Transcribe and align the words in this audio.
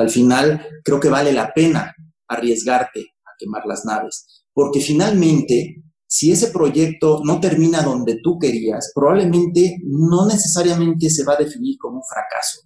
al 0.00 0.10
final 0.10 0.66
creo 0.84 1.00
que 1.00 1.08
vale 1.08 1.32
la 1.32 1.52
pena 1.52 1.94
arriesgarte 2.28 3.00
a 3.00 3.30
quemar 3.38 3.62
las 3.66 3.84
naves, 3.84 4.44
porque 4.52 4.80
finalmente, 4.80 5.82
si 6.06 6.32
ese 6.32 6.48
proyecto 6.48 7.20
no 7.24 7.40
termina 7.40 7.82
donde 7.82 8.20
tú 8.22 8.38
querías, 8.38 8.92
probablemente 8.94 9.76
no 9.84 10.26
necesariamente 10.26 11.10
se 11.10 11.24
va 11.24 11.34
a 11.34 11.42
definir 11.42 11.76
como 11.78 11.96
un 11.96 12.04
fracaso. 12.04 12.60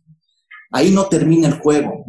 Ahí 0.72 0.90
no 0.90 1.06
termina 1.06 1.48
el 1.48 1.60
juego. 1.60 2.04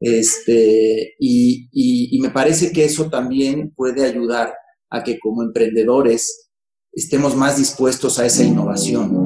Este, 0.00 1.14
y 1.20 2.18
me 2.20 2.30
parece 2.30 2.72
que 2.72 2.84
eso 2.84 3.08
también 3.08 3.72
puede 3.76 4.04
ayudar 4.04 4.54
a 4.90 5.02
que 5.02 5.18
como 5.18 5.42
emprendedores 5.42 6.50
estemos 6.92 7.34
más 7.34 7.56
dispuestos 7.56 8.18
a 8.18 8.26
esa 8.26 8.44
innovación. 8.44 9.21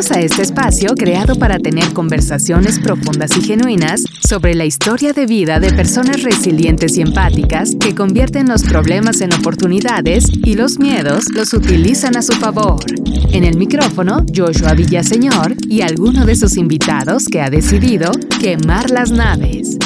A 0.00 0.18
este 0.18 0.40
espacio 0.40 0.94
creado 0.94 1.36
para 1.36 1.58
tener 1.58 1.92
conversaciones 1.92 2.78
profundas 2.78 3.36
y 3.36 3.42
genuinas 3.42 4.02
sobre 4.26 4.54
la 4.54 4.64
historia 4.64 5.12
de 5.12 5.26
vida 5.26 5.60
de 5.60 5.74
personas 5.74 6.22
resilientes 6.22 6.96
y 6.96 7.02
empáticas 7.02 7.76
que 7.78 7.94
convierten 7.94 8.48
los 8.48 8.62
problemas 8.62 9.20
en 9.20 9.34
oportunidades 9.34 10.24
y 10.32 10.54
los 10.54 10.78
miedos 10.78 11.26
los 11.34 11.52
utilizan 11.52 12.16
a 12.16 12.22
su 12.22 12.32
favor. 12.32 12.82
En 13.30 13.44
el 13.44 13.58
micrófono, 13.58 14.24
Joshua 14.34 14.72
Villaseñor 14.72 15.54
y 15.68 15.82
alguno 15.82 16.24
de 16.24 16.34
sus 16.34 16.56
invitados 16.56 17.26
que 17.26 17.42
ha 17.42 17.50
decidido 17.50 18.10
quemar 18.40 18.90
las 18.90 19.10
naves. 19.10 19.76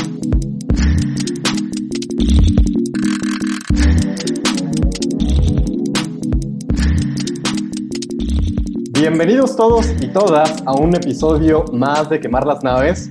Bienvenidos 9.07 9.55
todos 9.55 9.91
y 10.01 10.09
todas 10.09 10.63
a 10.65 10.73
un 10.73 10.97
episodio 10.97 11.67
más 11.75 12.09
de 12.09 12.19
Quemar 12.19 12.47
las 12.47 12.65
Naves. 12.65 13.11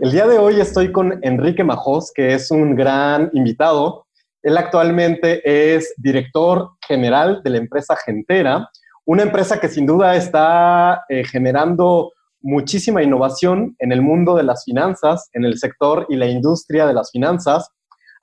El 0.00 0.10
día 0.10 0.26
de 0.26 0.38
hoy 0.38 0.58
estoy 0.58 0.90
con 0.90 1.18
Enrique 1.22 1.62
Majós, 1.62 2.10
que 2.14 2.32
es 2.32 2.50
un 2.50 2.74
gran 2.74 3.28
invitado. 3.34 4.06
Él 4.42 4.56
actualmente 4.56 5.42
es 5.44 5.92
director 5.98 6.70
general 6.88 7.42
de 7.44 7.50
la 7.50 7.58
empresa 7.58 7.94
Gentera, 7.94 8.70
una 9.04 9.22
empresa 9.22 9.60
que 9.60 9.68
sin 9.68 9.84
duda 9.84 10.16
está 10.16 11.04
eh, 11.10 11.24
generando 11.24 12.12
muchísima 12.40 13.02
innovación 13.02 13.76
en 13.80 13.92
el 13.92 14.00
mundo 14.00 14.36
de 14.36 14.44
las 14.44 14.64
finanzas, 14.64 15.28
en 15.34 15.44
el 15.44 15.58
sector 15.58 16.06
y 16.08 16.16
la 16.16 16.26
industria 16.26 16.86
de 16.86 16.94
las 16.94 17.10
finanzas. 17.10 17.68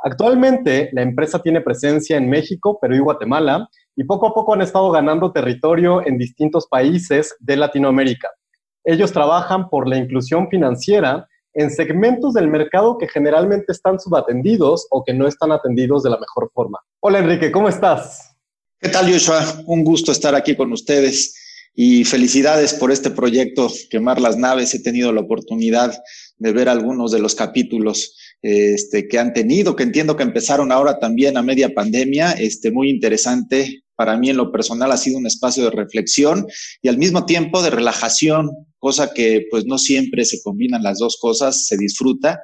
Actualmente 0.03 0.89
la 0.91 1.03
empresa 1.03 1.37
tiene 1.37 1.61
presencia 1.61 2.17
en 2.17 2.27
México, 2.27 2.79
Perú 2.81 2.95
y 2.95 2.99
Guatemala 2.99 3.69
y 4.01 4.03
poco 4.03 4.25
a 4.25 4.33
poco 4.33 4.55
han 4.55 4.63
estado 4.63 4.89
ganando 4.89 5.31
territorio 5.31 6.05
en 6.07 6.17
distintos 6.17 6.65
países 6.65 7.35
de 7.39 7.55
Latinoamérica. 7.55 8.29
Ellos 8.83 9.11
trabajan 9.11 9.69
por 9.69 9.87
la 9.87 9.95
inclusión 9.95 10.49
financiera 10.49 11.27
en 11.53 11.69
segmentos 11.69 12.33
del 12.33 12.47
mercado 12.47 12.97
que 12.97 13.07
generalmente 13.07 13.71
están 13.71 13.99
subatendidos 13.99 14.87
o 14.89 15.03
que 15.03 15.13
no 15.13 15.27
están 15.27 15.51
atendidos 15.51 16.01
de 16.01 16.09
la 16.09 16.17
mejor 16.17 16.49
forma. 16.51 16.79
Hola 16.99 17.19
Enrique, 17.19 17.51
¿cómo 17.51 17.69
estás? 17.69 18.35
¿Qué 18.79 18.89
tal 18.89 19.05
Joshua? 19.11 19.39
Un 19.67 19.83
gusto 19.83 20.11
estar 20.11 20.33
aquí 20.33 20.55
con 20.55 20.71
ustedes 20.71 21.35
y 21.73 22.03
felicidades 22.03 22.73
por 22.73 22.91
este 22.91 23.11
proyecto 23.11 23.71
Quemar 23.89 24.19
las 24.19 24.37
Naves. 24.37 24.73
He 24.73 24.79
tenido 24.79 25.13
la 25.13 25.21
oportunidad 25.21 25.97
de 26.37 26.51
ver 26.51 26.69
algunos 26.69 27.11
de 27.11 27.19
los 27.19 27.35
capítulos 27.35 28.17
este, 28.41 29.07
que 29.07 29.19
han 29.19 29.33
tenido, 29.33 29.75
que 29.75 29.83
entiendo 29.83 30.17
que 30.17 30.23
empezaron 30.23 30.71
ahora 30.71 30.99
también 30.99 31.37
a 31.37 31.43
media 31.43 31.73
pandemia, 31.73 32.31
este, 32.33 32.71
muy 32.71 32.89
interesante. 32.89 33.83
Para 33.95 34.17
mí 34.17 34.29
en 34.29 34.37
lo 34.37 34.51
personal 34.51 34.91
ha 34.91 34.97
sido 34.97 35.19
un 35.19 35.27
espacio 35.27 35.63
de 35.63 35.69
reflexión 35.69 36.47
y 36.81 36.87
al 36.89 36.97
mismo 36.97 37.25
tiempo 37.25 37.61
de 37.61 37.69
relajación, 37.69 38.49
cosa 38.79 39.13
que 39.13 39.45
pues 39.49 39.65
no 39.65 39.77
siempre 39.77 40.25
se 40.25 40.41
combinan 40.41 40.83
las 40.83 40.97
dos 40.97 41.17
cosas, 41.21 41.67
se 41.67 41.77
disfruta 41.77 42.41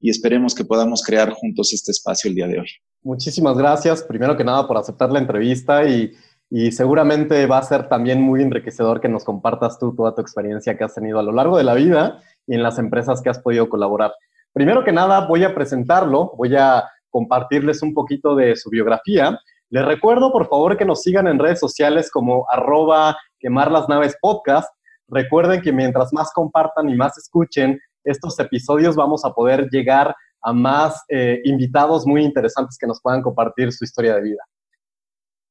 y 0.00 0.08
esperemos 0.08 0.54
que 0.54 0.64
podamos 0.64 1.02
crear 1.02 1.30
juntos 1.32 1.72
este 1.72 1.90
espacio 1.90 2.28
el 2.28 2.36
día 2.36 2.46
de 2.46 2.60
hoy. 2.60 2.68
Muchísimas 3.02 3.56
gracias, 3.56 4.02
primero 4.02 4.36
que 4.36 4.44
nada, 4.44 4.68
por 4.68 4.76
aceptar 4.78 5.10
la 5.10 5.18
entrevista 5.18 5.88
y, 5.88 6.12
y 6.50 6.72
seguramente 6.72 7.46
va 7.46 7.58
a 7.58 7.62
ser 7.62 7.88
también 7.88 8.20
muy 8.20 8.42
enriquecedor 8.42 9.00
que 9.00 9.08
nos 9.08 9.24
compartas 9.24 9.78
tú 9.78 9.94
toda 9.94 10.14
tu 10.16 10.20
experiencia 10.20 10.76
que 10.76 10.82
has 10.82 10.94
tenido 10.94 11.20
a 11.20 11.22
lo 11.22 11.30
largo 11.30 11.56
de 11.56 11.62
la 11.62 11.74
vida 11.74 12.20
y 12.44 12.56
en 12.56 12.62
las 12.64 12.78
empresas 12.78 13.22
que 13.22 13.30
has 13.30 13.38
podido 13.38 13.68
colaborar. 13.68 14.12
Primero 14.52 14.82
que 14.82 14.90
nada, 14.90 15.28
voy 15.28 15.44
a 15.44 15.54
presentarlo, 15.54 16.32
voy 16.36 16.56
a 16.56 16.84
compartirles 17.08 17.82
un 17.82 17.94
poquito 17.94 18.34
de 18.34 18.56
su 18.56 18.68
biografía. 18.68 19.38
Les 19.68 19.84
recuerdo, 19.84 20.32
por 20.32 20.48
favor, 20.48 20.76
que 20.76 20.84
nos 20.84 21.02
sigan 21.02 21.28
en 21.28 21.38
redes 21.38 21.60
sociales 21.60 22.10
como 22.10 22.44
arroba 22.50 23.16
quemar 23.38 23.70
las 23.70 23.88
naves 23.88 24.16
podcast. 24.20 24.68
Recuerden 25.06 25.60
que 25.60 25.72
mientras 25.72 26.12
más 26.12 26.32
compartan 26.32 26.88
y 26.88 26.96
más 26.96 27.16
escuchen 27.16 27.78
estos 28.02 28.36
episodios, 28.40 28.96
vamos 28.96 29.24
a 29.24 29.30
poder 29.30 29.68
llegar 29.70 30.16
a 30.42 30.52
más 30.52 31.04
eh, 31.08 31.40
invitados 31.44 32.06
muy 32.06 32.24
interesantes 32.24 32.76
que 32.76 32.88
nos 32.88 33.00
puedan 33.00 33.22
compartir 33.22 33.70
su 33.70 33.84
historia 33.84 34.16
de 34.16 34.22
vida. 34.22 34.42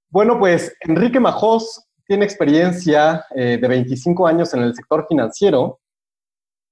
Bueno, 0.09 0.40
pues 0.40 0.75
Enrique 0.81 1.20
Majós 1.20 1.86
tiene 2.06 2.25
experiencia 2.25 3.25
eh, 3.36 3.58
de 3.62 3.68
25 3.68 4.25
años 4.28 4.53
en 4.53 4.62
el 4.62 4.74
sector 4.75 5.06
financiero 5.08 5.80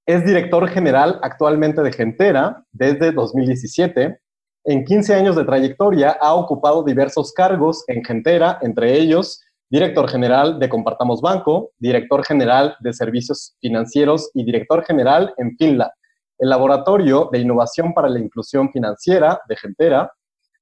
es 0.08 0.24
director 0.24 0.66
general 0.70 1.20
actualmente 1.22 1.82
de 1.82 1.92
Gentera 1.92 2.64
desde 2.72 3.12
2017. 3.12 4.18
En 4.64 4.84
15 4.86 5.14
años 5.14 5.36
de 5.36 5.44
trayectoria 5.44 6.16
ha 6.18 6.32
ocupado 6.32 6.82
diversos 6.82 7.30
cargos 7.34 7.84
en 7.88 8.02
Gentera, 8.02 8.58
entre 8.62 8.94
ellos 8.94 9.42
director 9.68 10.08
general 10.08 10.58
de 10.58 10.70
Compartamos 10.70 11.20
Banco, 11.20 11.72
director 11.78 12.24
general 12.24 12.74
de 12.80 12.94
Servicios 12.94 13.54
Financieros 13.60 14.30
y 14.32 14.46
director 14.46 14.82
general 14.82 15.34
en 15.36 15.54
Finla, 15.58 15.92
el 16.38 16.48
Laboratorio 16.48 17.28
de 17.30 17.40
Innovación 17.40 17.92
para 17.92 18.08
la 18.08 18.18
Inclusión 18.18 18.72
Financiera 18.72 19.42
de 19.46 19.56
Gentera. 19.56 20.10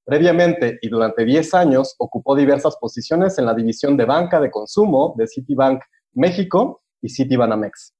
Previamente 0.07 0.79
y 0.83 0.89
durante 0.89 1.25
10 1.25 1.53
años 1.55 1.97
ocupó 1.99 2.37
diversas 2.37 2.77
posiciones 2.77 3.39
en 3.39 3.47
la 3.47 3.55
división 3.55 3.97
de 3.97 4.05
banca 4.05 4.39
de 4.39 4.53
consumo 4.53 5.15
de 5.19 5.27
Citibank 5.27 5.83
México 6.13 6.83
y 7.03 7.09
Citibanamex. 7.09 7.93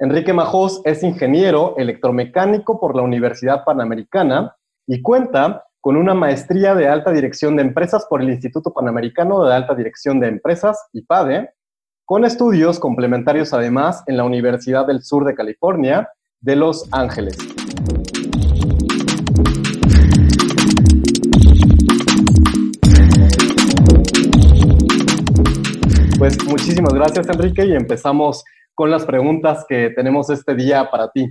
Enrique 0.00 0.32
Majós 0.32 0.80
es 0.84 1.04
ingeniero 1.04 1.76
electromecánico 1.76 2.80
por 2.80 2.96
la 2.96 3.02
Universidad 3.02 3.64
Panamericana 3.64 4.56
y 4.88 5.00
cuenta 5.02 5.64
con 5.80 5.96
una 5.96 6.14
maestría 6.14 6.74
de 6.74 6.88
alta 6.88 7.12
dirección 7.12 7.54
de 7.54 7.62
empresas 7.62 8.06
por 8.10 8.20
el 8.20 8.30
Instituto 8.30 8.72
Panamericano 8.72 9.44
de 9.44 9.54
Alta 9.54 9.76
Dirección 9.76 10.18
de 10.18 10.26
Empresas, 10.26 10.88
IPADE, 10.92 11.50
con 12.04 12.24
estudios 12.24 12.80
complementarios 12.80 13.52
además 13.52 14.02
en 14.08 14.16
la 14.16 14.24
Universidad 14.24 14.84
del 14.84 15.04
Sur 15.04 15.24
de 15.24 15.36
California 15.36 16.10
de 16.40 16.56
Los 16.56 16.88
Ángeles. 16.92 17.36
Pues 26.22 26.40
muchísimas 26.44 26.94
gracias 26.94 27.28
Enrique 27.28 27.66
y 27.66 27.72
empezamos 27.72 28.44
con 28.76 28.92
las 28.92 29.04
preguntas 29.04 29.64
que 29.68 29.90
tenemos 29.90 30.30
este 30.30 30.54
día 30.54 30.88
para 30.88 31.10
ti. 31.10 31.26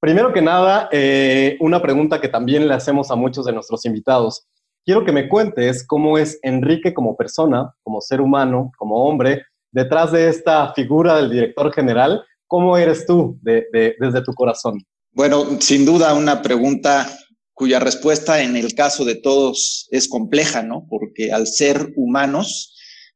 Primero 0.00 0.32
que 0.32 0.42
nada, 0.42 0.88
eh, 0.90 1.56
una 1.60 1.80
pregunta 1.80 2.20
que 2.20 2.26
también 2.26 2.66
le 2.66 2.74
hacemos 2.74 3.12
a 3.12 3.14
muchos 3.14 3.46
de 3.46 3.52
nuestros 3.52 3.84
invitados. 3.84 4.48
Quiero 4.84 5.04
que 5.04 5.12
me 5.12 5.28
cuentes 5.28 5.86
cómo 5.86 6.18
es 6.18 6.40
Enrique 6.42 6.92
como 6.92 7.16
persona, 7.16 7.72
como 7.84 8.00
ser 8.00 8.20
humano, 8.20 8.72
como 8.78 9.04
hombre, 9.04 9.44
detrás 9.70 10.10
de 10.10 10.28
esta 10.28 10.74
figura 10.74 11.18
del 11.18 11.30
director 11.30 11.72
general. 11.72 12.24
¿Cómo 12.48 12.76
eres 12.76 13.06
tú 13.06 13.38
desde 13.42 14.22
tu 14.24 14.32
corazón? 14.34 14.84
Bueno, 15.12 15.44
sin 15.60 15.86
duda 15.86 16.14
una 16.14 16.42
pregunta 16.42 17.06
cuya 17.54 17.78
respuesta 17.78 18.42
en 18.42 18.56
el 18.56 18.74
caso 18.74 19.04
de 19.04 19.14
todos 19.14 19.86
es 19.92 20.08
compleja, 20.08 20.64
¿no? 20.64 20.84
Porque 20.90 21.30
al 21.30 21.46
ser 21.46 21.92
humanos, 21.94 22.72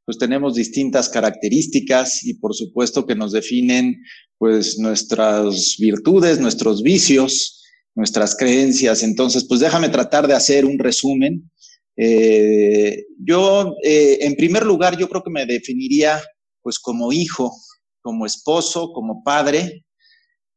pues 0.06 0.19
tenemos 0.19 0.55
distintas 0.55 1.08
características 1.08 2.25
y 2.25 2.35
por 2.35 2.55
supuesto 2.55 3.05
que 3.05 3.17
nos 3.17 3.32
definen 3.32 4.00
pues 4.38 4.79
nuestras 4.79 5.76
virtudes, 5.81 6.38
nuestros 6.38 6.82
vicios, 6.82 7.64
nuestras 7.97 8.37
creencias. 8.37 9.03
Entonces, 9.03 9.44
pues 9.49 9.61
déjame 9.61 9.88
tratar 9.88 10.29
de 10.29 10.35
hacer 10.35 10.64
un 10.64 10.79
resumen. 10.79 11.50
Eh, 11.97 13.05
yo, 13.19 13.75
eh, 13.82 14.19
en 14.20 14.37
primer 14.37 14.64
lugar, 14.64 14.97
yo 14.97 15.08
creo 15.08 15.25
que 15.25 15.31
me 15.31 15.44
definiría 15.44 16.23
pues 16.62 16.79
como 16.79 17.12
hijo, 17.12 17.53
como 18.00 18.26
esposo, 18.26 18.93
como 18.93 19.25
padre, 19.25 19.85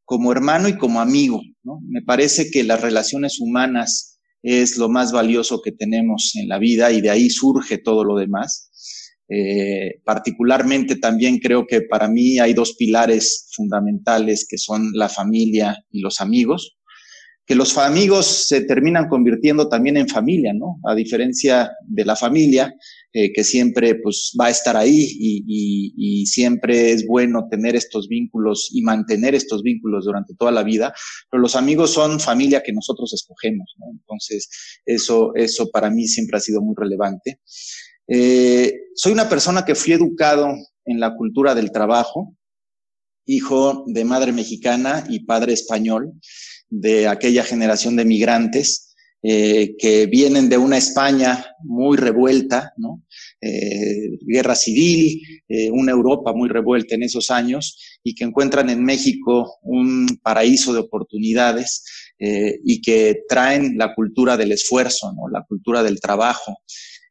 como 0.05 0.31
hermano 0.31 0.69
y 0.69 0.77
como 0.77 1.01
amigo. 1.01 1.41
¿no? 1.63 1.79
Me 1.87 2.03
parece 2.03 2.51
que 2.51 2.63
las 2.63 2.81
relaciones 2.81 3.39
humanas 3.39 4.19
es 4.43 4.77
lo 4.77 4.89
más 4.89 5.11
valioso 5.11 5.61
que 5.63 5.71
tenemos 5.71 6.33
en 6.35 6.49
la 6.49 6.59
vida 6.59 6.91
y 6.91 7.01
de 7.01 7.09
ahí 7.09 7.29
surge 7.31 7.79
todo 7.79 8.03
lo 8.03 8.15
demás. 8.15 8.69
Eh, 9.29 10.01
particularmente 10.03 10.95
también 10.95 11.37
creo 11.37 11.67
que 11.67 11.81
para 11.81 12.07
mí 12.07 12.39
hay 12.39 12.53
dos 12.53 12.75
pilares 12.75 13.47
fundamentales 13.55 14.47
que 14.49 14.57
son 14.57 14.89
la 14.93 15.07
familia 15.07 15.77
y 15.91 16.01
los 16.01 16.19
amigos 16.19 16.79
que 17.49 17.55
los 17.55 17.75
amigos 17.79 18.27
se 18.47 18.61
terminan 18.61 19.07
convirtiendo 19.09 19.67
también 19.67 19.97
en 19.97 20.07
familia, 20.07 20.53
¿no? 20.53 20.79
A 20.87 20.93
diferencia 20.93 21.71
de 21.81 22.05
la 22.05 22.15
familia, 22.15 22.71
eh, 23.11 23.33
que 23.33 23.43
siempre 23.43 23.95
pues 23.95 24.35
va 24.39 24.45
a 24.45 24.49
estar 24.51 24.77
ahí 24.77 25.07
y, 25.17 26.27
siempre 26.27 26.91
es 26.91 27.07
bueno 27.07 27.47
tener 27.49 27.75
estos 27.75 28.07
vínculos 28.07 28.69
y 28.71 28.83
mantener 28.83 29.33
estos 29.33 29.63
vínculos 29.63 30.05
durante 30.05 30.35
toda 30.35 30.51
la 30.51 30.61
vida, 30.61 30.93
pero 31.31 31.41
los 31.41 31.55
amigos 31.55 31.91
son 31.91 32.19
familia 32.19 32.61
que 32.61 32.71
nosotros 32.71 33.11
escogemos, 33.15 33.73
¿no? 33.79 33.87
Entonces, 33.93 34.47
eso, 34.85 35.31
eso 35.33 35.71
para 35.71 35.89
mí 35.89 36.07
siempre 36.07 36.37
ha 36.37 36.41
sido 36.41 36.61
muy 36.61 36.75
relevante. 36.77 37.39
Eh, 38.11 38.73
soy 38.95 39.11
una 39.11 39.29
persona 39.29 39.63
que 39.63 39.75
fui 39.75 39.93
educado 39.93 40.55
en 40.85 40.99
la 40.99 41.15
cultura 41.15 41.53
del 41.53 41.71
trabajo, 41.71 42.35
hijo 43.27 43.83
de 43.85 44.03
madre 44.03 44.31
mexicana 44.31 45.05
y 45.07 45.25
padre 45.25 45.53
español 45.53 46.13
de 46.69 47.07
aquella 47.07 47.43
generación 47.43 47.95
de 47.95 48.05
migrantes 48.05 48.95
eh, 49.21 49.75
que 49.77 50.07
vienen 50.07 50.49
de 50.49 50.57
una 50.57 50.77
España 50.77 51.45
muy 51.63 51.97
revuelta, 51.97 52.73
¿no? 52.77 53.03
Eh, 53.41 54.17
guerra 54.21 54.55
civil, 54.55 55.21
una 55.71 55.91
Europa 55.91 56.33
muy 56.33 56.49
revuelta 56.49 56.95
en 56.95 57.03
esos 57.03 57.29
años 57.29 57.99
y 58.03 58.15
que 58.15 58.23
encuentran 58.23 58.69
en 58.69 58.83
México 58.83 59.59
un 59.61 60.19
paraíso 60.21 60.73
de 60.73 60.79
oportunidades 60.79 61.83
y 62.19 62.81
que 62.81 63.21
traen 63.29 63.77
la 63.77 63.95
cultura 63.95 64.35
del 64.35 64.51
esfuerzo, 64.51 65.13
¿no? 65.13 65.29
la 65.29 65.45
cultura 65.47 65.81
del 65.83 66.01
trabajo. 66.01 66.57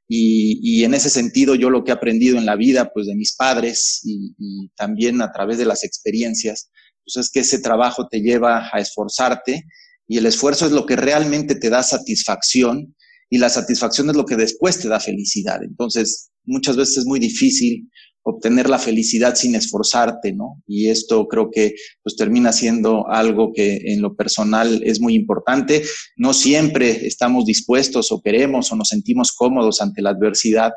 Y, 0.08 0.58
y, 0.62 0.84
en 0.84 0.94
ese 0.94 1.10
sentido 1.10 1.54
yo 1.54 1.68
lo 1.68 1.84
que 1.84 1.90
he 1.90 1.94
aprendido 1.94 2.38
en 2.38 2.46
la 2.46 2.56
vida, 2.56 2.90
pues 2.94 3.06
de 3.06 3.14
mis 3.14 3.36
padres 3.36 4.00
y, 4.04 4.34
y 4.38 4.70
también 4.74 5.20
a 5.20 5.30
través 5.32 5.58
de 5.58 5.66
las 5.66 5.84
experiencias, 5.84 6.70
pues 7.04 7.26
es 7.26 7.30
que 7.30 7.40
ese 7.40 7.58
trabajo 7.58 8.08
te 8.08 8.20
lleva 8.20 8.70
a 8.72 8.80
esforzarte 8.80 9.64
y 10.06 10.16
el 10.16 10.26
esfuerzo 10.26 10.64
es 10.64 10.72
lo 10.72 10.86
que 10.86 10.96
realmente 10.96 11.54
te 11.54 11.68
da 11.68 11.82
satisfacción 11.82 12.96
y 13.30 13.38
la 13.38 13.50
satisfacción 13.50 14.08
es 14.08 14.16
lo 14.16 14.24
que 14.24 14.36
después 14.36 14.80
te 14.80 14.88
da 14.88 14.98
felicidad. 14.98 15.62
Entonces, 15.62 16.27
muchas 16.48 16.76
veces 16.76 16.98
es 16.98 17.06
muy 17.06 17.20
difícil 17.20 17.88
obtener 18.22 18.68
la 18.68 18.78
felicidad 18.78 19.34
sin 19.34 19.54
esforzarte, 19.54 20.32
¿no? 20.32 20.62
Y 20.66 20.88
esto 20.88 21.26
creo 21.28 21.50
que 21.50 21.74
pues 22.02 22.16
termina 22.16 22.52
siendo 22.52 23.08
algo 23.08 23.52
que 23.54 23.80
en 23.84 24.02
lo 24.02 24.14
personal 24.14 24.82
es 24.84 25.00
muy 25.00 25.14
importante. 25.14 25.82
No 26.16 26.34
siempre 26.34 27.06
estamos 27.06 27.46
dispuestos 27.46 28.12
o 28.12 28.20
queremos 28.20 28.70
o 28.70 28.76
nos 28.76 28.88
sentimos 28.88 29.32
cómodos 29.32 29.80
ante 29.80 30.02
la 30.02 30.10
adversidad, 30.10 30.72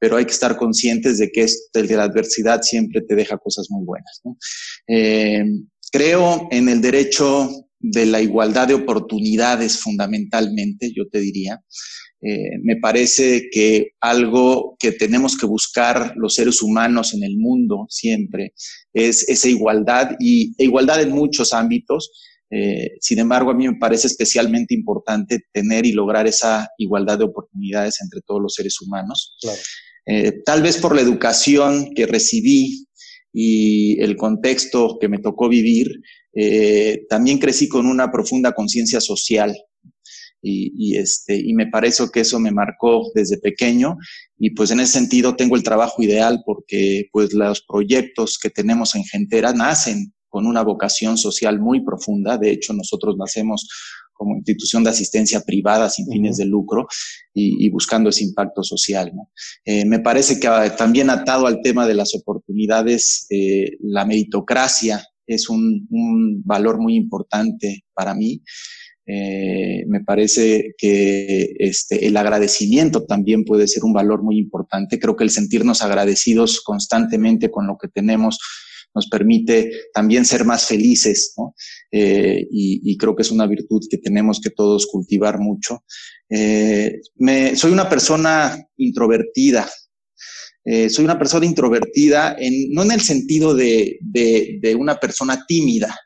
pero 0.00 0.16
hay 0.16 0.24
que 0.24 0.32
estar 0.32 0.56
conscientes 0.56 1.18
de 1.18 1.30
que 1.30 1.46
el 1.74 1.86
de 1.86 1.96
la 1.96 2.04
adversidad 2.04 2.62
siempre 2.62 3.02
te 3.02 3.14
deja 3.14 3.38
cosas 3.38 3.66
muy 3.70 3.84
buenas. 3.84 4.20
Eh, 4.88 5.44
creo 5.92 6.48
en 6.50 6.68
el 6.68 6.80
derecho 6.80 7.48
de 7.80 8.06
la 8.06 8.20
igualdad 8.20 8.68
de 8.68 8.74
oportunidades 8.74 9.78
fundamentalmente, 9.78 10.92
yo 10.94 11.08
te 11.08 11.20
diría. 11.20 11.62
Eh, 12.20 12.58
me 12.62 12.76
parece 12.76 13.48
que 13.50 13.92
algo 14.00 14.76
que 14.80 14.90
tenemos 14.90 15.36
que 15.36 15.46
buscar 15.46 16.14
los 16.16 16.34
seres 16.34 16.62
humanos 16.62 17.14
en 17.14 17.22
el 17.22 17.36
mundo 17.36 17.86
siempre 17.88 18.54
es 18.92 19.28
esa 19.28 19.48
igualdad 19.48 20.16
y 20.18 20.52
e 20.58 20.64
igualdad 20.64 21.00
en 21.00 21.10
muchos 21.10 21.52
ámbitos. 21.52 22.10
Eh, 22.50 22.96
sin 23.00 23.20
embargo, 23.20 23.50
a 23.50 23.54
mí 23.54 23.68
me 23.68 23.76
parece 23.76 24.08
especialmente 24.08 24.74
importante 24.74 25.44
tener 25.52 25.86
y 25.86 25.92
lograr 25.92 26.26
esa 26.26 26.68
igualdad 26.78 27.18
de 27.18 27.24
oportunidades 27.24 28.00
entre 28.02 28.20
todos 28.26 28.42
los 28.42 28.54
seres 28.54 28.80
humanos. 28.80 29.36
Claro. 29.40 29.60
Eh, 30.06 30.32
tal 30.44 30.62
vez 30.62 30.78
por 30.78 30.96
la 30.96 31.02
educación 31.02 31.92
que 31.94 32.06
recibí 32.06 32.86
y 33.32 34.00
el 34.00 34.16
contexto 34.16 34.96
que 35.00 35.08
me 35.08 35.18
tocó 35.18 35.48
vivir, 35.48 35.88
también 37.08 37.38
crecí 37.38 37.68
con 37.68 37.86
una 37.86 38.12
profunda 38.12 38.52
conciencia 38.52 39.00
social. 39.00 39.56
Y, 40.40 40.96
este, 40.96 41.36
y 41.36 41.52
me 41.54 41.66
parece 41.66 42.04
que 42.12 42.20
eso 42.20 42.38
me 42.38 42.52
marcó 42.52 43.10
desde 43.14 43.38
pequeño 43.38 43.96
y 44.38 44.50
pues 44.50 44.70
en 44.70 44.78
ese 44.78 44.92
sentido 44.92 45.34
tengo 45.34 45.56
el 45.56 45.64
trabajo 45.64 46.00
ideal 46.00 46.42
porque 46.46 47.08
pues 47.12 47.32
los 47.32 47.62
proyectos 47.62 48.38
que 48.38 48.48
tenemos 48.48 48.94
en 48.94 49.04
Gentera 49.04 49.52
nacen 49.52 50.12
con 50.28 50.46
una 50.46 50.62
vocación 50.62 51.18
social 51.18 51.58
muy 51.58 51.84
profunda. 51.84 52.38
De 52.38 52.52
hecho, 52.52 52.72
nosotros 52.72 53.16
nacemos 53.18 53.66
como 54.18 54.36
institución 54.36 54.84
de 54.84 54.90
asistencia 54.90 55.40
privada 55.40 55.88
sin 55.88 56.06
fines 56.10 56.36
de 56.36 56.44
lucro 56.44 56.86
y, 57.32 57.70
buscando 57.70 58.10
ese 58.10 58.24
impacto 58.24 58.64
social. 58.64 59.12
Eh, 59.64 59.84
me 59.84 60.00
parece 60.00 60.40
que 60.40 60.48
ah, 60.48 60.74
también 60.76 61.08
atado 61.08 61.46
al 61.46 61.62
tema 61.62 61.86
de 61.86 61.94
las 61.94 62.14
oportunidades, 62.14 63.26
eh, 63.30 63.76
la 63.80 64.04
meritocracia 64.04 65.06
es 65.24 65.48
un, 65.48 65.86
valor 66.44 66.80
muy 66.80 66.96
importante 66.96 67.84
para 67.94 68.14
mí. 68.14 68.42
Eh, 69.10 69.86
me 69.86 70.04
parece 70.04 70.74
que 70.76 71.54
este, 71.58 72.06
el 72.06 72.16
agradecimiento 72.18 73.06
también 73.06 73.42
puede 73.44 73.66
ser 73.66 73.84
un 73.84 73.94
valor 73.94 74.22
muy 74.22 74.38
importante. 74.38 74.98
Creo 74.98 75.16
que 75.16 75.24
el 75.24 75.30
sentirnos 75.30 75.80
agradecidos 75.80 76.60
constantemente 76.60 77.50
con 77.50 77.66
lo 77.66 77.78
que 77.78 77.88
tenemos 77.88 78.38
nos 78.94 79.08
permite 79.08 79.70
también 79.94 80.26
ser 80.26 80.44
más 80.44 80.66
felices. 80.66 81.34
Eh, 81.90 82.46
y, 82.50 82.96
creo 82.98 83.16
que 83.16 83.22
es 83.22 83.30
una 83.30 83.46
virtud 83.46 83.80
que 83.90 83.96
tenemos 83.96 84.40
que 84.42 84.50
todos 84.50 84.86
cultivar 84.86 85.38
mucho. 85.38 85.84
Eh, 86.28 87.00
me, 87.16 87.56
soy 87.56 87.72
una 87.72 87.88
persona 87.88 88.62
introvertida. 88.76 89.68
Soy 90.90 91.02
una 91.02 91.18
persona 91.18 91.46
introvertida, 91.46 92.36
no 92.72 92.82
en 92.82 92.92
el 92.92 93.00
sentido 93.00 93.54
de, 93.54 93.98
una 94.78 95.00
persona 95.00 95.46
tímida. 95.48 95.96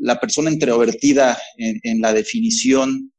La 0.00 0.20
persona 0.20 0.50
introvertida 0.50 1.38
en, 1.56 1.80
en 1.82 2.00
la 2.00 2.12
definición 2.12 3.12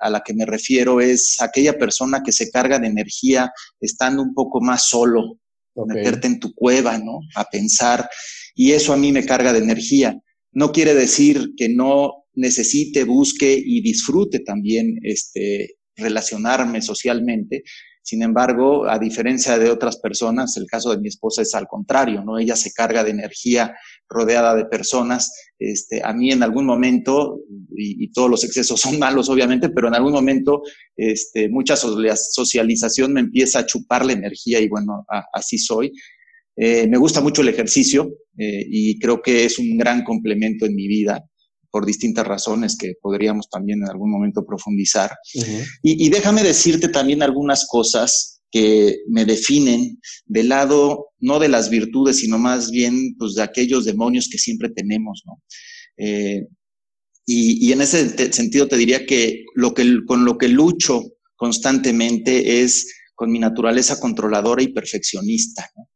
a 0.00 0.08
la 0.08 0.22
que 0.24 0.32
me 0.32 0.46
refiero 0.46 1.00
es 1.00 1.36
aquella 1.40 1.76
persona 1.76 2.22
que 2.24 2.32
se 2.32 2.50
carga 2.50 2.78
de 2.78 2.86
energía 2.86 3.52
estando 3.80 4.22
un 4.22 4.32
poco 4.32 4.62
más 4.62 4.88
solo, 4.88 5.38
meterte 5.84 6.26
en 6.26 6.40
tu 6.40 6.54
cueva, 6.54 6.98
¿no? 6.98 7.20
A 7.34 7.44
pensar. 7.44 8.08
Y 8.54 8.72
eso 8.72 8.92
a 8.92 8.96
mí 8.96 9.12
me 9.12 9.26
carga 9.26 9.52
de 9.52 9.58
energía. 9.58 10.18
No 10.52 10.72
quiere 10.72 10.94
decir 10.94 11.50
que 11.56 11.68
no 11.68 12.24
necesite, 12.34 13.04
busque 13.04 13.60
y 13.62 13.82
disfrute 13.82 14.40
también 14.40 14.98
este, 15.02 15.76
relacionarme 15.96 16.80
socialmente, 16.82 17.62
sin 18.06 18.22
embargo, 18.22 18.88
a 18.88 19.00
diferencia 19.00 19.58
de 19.58 19.68
otras 19.68 19.98
personas, 19.98 20.56
el 20.56 20.66
caso 20.66 20.92
de 20.92 20.98
mi 20.98 21.08
esposa 21.08 21.42
es 21.42 21.52
al 21.56 21.66
contrario, 21.66 22.22
¿no? 22.22 22.38
Ella 22.38 22.54
se 22.54 22.72
carga 22.72 23.02
de 23.02 23.10
energía 23.10 23.74
rodeada 24.08 24.54
de 24.54 24.64
personas. 24.66 25.32
Este, 25.58 26.04
a 26.04 26.12
mí 26.12 26.30
en 26.30 26.44
algún 26.44 26.66
momento, 26.66 27.40
y, 27.76 28.12
todos 28.12 28.30
los 28.30 28.44
excesos 28.44 28.80
son 28.80 29.00
malos 29.00 29.28
obviamente, 29.28 29.70
pero 29.70 29.88
en 29.88 29.96
algún 29.96 30.12
momento 30.12 30.62
este, 30.96 31.48
mucha 31.48 31.74
socialización 31.74 33.12
me 33.12 33.22
empieza 33.22 33.58
a 33.58 33.66
chupar 33.66 34.06
la 34.06 34.12
energía 34.12 34.60
y 34.60 34.68
bueno, 34.68 35.04
así 35.32 35.58
soy. 35.58 35.90
Eh, 36.54 36.86
me 36.86 36.98
gusta 36.98 37.20
mucho 37.20 37.42
el 37.42 37.48
ejercicio 37.48 38.08
eh, 38.38 38.64
y 38.70 39.00
creo 39.00 39.20
que 39.20 39.46
es 39.46 39.58
un 39.58 39.76
gran 39.76 40.04
complemento 40.04 40.64
en 40.64 40.76
mi 40.76 40.86
vida 40.86 41.24
por 41.76 41.84
distintas 41.84 42.26
razones 42.26 42.74
que 42.74 42.94
podríamos 43.02 43.50
también 43.50 43.82
en 43.82 43.90
algún 43.90 44.10
momento 44.10 44.46
profundizar. 44.46 45.10
y, 45.82 46.08
déjame 46.08 46.42
decirte 46.42 46.88
también 46.88 47.22
algunas 47.22 47.66
cosas 47.68 48.40
que 48.50 49.00
me 49.10 49.26
definen 49.26 50.00
del 50.24 50.48
lado, 50.48 51.08
no 51.20 51.38
de 51.38 51.50
las 51.50 51.68
virtudes, 51.68 52.16
sino 52.16 52.38
más 52.38 52.70
bien 52.70 53.14
pues, 53.18 53.34
de 53.34 53.42
aquellos 53.42 53.84
demonios 53.84 54.30
que 54.32 54.38
siempre 54.38 54.70
tenemos, 54.70 55.22
¿no? 55.26 55.42
Eh, 55.98 56.46
y, 57.26 57.70
en 57.70 57.82
ese 57.82 58.32
sentido 58.32 58.68
te 58.68 58.78
diría 58.78 59.04
que, 59.04 59.44
lo 59.54 59.74
que 59.74 59.84
con 60.06 60.24
lo 60.24 60.38
que 60.38 60.48
lucho 60.48 61.02
constantemente 61.34 62.62
es 62.62 62.90
con 63.14 63.30
mi 63.30 63.38
naturaleza 63.38 64.00
controladora 64.00 64.62
y 64.62 64.68
perfeccionista. 64.68 65.68
¿no? 65.76 65.90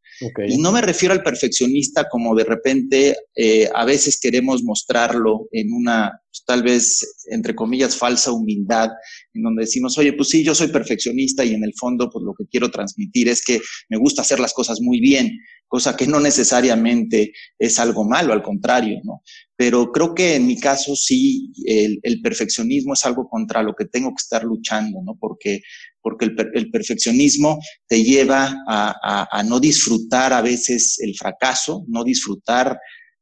Y 0.47 0.59
no 0.59 0.73
me 0.73 0.83
refiero 0.83 1.15
al 1.15 1.23
perfeccionista 1.23 2.09
como 2.09 2.35
de 2.35 2.45
repente 2.45 3.17
eh, 3.35 3.69
a 3.75 3.85
veces 3.85 4.19
queremos 4.21 4.63
mostrarlo 4.63 5.49
en 5.51 5.73
una, 5.73 6.13
pues, 6.31 6.45
tal 6.47 6.63
vez, 6.63 7.23
entre 7.31 7.55
comillas, 7.55 7.97
falsa 7.97 8.33
humildad, 8.33 8.91
en 9.33 9.43
donde 9.43 9.63
decimos, 9.63 9.97
oye, 9.99 10.13
pues 10.13 10.29
sí, 10.29 10.45
yo 10.45 10.55
soy 10.55 10.69
perfeccionista 10.69 11.45
y 11.45 11.55
en 11.55 11.65
el 11.65 11.73
fondo, 11.75 12.11
pues 12.11 12.23
lo 12.25 12.35
que 12.35 12.47
quiero 12.47 12.71
transmitir 12.71 13.29
es 13.29 13.43
que 13.45 13.61
me 13.89 13.97
gusta 13.97 14.23
hacer 14.23 14.41
las 14.41 14.53
cosas 14.53 14.81
muy 14.81 15.01
bien, 15.01 15.39
cosa 15.67 15.97
que 15.97 16.07
no 16.07 16.21
necesariamente 16.21 17.33
es 17.59 17.79
algo 17.79 18.05
malo, 18.05 18.33
al 18.33 18.43
contrario, 18.43 19.01
¿no? 19.05 19.23
Pero 19.57 19.93
creo 19.93 20.15
que 20.15 20.35
en 20.35 20.47
mi 20.47 20.59
caso 20.59 20.97
sí, 20.97 21.53
el, 21.65 22.01
el 22.03 22.21
perfeccionismo 22.21 22.95
es 22.95 23.07
algo 23.07 23.29
contra 23.29 23.63
lo 23.63 23.75
que 23.75 23.85
tengo 23.85 24.11
que 24.11 24.23
estar 24.23 24.43
luchando, 24.43 25.01
¿no? 25.05 25.17
Porque 25.19 25.61
porque 26.03 26.27
el, 26.27 26.71
perfeccionismo 26.71 27.59
te 27.87 28.03
lleva 28.03 28.55
a, 28.67 29.43
no 29.47 29.61
disfrutar 29.61 30.33
a 30.33 30.43
veces 30.43 30.99
el 31.01 31.15
fracaso, 31.17 31.85
no 31.89 32.05
disfrutar, 32.05 32.79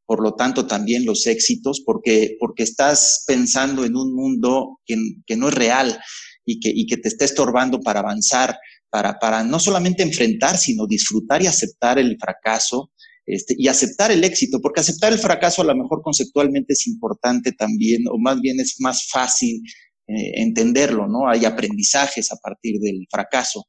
por 0.07 0.23
lo 0.23 0.35
tanto, 0.35 0.67
también 0.67 1.05
los 1.05 1.27
éxitos, 1.27 1.83
porque, 1.85 2.37
porque 2.41 2.63
estás 2.63 3.25
pensando 3.27 3.85
en 3.85 3.97
un 3.97 4.15
mundo 4.15 4.81
que, 4.87 4.97
no 5.37 5.49
es 5.49 5.55
real 5.55 5.99
y 6.45 6.61
que, 6.61 6.71
y 6.75 6.87
que 6.87 6.97
te 6.97 7.09
está 7.09 7.25
estorbando 7.25 7.81
para 7.81 8.01
avanzar. 8.01 8.57
para, 8.91 9.19
para 9.19 9.45
no 9.45 9.59
solamente 9.59 10.03
enfrentar, 10.03 10.57
sino 10.57 10.87
disfrutar 10.87 11.43
y 11.43 11.47
aceptar 11.47 11.99
el 11.99 12.17
fracaso 12.19 12.91
este, 13.29 13.55
y 13.59 13.69
aceptar 13.69 14.11
el 14.11 14.25
éxito, 14.25 14.59
porque 14.63 14.81
aceptar 14.81 15.13
el 15.13 15.19
fracaso 15.19 15.61
a 15.61 15.67
lo 15.67 15.77
mejor 15.77 16.01
conceptualmente 16.03 16.73
es 16.73 16.87
importante 16.87 17.53
también, 17.53 18.05
o 18.11 18.19
más 18.19 18.41
bien 18.41 18.59
es 18.59 18.77
más 18.79 19.07
fácil 19.11 19.61
eh, 20.09 20.41
entenderlo, 20.43 21.07
¿no? 21.07 21.29
Hay 21.29 21.45
aprendizajes 21.45 22.33
a 22.33 22.37
partir 22.37 22.81
del 22.81 23.07
fracaso. 23.11 23.67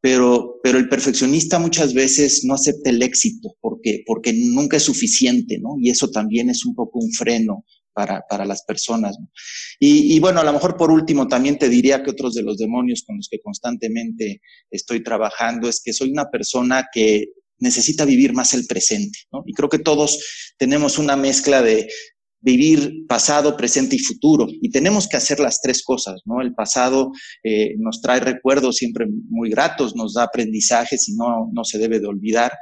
Pero, 0.00 0.60
pero 0.62 0.78
el 0.78 0.88
perfeccionista 0.88 1.58
muchas 1.58 1.92
veces 1.92 2.44
no 2.44 2.54
acepta 2.54 2.90
el 2.90 3.02
éxito 3.02 3.56
porque, 3.60 4.02
porque 4.06 4.32
nunca 4.32 4.76
es 4.76 4.84
suficiente, 4.84 5.58
¿no? 5.60 5.76
Y 5.80 5.90
eso 5.90 6.10
también 6.10 6.50
es 6.50 6.64
un 6.64 6.74
poco 6.74 7.00
un 7.00 7.12
freno 7.12 7.64
para, 7.92 8.22
para 8.28 8.44
las 8.44 8.62
personas. 8.64 9.16
¿no? 9.18 9.28
Y, 9.80 10.14
y, 10.14 10.20
bueno, 10.20 10.40
a 10.40 10.44
lo 10.44 10.52
mejor 10.52 10.76
por 10.76 10.92
último 10.92 11.26
también 11.26 11.58
te 11.58 11.68
diría 11.68 12.02
que 12.02 12.10
otros 12.10 12.34
de 12.34 12.42
los 12.42 12.56
demonios 12.56 13.02
con 13.04 13.16
los 13.16 13.28
que 13.28 13.40
constantemente 13.40 14.40
estoy 14.70 15.02
trabajando 15.02 15.68
es 15.68 15.80
que 15.84 15.92
soy 15.92 16.10
una 16.10 16.30
persona 16.30 16.86
que 16.92 17.26
necesita 17.58 18.04
vivir 18.04 18.32
más 18.32 18.54
el 18.54 18.66
presente, 18.66 19.18
¿no? 19.32 19.42
Y 19.46 19.52
creo 19.52 19.68
que 19.68 19.80
todos 19.80 20.54
tenemos 20.58 20.98
una 20.98 21.16
mezcla 21.16 21.60
de 21.60 21.88
vivir 22.40 23.06
pasado, 23.08 23.56
presente 23.56 23.96
y 23.96 23.98
futuro. 23.98 24.46
Y 24.48 24.70
tenemos 24.70 25.08
que 25.08 25.16
hacer 25.16 25.40
las 25.40 25.60
tres 25.60 25.82
cosas, 25.82 26.20
¿no? 26.24 26.40
El 26.40 26.54
pasado 26.54 27.10
eh, 27.42 27.74
nos 27.78 28.00
trae 28.00 28.20
recuerdos 28.20 28.76
siempre 28.76 29.06
muy 29.28 29.50
gratos, 29.50 29.96
nos 29.96 30.14
da 30.14 30.24
aprendizajes 30.24 31.08
y 31.08 31.14
no, 31.16 31.50
no 31.52 31.64
se 31.64 31.78
debe 31.78 31.98
de 31.98 32.06
olvidar. 32.06 32.52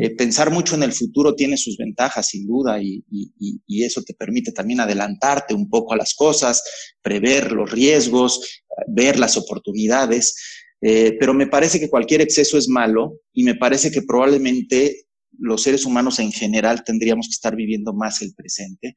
eh, 0.00 0.14
pensar 0.16 0.50
mucho 0.50 0.74
en 0.74 0.82
el 0.82 0.92
futuro 0.92 1.34
tiene 1.34 1.56
sus 1.56 1.76
ventajas, 1.76 2.28
sin 2.28 2.46
duda, 2.46 2.82
y, 2.82 3.04
y, 3.10 3.60
y, 3.66 3.84
eso 3.84 4.02
te 4.02 4.14
permite 4.14 4.52
también 4.52 4.80
adelantarte 4.80 5.54
un 5.54 5.68
poco 5.68 5.94
a 5.94 5.96
las 5.96 6.14
cosas, 6.14 6.62
prever 7.02 7.52
los 7.52 7.70
riesgos, 7.70 8.62
ver 8.88 9.18
las 9.18 9.36
oportunidades. 9.36 10.34
Eh, 10.82 11.16
pero 11.20 11.34
me 11.34 11.46
parece 11.46 11.78
que 11.78 11.90
cualquier 11.90 12.22
exceso 12.22 12.56
es 12.56 12.68
malo 12.68 13.20
y 13.34 13.44
me 13.44 13.54
parece 13.54 13.90
que 13.90 14.00
probablemente 14.02 15.02
los 15.40 15.62
seres 15.62 15.84
humanos 15.84 16.18
en 16.18 16.32
general 16.32 16.84
tendríamos 16.84 17.26
que 17.26 17.32
estar 17.32 17.56
viviendo 17.56 17.92
más 17.92 18.22
el 18.22 18.34
presente. 18.34 18.96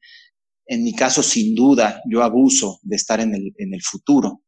En 0.66 0.82
mi 0.82 0.94
caso, 0.94 1.22
sin 1.22 1.54
duda, 1.54 2.00
yo 2.08 2.22
abuso 2.22 2.78
de 2.82 2.96
estar 2.96 3.20
en 3.20 3.34
el, 3.34 3.52
en 3.58 3.74
el 3.74 3.82
futuro. 3.82 4.42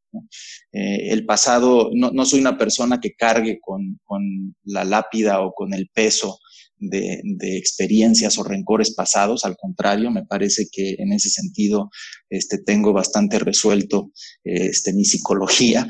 Eh, 0.73 1.11
el 1.11 1.27
pasado, 1.27 1.91
no, 1.93 2.11
no, 2.11 2.25
soy 2.25 2.41
una 2.41 2.57
persona 2.57 3.01
que 3.01 3.15
cargue 3.15 3.59
con, 3.61 4.01
con 4.05 4.55
la 4.65 4.85
lápida 4.85 5.41
o 5.41 5.53
con 5.53 5.75
el 5.75 5.91
peso 5.93 6.39
de, 6.79 7.21
de, 7.23 7.57
experiencias 7.57 8.39
o 8.39 8.45
rencores 8.45 8.95
pasados. 8.95 9.45
Al 9.45 9.57
contrario, 9.57 10.11
me 10.11 10.25
parece 10.25 10.69
que 10.71 10.97
en 10.99 11.13
ese 11.13 11.29
sentido 11.29 11.91
este, 12.31 12.59
tengo 12.59 12.93
bastante 12.93 13.39
resuelto 13.39 14.11
este, 14.45 14.93
mi 14.95 15.05
psicología 15.05 15.87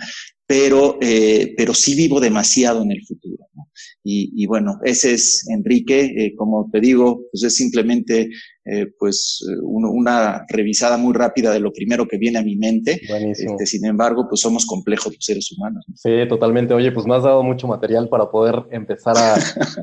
pero, 0.46 0.98
eh, 1.00 1.54
pero 1.56 1.74
sí 1.74 1.96
vivo 1.96 2.20
demasiado 2.20 2.82
en 2.82 2.92
el 2.92 3.04
futuro. 3.04 3.44
¿no? 3.54 3.68
Y, 4.04 4.32
y, 4.36 4.46
bueno, 4.46 4.78
ese 4.84 5.14
es 5.14 5.48
Enrique, 5.50 6.04
eh, 6.16 6.34
como 6.36 6.70
te 6.70 6.80
digo, 6.80 7.22
pues 7.32 7.42
es 7.42 7.56
simplemente 7.56 8.28
eh, 8.64 8.86
pues 8.98 9.44
uno, 9.62 9.90
una 9.90 10.44
revisada 10.48 10.96
muy 10.96 11.12
rápida 11.12 11.52
de 11.52 11.58
lo 11.58 11.72
primero 11.72 12.06
que 12.06 12.16
viene 12.16 12.38
a 12.38 12.42
mi 12.42 12.56
mente. 12.56 13.00
Este, 13.32 13.66
sin 13.66 13.84
embargo, 13.84 14.26
pues 14.28 14.40
somos 14.40 14.64
complejos 14.64 15.12
los 15.12 15.24
seres 15.24 15.50
humanos. 15.50 15.84
¿no? 15.88 15.96
Sí, 15.96 16.10
totalmente. 16.28 16.74
Oye, 16.74 16.92
pues 16.92 17.06
me 17.06 17.16
has 17.16 17.24
dado 17.24 17.42
mucho 17.42 17.66
material 17.66 18.08
para 18.08 18.30
poder 18.30 18.62
empezar 18.70 19.16
a, 19.16 19.34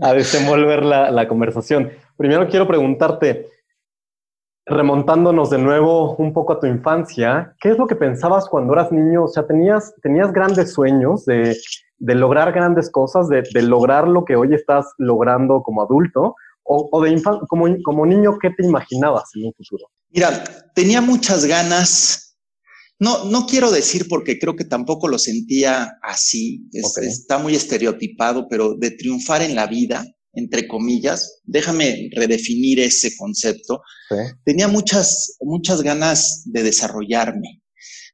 a 0.01 0.13
desenvolver 0.13 0.85
la, 0.85 1.11
la 1.11 1.27
conversación. 1.27 1.89
Primero 2.15 2.47
quiero 2.47 2.67
preguntarte, 2.67 3.47
remontándonos 4.65 5.49
de 5.49 5.57
nuevo 5.57 6.15
un 6.15 6.33
poco 6.33 6.53
a 6.53 6.59
tu 6.59 6.67
infancia, 6.67 7.55
¿qué 7.59 7.71
es 7.71 7.77
lo 7.77 7.87
que 7.87 7.95
pensabas 7.95 8.47
cuando 8.47 8.73
eras 8.73 8.91
niño? 8.91 9.25
O 9.25 9.27
sea, 9.27 9.45
tenías, 9.45 9.93
tenías 10.01 10.31
grandes 10.31 10.73
sueños 10.73 11.25
de, 11.25 11.55
de 11.97 12.15
lograr 12.15 12.53
grandes 12.53 12.89
cosas, 12.89 13.27
de, 13.27 13.43
de, 13.53 13.61
lograr 13.61 14.07
lo 14.07 14.23
que 14.25 14.35
hoy 14.35 14.53
estás 14.53 14.85
logrando 14.97 15.61
como 15.63 15.83
adulto, 15.83 16.35
o, 16.63 16.89
o 16.91 17.01
de 17.01 17.21
como, 17.49 17.65
como 17.83 18.05
niño, 18.05 18.37
¿qué 18.39 18.51
te 18.51 18.65
imaginabas 18.65 19.29
en 19.35 19.47
un 19.47 19.53
futuro? 19.53 19.87
Mira, 20.09 20.43
tenía 20.73 21.01
muchas 21.01 21.45
ganas. 21.45 22.37
No, 22.99 23.25
no 23.25 23.45
quiero 23.47 23.69
decir 23.69 24.05
porque 24.07 24.39
creo 24.39 24.55
que 24.55 24.63
tampoco 24.63 25.09
lo 25.09 25.17
sentía 25.17 25.97
así, 26.01 26.69
es, 26.71 26.95
okay. 26.95 27.09
está 27.09 27.37
muy 27.37 27.55
estereotipado, 27.55 28.47
pero 28.47 28.75
de 28.75 28.91
triunfar 28.91 29.41
en 29.41 29.55
la 29.55 29.67
vida, 29.67 30.05
entre 30.33 30.67
comillas, 30.67 31.41
déjame 31.43 32.09
redefinir 32.15 32.79
ese 32.79 33.15
concepto, 33.15 33.81
sí. 34.09 34.15
tenía 34.45 34.67
muchas, 34.67 35.37
muchas 35.41 35.81
ganas 35.81 36.43
de 36.45 36.63
desarrollarme, 36.63 37.61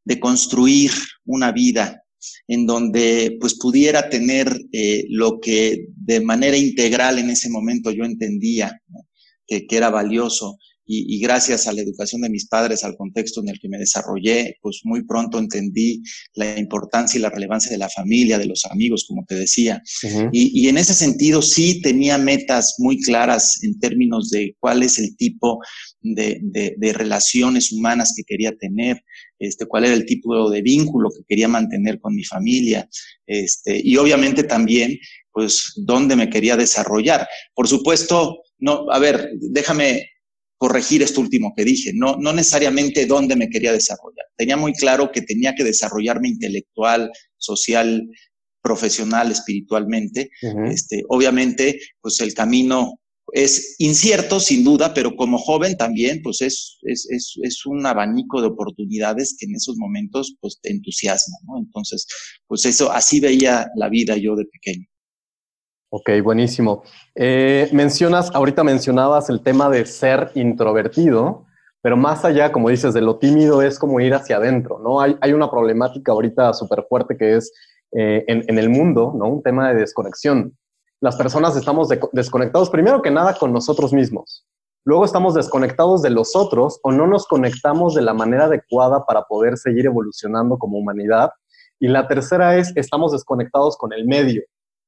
de 0.04 0.20
construir 0.20 0.92
una 1.26 1.52
vida 1.52 2.04
en 2.48 2.66
donde 2.66 3.38
pues 3.40 3.58
pudiera 3.58 4.10
tener 4.10 4.60
eh, 4.72 5.06
lo 5.10 5.40
que 5.40 5.86
de 5.96 6.20
manera 6.20 6.58
integral 6.58 7.20
en 7.20 7.30
ese 7.30 7.50
momento 7.50 7.92
yo 7.92 8.04
entendía 8.04 8.82
¿no? 8.88 9.08
que, 9.48 9.66
que, 9.68 9.78
era 9.78 9.90
valioso 9.90 10.58
y, 10.92 11.06
y, 11.16 11.20
gracias 11.20 11.68
a 11.68 11.72
la 11.72 11.82
educación 11.82 12.22
de 12.22 12.32
mis 12.32 12.48
padres, 12.48 12.84
al 12.84 12.98
contexto 12.98 13.42
en 13.42 13.50
el 13.50 13.60
que 13.60 13.70
me 13.70 13.78
desarrollé, 13.78 14.58
pues 14.60 14.82
muy 14.86 15.06
pronto 15.06 15.38
entendí 15.38 16.02
la 16.34 16.58
importancia 16.58 17.20
y 17.20 17.22
la 17.22 17.30
relevancia 17.30 17.70
de 17.70 17.78
la 17.78 17.90
familia, 17.90 18.40
de 18.40 18.48
los 18.48 18.66
amigos, 18.66 19.06
como 19.08 19.24
te 19.24 19.36
decía. 19.36 19.84
Uh 20.02 20.08
-huh. 20.08 20.30
y, 20.34 20.64
y, 20.64 20.68
en 20.68 20.80
ese 20.80 20.96
sentido 20.96 21.44
sí 21.44 21.80
tenía 21.82 22.18
metas 22.18 22.74
muy 22.80 23.00
claras 23.00 23.64
en 23.64 23.80
términos 23.80 24.32
de 24.32 24.56
cuál 24.60 24.82
es 24.82 24.98
el 24.98 25.16
tipo 25.16 25.60
de, 26.02 26.40
de, 26.42 26.74
de 26.76 26.94
relaciones 26.94 27.72
humanas 27.72 28.14
que 28.16 28.24
quería 28.24 28.52
tener, 28.58 29.04
este, 29.38 29.68
cuál 29.68 29.86
era 29.86 29.94
el 29.94 30.06
tipo 30.08 30.50
de 30.50 30.62
vínculo 30.64 31.10
que 31.12 31.24
quería 31.28 31.48
mantener 31.48 32.00
con 32.00 32.16
mi 32.16 32.24
familia, 32.24 32.90
este, 33.28 33.80
y 33.84 33.96
obviamente 33.98 34.44
también, 34.44 34.98
pues, 35.32 35.74
dónde 35.76 36.16
me 36.16 36.32
quería 36.32 36.58
desarrollar. 36.58 37.28
Por 37.54 37.68
supuesto, 37.68 38.42
no, 38.58 38.90
a 38.90 38.98
ver, 38.98 39.30
déjame 39.52 40.10
corregir 40.60 41.02
esto 41.02 41.22
último 41.22 41.54
que 41.56 41.64
dije, 41.64 41.94
no, 41.96 42.18
no 42.18 42.34
necesariamente 42.34 43.06
dónde 43.06 43.38
me 43.38 43.50
quería 43.50 43.72
desarrollar. 43.72 44.26
Tenía 44.36 44.58
muy 44.58 44.74
claro 44.74 45.10
que 45.10 45.22
tenía 45.22 45.56
que 45.56 45.64
desarrollarme 45.64 46.28
intelectual, 46.28 47.10
social, 47.38 48.06
profesional, 48.62 49.32
espiritualmente. 49.32 50.30
Uh 50.42 50.48
-huh. 50.48 50.72
este, 50.72 51.04
obviamente, 51.08 51.80
pues 52.02 52.20
el 52.20 52.34
camino 52.34 53.00
es 53.32 53.76
incierto, 53.78 54.42
sin 54.42 54.66
duda, 54.66 54.94
pero 54.94 55.16
como 55.16 55.38
joven 55.38 55.78
también, 55.78 56.22
pues 56.22 56.42
es, 56.42 56.78
es, 56.82 57.08
es, 57.10 57.36
es, 57.42 57.66
un 57.66 57.86
abanico 57.86 58.42
de 58.42 58.48
oportunidades 58.48 59.38
que 59.40 59.46
en 59.46 59.56
esos 59.56 59.78
momentos, 59.78 60.36
pues 60.42 60.60
te 60.62 60.72
entusiasma, 60.72 61.38
¿no? 61.48 61.60
Entonces, 61.60 62.06
pues 62.48 62.66
eso, 62.66 62.92
así 62.92 63.22
veía 63.22 63.68
la 63.78 63.88
vida 63.88 64.18
yo 64.18 64.36
de 64.36 64.44
pequeño. 64.46 64.89
Ok, 65.92 66.10
buenísimo. 66.24 66.84
Eh, 67.16 67.68
mencionas, 67.74 68.30
ahorita 68.36 68.64
mencionabas 68.64 69.30
el 69.32 69.42
tema 69.42 69.70
de 69.70 69.88
ser 69.88 70.32
introvertido, 70.36 71.48
pero 71.82 71.98
más 71.98 72.24
allá, 72.26 72.52
como 72.52 72.70
dices, 72.70 72.94
de 72.94 73.02
lo 73.02 73.18
tímido 73.18 73.64
es 73.64 73.80
como 73.80 74.00
ir 74.00 74.14
hacia 74.14 74.38
adentro, 74.38 74.78
¿no? 74.80 75.02
Hay, 75.02 75.18
hay 75.20 75.34
una 75.34 75.50
problemática 75.50 76.12
ahorita 76.12 76.54
súper 76.54 76.86
fuerte 76.88 77.18
que 77.18 77.38
es 77.38 77.52
eh, 77.94 78.24
en, 78.28 78.44
en, 78.48 78.60
el 78.60 78.70
mundo, 78.70 79.14
¿no? 79.16 79.30
Un 79.30 79.42
tema 79.42 79.70
de 79.70 79.80
desconexión. 79.80 80.56
Las 81.02 81.16
personas 81.16 81.56
estamos 81.56 81.90
de, 81.90 82.00
desconectados 82.12 82.70
primero 82.70 83.02
que 83.02 83.10
nada 83.10 83.34
con 83.34 83.52
nosotros 83.52 83.92
mismos. 83.92 84.46
Luego 84.86 85.06
estamos 85.06 85.34
desconectados 85.34 86.04
de 86.04 86.12
los 86.12 86.36
otros 86.36 86.80
o 86.84 86.92
no 86.92 87.08
nos 87.08 87.26
conectamos 87.26 87.96
de 87.96 88.04
la 88.04 88.14
manera 88.14 88.46
adecuada 88.46 89.06
para 89.06 89.24
poder 89.24 89.58
seguir 89.58 89.88
evolucionando 89.88 90.60
como 90.60 90.78
humanidad. 90.78 91.32
Y 91.80 91.88
la 91.88 92.08
tercera 92.08 92.58
es, 92.58 92.72
estamos 92.76 93.12
desconectados 93.12 93.76
con 93.76 93.92
el 93.92 94.06
medio 94.06 94.44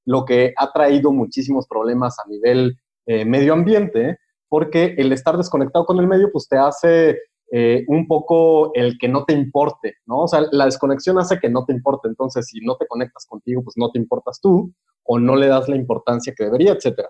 lo 0.05 0.25
que 0.25 0.53
ha 0.57 0.71
traído 0.71 1.11
muchísimos 1.11 1.67
problemas 1.67 2.17
a 2.19 2.27
nivel 2.29 2.77
eh, 3.05 3.25
medio 3.25 3.53
ambiente, 3.53 4.17
porque 4.47 4.95
el 4.97 5.11
estar 5.11 5.37
desconectado 5.37 5.85
con 5.85 5.99
el 5.99 6.07
medio, 6.07 6.31
pues 6.31 6.47
te 6.47 6.57
hace 6.57 7.17
eh, 7.51 7.83
un 7.87 8.07
poco 8.07 8.73
el 8.75 8.97
que 8.97 9.07
no 9.07 9.25
te 9.25 9.33
importe, 9.33 9.95
¿no? 10.05 10.21
O 10.21 10.27
sea, 10.27 10.41
la 10.51 10.65
desconexión 10.65 11.19
hace 11.19 11.39
que 11.39 11.49
no 11.49 11.65
te 11.65 11.73
importe, 11.73 12.07
entonces 12.07 12.47
si 12.47 12.59
no 12.61 12.77
te 12.77 12.87
conectas 12.87 13.25
contigo, 13.25 13.63
pues 13.63 13.75
no 13.77 13.91
te 13.91 13.99
importas 13.99 14.39
tú, 14.41 14.73
o 15.03 15.19
no 15.19 15.35
le 15.35 15.47
das 15.47 15.67
la 15.67 15.75
importancia 15.75 16.33
que 16.35 16.45
debería, 16.45 16.73
etc. 16.73 17.07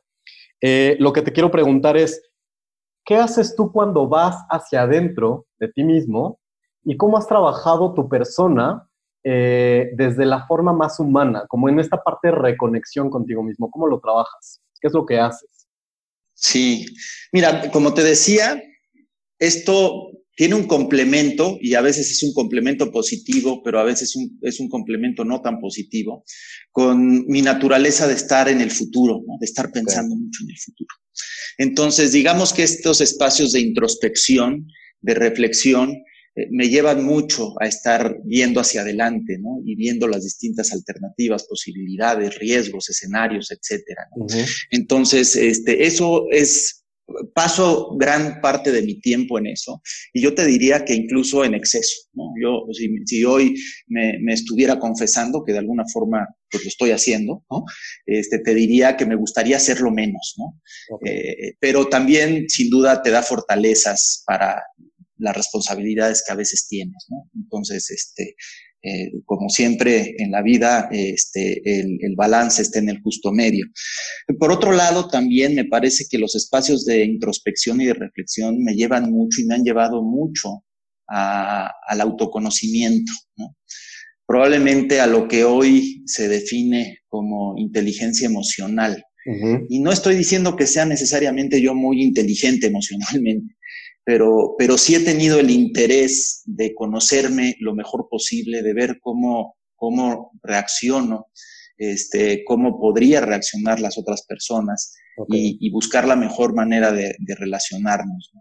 Eh, 0.61 0.95
lo 0.99 1.13
que 1.13 1.21
te 1.21 1.31
quiero 1.31 1.51
preguntar 1.51 1.97
es, 1.97 2.21
¿qué 3.05 3.17
haces 3.17 3.55
tú 3.55 3.71
cuando 3.71 4.07
vas 4.07 4.37
hacia 4.49 4.83
adentro 4.83 5.45
de 5.59 5.67
ti 5.67 5.83
mismo 5.83 6.39
y 6.83 6.97
cómo 6.97 7.17
has 7.17 7.27
trabajado 7.27 7.93
tu 7.93 8.09
persona 8.09 8.87
eh, 9.23 9.91
desde 9.95 10.25
la 10.25 10.45
forma 10.47 10.73
más 10.73 10.99
humana, 10.99 11.45
como 11.47 11.69
en 11.69 11.79
esta 11.79 11.97
parte 11.97 12.29
de 12.29 12.35
reconexión 12.35 13.09
contigo 13.09 13.43
mismo? 13.43 13.69
¿Cómo 13.69 13.87
lo 13.87 13.99
trabajas? 13.99 14.61
¿Qué 14.79 14.87
es 14.87 14.93
lo 14.93 15.05
que 15.05 15.19
haces? 15.19 15.67
Sí, 16.33 16.85
mira, 17.31 17.69
como 17.71 17.93
te 17.93 18.03
decía, 18.03 18.61
esto 19.37 20.11
tiene 20.35 20.55
un 20.55 20.65
complemento 20.65 21.57
y 21.61 21.75
a 21.75 21.81
veces 21.81 22.09
es 22.09 22.23
un 22.23 22.33
complemento 22.33 22.91
positivo, 22.91 23.61
pero 23.63 23.79
a 23.79 23.83
veces 23.83 24.15
un, 24.15 24.39
es 24.41 24.59
un 24.59 24.69
complemento 24.69 25.23
no 25.23 25.41
tan 25.41 25.59
positivo, 25.59 26.23
con 26.71 27.27
mi 27.27 27.41
naturaleza 27.41 28.07
de 28.07 28.15
estar 28.15 28.49
en 28.49 28.61
el 28.61 28.71
futuro, 28.71 29.21
¿no? 29.27 29.35
de 29.39 29.45
estar 29.45 29.71
pensando 29.71 30.15
okay. 30.15 30.25
mucho 30.25 30.43
en 30.43 30.49
el 30.49 30.57
futuro. 30.57 30.95
Entonces, 31.57 32.11
digamos 32.11 32.53
que 32.53 32.63
estos 32.63 33.01
espacios 33.01 33.51
de 33.51 33.59
introspección, 33.59 34.67
de 35.01 35.13
reflexión, 35.13 36.01
eh, 36.35 36.47
me 36.51 36.69
llevan 36.69 37.03
mucho 37.03 37.53
a 37.61 37.67
estar 37.67 38.17
viendo 38.23 38.61
hacia 38.61 38.81
adelante, 38.81 39.37
¿no? 39.39 39.61
Y 39.65 39.75
viendo 39.75 40.07
las 40.07 40.23
distintas 40.23 40.71
alternativas, 40.71 41.45
posibilidades, 41.45 42.37
riesgos, 42.39 42.89
escenarios, 42.89 43.51
etcétera. 43.51 44.07
Entonces, 44.71 45.35
este, 45.35 45.85
eso 45.85 46.25
es 46.31 46.81
paso 47.33 47.95
gran 47.97 48.41
parte 48.41 48.71
de 48.71 48.81
mi 48.81 48.99
tiempo 48.99 49.37
en 49.37 49.47
eso 49.47 49.81
y 50.13 50.21
yo 50.21 50.33
te 50.33 50.45
diría 50.45 50.85
que 50.85 50.93
incluso 50.93 51.43
en 51.43 51.53
exceso. 51.53 52.07
¿no? 52.13 52.23
Yo, 52.41 52.65
si, 53.05 53.23
hoy 53.23 53.55
me, 53.87 54.33
estuviera 54.33 54.79
confesando, 54.79 55.43
que 55.43 55.51
de 55.51 55.59
alguna 55.59 55.83
forma 55.91 56.27
pues 56.49 56.63
lo 56.63 56.67
estoy 56.69 56.91
haciendo, 56.91 57.43
¿no? 57.49 57.63
este, 58.05 58.39
te 58.39 58.53
diría 58.53 58.97
que 58.97 59.05
me 59.05 59.15
gustaría 59.15 59.57
hacerlo 59.57 59.91
menos, 59.91 60.35
¿no? 60.37 60.59
Eh, 61.05 61.53
pero 61.59 61.87
también, 61.87 62.49
sin 62.49 62.69
duda, 62.69 63.01
te 63.01 63.09
da 63.09 63.21
fortalezas 63.21 64.23
para 64.25 64.61
las 65.21 65.35
responsabilidades 65.35 66.23
que 66.25 66.33
a 66.33 66.35
veces 66.35 66.67
tienes. 66.67 67.05
¿no? 67.09 67.29
Entonces, 67.35 67.89
este, 67.91 68.35
eh, 68.83 69.11
como 69.25 69.47
siempre 69.49 70.15
en 70.17 70.31
la 70.31 70.41
vida, 70.41 70.89
este, 70.91 71.61
el, 71.63 72.15
balance 72.15 72.63
está 72.63 72.79
en 72.79 72.89
el 72.89 73.01
justo 73.01 73.31
medio. 73.31 73.65
Por 74.39 74.51
otro 74.51 74.71
lado, 74.71 75.07
también 75.07 75.53
me 75.53 75.65
parece 75.65 76.05
que 76.09 76.17
los 76.17 76.35
espacios 76.35 76.85
de 76.85 77.05
introspección 77.05 77.79
y 77.79 77.85
de 77.85 77.93
reflexión 77.93 78.63
me 78.63 78.73
llevan 78.73 79.11
mucho 79.11 79.41
y 79.41 79.45
me 79.45 79.55
han 79.55 79.63
llevado 79.63 80.01
mucho 80.03 80.63
al 81.07 82.01
autoconocimiento, 82.01 83.11
probablemente 84.25 85.01
a 85.01 85.07
lo 85.07 85.27
que 85.27 85.43
hoy 85.43 86.03
se 86.05 86.29
define 86.29 86.99
como 87.07 87.57
inteligencia 87.57 88.27
emocional. 88.27 89.03
Y 89.69 89.79
no 89.79 89.91
estoy 89.91 90.15
diciendo 90.15 90.55
que 90.55 90.65
sea 90.65 90.85
necesariamente 90.85 91.61
yo 91.61 91.75
muy 91.75 92.01
inteligente 92.01 92.67
emocionalmente, 92.67 93.55
pero, 94.03 94.55
pero 94.57 94.77
sí 94.77 94.95
he 94.95 94.99
tenido 95.01 95.39
el 95.39 95.49
interés 95.49 96.41
de 96.45 96.73
conocerme 96.73 97.55
lo 97.59 97.75
mejor 97.75 98.07
posible, 98.09 98.61
de 98.63 98.73
ver 98.73 98.99
cómo, 99.01 99.55
cómo 99.75 100.31
reacciono, 100.43 101.27
este, 101.77 102.43
cómo 102.45 102.79
podría 102.79 103.21
reaccionar 103.21 103.79
las 103.79 103.97
otras 103.97 104.23
personas 104.27 104.93
y, 105.27 105.69
buscar 105.71 106.07
la 106.07 106.15
mejor 106.15 106.53
manera 106.55 106.91
de, 106.91 107.15
relacionarnos. 107.37 108.31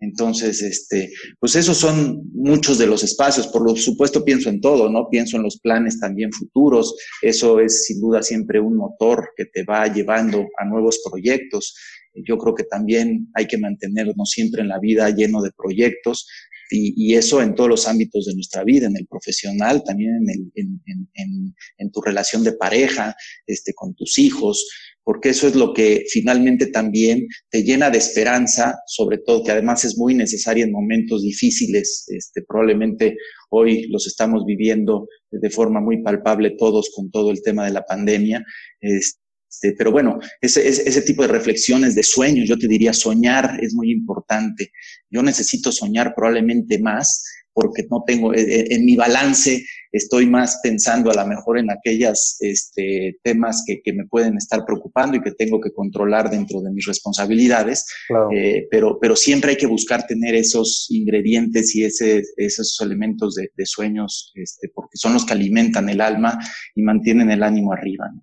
Entonces, 0.00 0.62
este, 0.62 1.12
pues 1.38 1.56
esos 1.56 1.76
son 1.76 2.22
muchos 2.32 2.78
de 2.78 2.86
los 2.86 3.02
espacios. 3.02 3.48
Por 3.48 3.68
lo 3.68 3.76
supuesto, 3.76 4.24
pienso 4.24 4.48
en 4.48 4.60
todo, 4.60 4.90
¿no? 4.90 5.08
Pienso 5.10 5.36
en 5.36 5.42
los 5.42 5.58
planes 5.60 5.98
también 6.00 6.32
futuros. 6.32 6.94
Eso 7.22 7.60
es 7.60 7.86
sin 7.86 8.00
duda 8.00 8.22
siempre 8.22 8.60
un 8.60 8.76
motor 8.76 9.30
que 9.36 9.46
te 9.46 9.64
va 9.64 9.86
llevando 9.86 10.46
a 10.58 10.64
nuevos 10.64 11.00
proyectos. 11.08 11.74
Yo 12.14 12.38
creo 12.38 12.54
que 12.54 12.64
también 12.64 13.28
hay 13.34 13.46
que 13.46 13.58
mantenernos 13.58 14.30
siempre 14.30 14.62
en 14.62 14.68
la 14.68 14.78
vida 14.78 15.10
lleno 15.10 15.42
de 15.42 15.50
proyectos 15.56 16.26
y, 16.70 17.14
eso 17.14 17.42
en 17.42 17.54
todos 17.54 17.70
los 17.70 17.86
ámbitos 17.86 18.26
de 18.26 18.34
nuestra 18.34 18.64
vida, 18.64 18.86
en 18.86 18.96
el 18.96 19.06
profesional, 19.06 19.82
también 19.84 20.24
en, 20.54 21.90
tu 21.92 22.00
relación 22.00 22.42
de 22.42 22.52
pareja, 22.52 23.14
este, 23.46 23.72
con 23.74 23.94
tus 23.94 24.18
hijos, 24.18 24.66
porque 25.04 25.28
eso 25.28 25.46
es 25.46 25.54
lo 25.54 25.72
que 25.72 26.04
finalmente 26.10 26.66
también 26.66 27.26
te 27.50 27.62
llena 27.62 27.90
de 27.90 27.98
esperanza, 27.98 28.74
sobre 28.86 29.18
todo 29.18 29.44
que 29.44 29.52
además 29.52 29.84
es 29.84 29.96
muy 29.96 30.14
necesaria 30.14 30.64
en 30.64 30.72
momentos 30.72 31.22
difíciles, 31.22 32.06
este, 32.08 32.42
probablemente 32.42 33.16
hoy 33.50 33.86
los 33.88 34.06
estamos 34.06 34.44
viviendo 34.44 35.06
de 35.30 35.50
forma 35.50 35.80
muy 35.80 36.02
palpable 36.02 36.56
todos 36.58 36.90
con 36.94 37.10
todo 37.10 37.30
el 37.30 37.42
tema 37.42 37.66
de 37.66 37.72
la 37.72 37.84
pandemia. 37.84 38.42
Este, 38.80 39.23
este, 39.54 39.74
pero 39.76 39.92
bueno, 39.92 40.18
ese, 40.40 40.66
ese, 40.68 41.02
tipo 41.02 41.22
de 41.22 41.28
reflexiones, 41.28 41.94
de 41.94 42.02
sueños, 42.02 42.48
yo 42.48 42.58
te 42.58 42.68
diría, 42.68 42.92
soñar 42.92 43.58
es 43.62 43.74
muy 43.74 43.90
importante. 43.90 44.72
Yo 45.10 45.22
necesito 45.22 45.70
soñar 45.70 46.12
probablemente 46.14 46.78
más 46.80 47.22
porque 47.52 47.84
no 47.88 48.02
tengo, 48.04 48.34
eh, 48.34 48.40
eh, 48.40 48.66
en, 48.70 48.84
mi 48.84 48.96
balance 48.96 49.64
estoy 49.92 50.26
más 50.26 50.58
pensando 50.60 51.08
a 51.12 51.14
lo 51.14 51.24
mejor 51.24 51.56
en 51.56 51.70
aquellos 51.70 52.36
este, 52.40 53.16
temas 53.22 53.62
que, 53.64 53.80
que, 53.80 53.92
me 53.92 54.06
pueden 54.06 54.36
estar 54.36 54.64
preocupando 54.66 55.16
y 55.16 55.22
que 55.22 55.30
tengo 55.30 55.60
que 55.60 55.70
controlar 55.70 56.30
dentro 56.30 56.60
de 56.60 56.72
mis 56.72 56.84
responsabilidades, 56.84 57.86
eh, 58.34 58.66
pero, 58.72 58.98
pero 59.00 59.14
siempre 59.14 59.52
hay 59.52 59.56
que 59.56 59.68
buscar 59.68 60.04
tener 60.04 60.34
esos 60.34 60.88
ingredientes 60.90 61.76
y 61.76 61.84
ese, 61.84 62.24
esos 62.36 62.76
elementos 62.80 63.36
de, 63.36 63.50
de 63.56 63.66
sueños, 63.66 64.32
este, 64.34 64.68
porque 64.74 64.96
son 64.96 65.12
los 65.12 65.24
que 65.24 65.34
alimentan 65.34 65.88
el 65.88 66.00
alma 66.00 66.36
y 66.74 66.82
mantienen 66.82 67.30
el 67.30 67.44
ánimo 67.44 67.72
arriba. 67.72 68.10
¿no? 68.12 68.20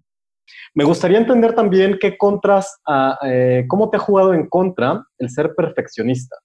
Me 0.74 0.84
gustaría 0.84 1.18
entender 1.18 1.54
también 1.54 1.98
qué 2.00 2.18
contras, 2.18 2.80
ah, 2.88 3.18
eh, 3.26 3.66
cómo 3.68 3.90
te 3.90 3.98
ha 3.98 4.00
jugado 4.00 4.34
en 4.34 4.48
contra 4.48 5.04
el 5.18 5.30
ser 5.30 5.54
perfeccionista. 5.56 6.36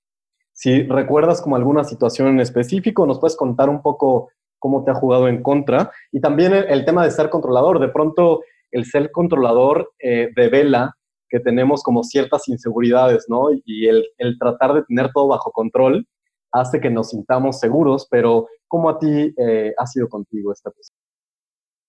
Si 0.53 0.83
recuerdas 0.85 1.43
como 1.43 1.57
alguna 1.57 1.85
situación 1.85 2.29
en 2.29 2.41
específico, 2.41 3.07
nos 3.07 3.21
puedes 3.21 3.37
contar 3.37 3.69
un 3.69 3.83
poco 3.83 4.31
cómo 4.59 4.85
te 4.85 4.91
ha 4.91 4.95
jugado 4.95 5.29
en 5.29 5.43
contra. 5.43 5.91
Y 6.11 6.21
también 6.21 6.53
el, 6.55 6.85
tema 6.85 7.05
de 7.05 7.11
ser 7.11 7.29
controlador. 7.29 7.79
De 7.79 7.89
pronto, 7.89 8.41
el 8.71 8.85
ser 8.85 9.11
controlador 9.11 9.93
eh, 9.99 10.31
revela 10.35 10.97
que 11.29 11.41
tenemos 11.41 11.83
como 11.83 12.03
ciertas 12.03 12.49
inseguridades, 12.49 13.27
¿no? 13.29 13.49
Y 13.65 13.89
el, 13.89 14.05
tratar 14.39 14.75
de 14.75 14.83
tener 14.85 15.11
todo 15.13 15.29
bajo 15.29 15.51
control 15.53 16.07
hace 16.53 16.81
que 16.81 16.91
nos 16.91 17.11
sintamos 17.11 17.59
seguros, 17.59 18.07
pero 18.11 18.47
¿cómo 18.67 18.89
a 18.89 18.99
ti 18.99 19.35
eh, 19.37 19.75
ha 19.77 19.87
sido 19.87 20.09
contigo 20.09 20.53
esta 20.53 20.71
cuestión? 20.71 20.99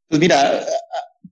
Pues 0.09 0.19
mira, 0.19 0.61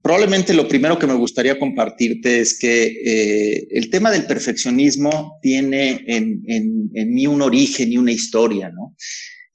Probablemente 0.06 0.54
lo 0.54 0.68
primero 0.68 1.00
que 1.00 1.08
me 1.08 1.16
gustaría 1.16 1.58
compartirte 1.58 2.40
es 2.40 2.60
que 2.60 2.84
eh, 2.86 3.68
el 3.72 3.90
tema 3.90 4.12
del 4.12 4.28
perfeccionismo 4.28 5.40
tiene 5.42 6.04
en, 6.06 6.92
mí 7.12 7.26
un 7.26 7.42
origen 7.42 7.92
y 7.92 7.98
una 7.98 8.12
historia, 8.12 8.70
¿no? 8.70 8.96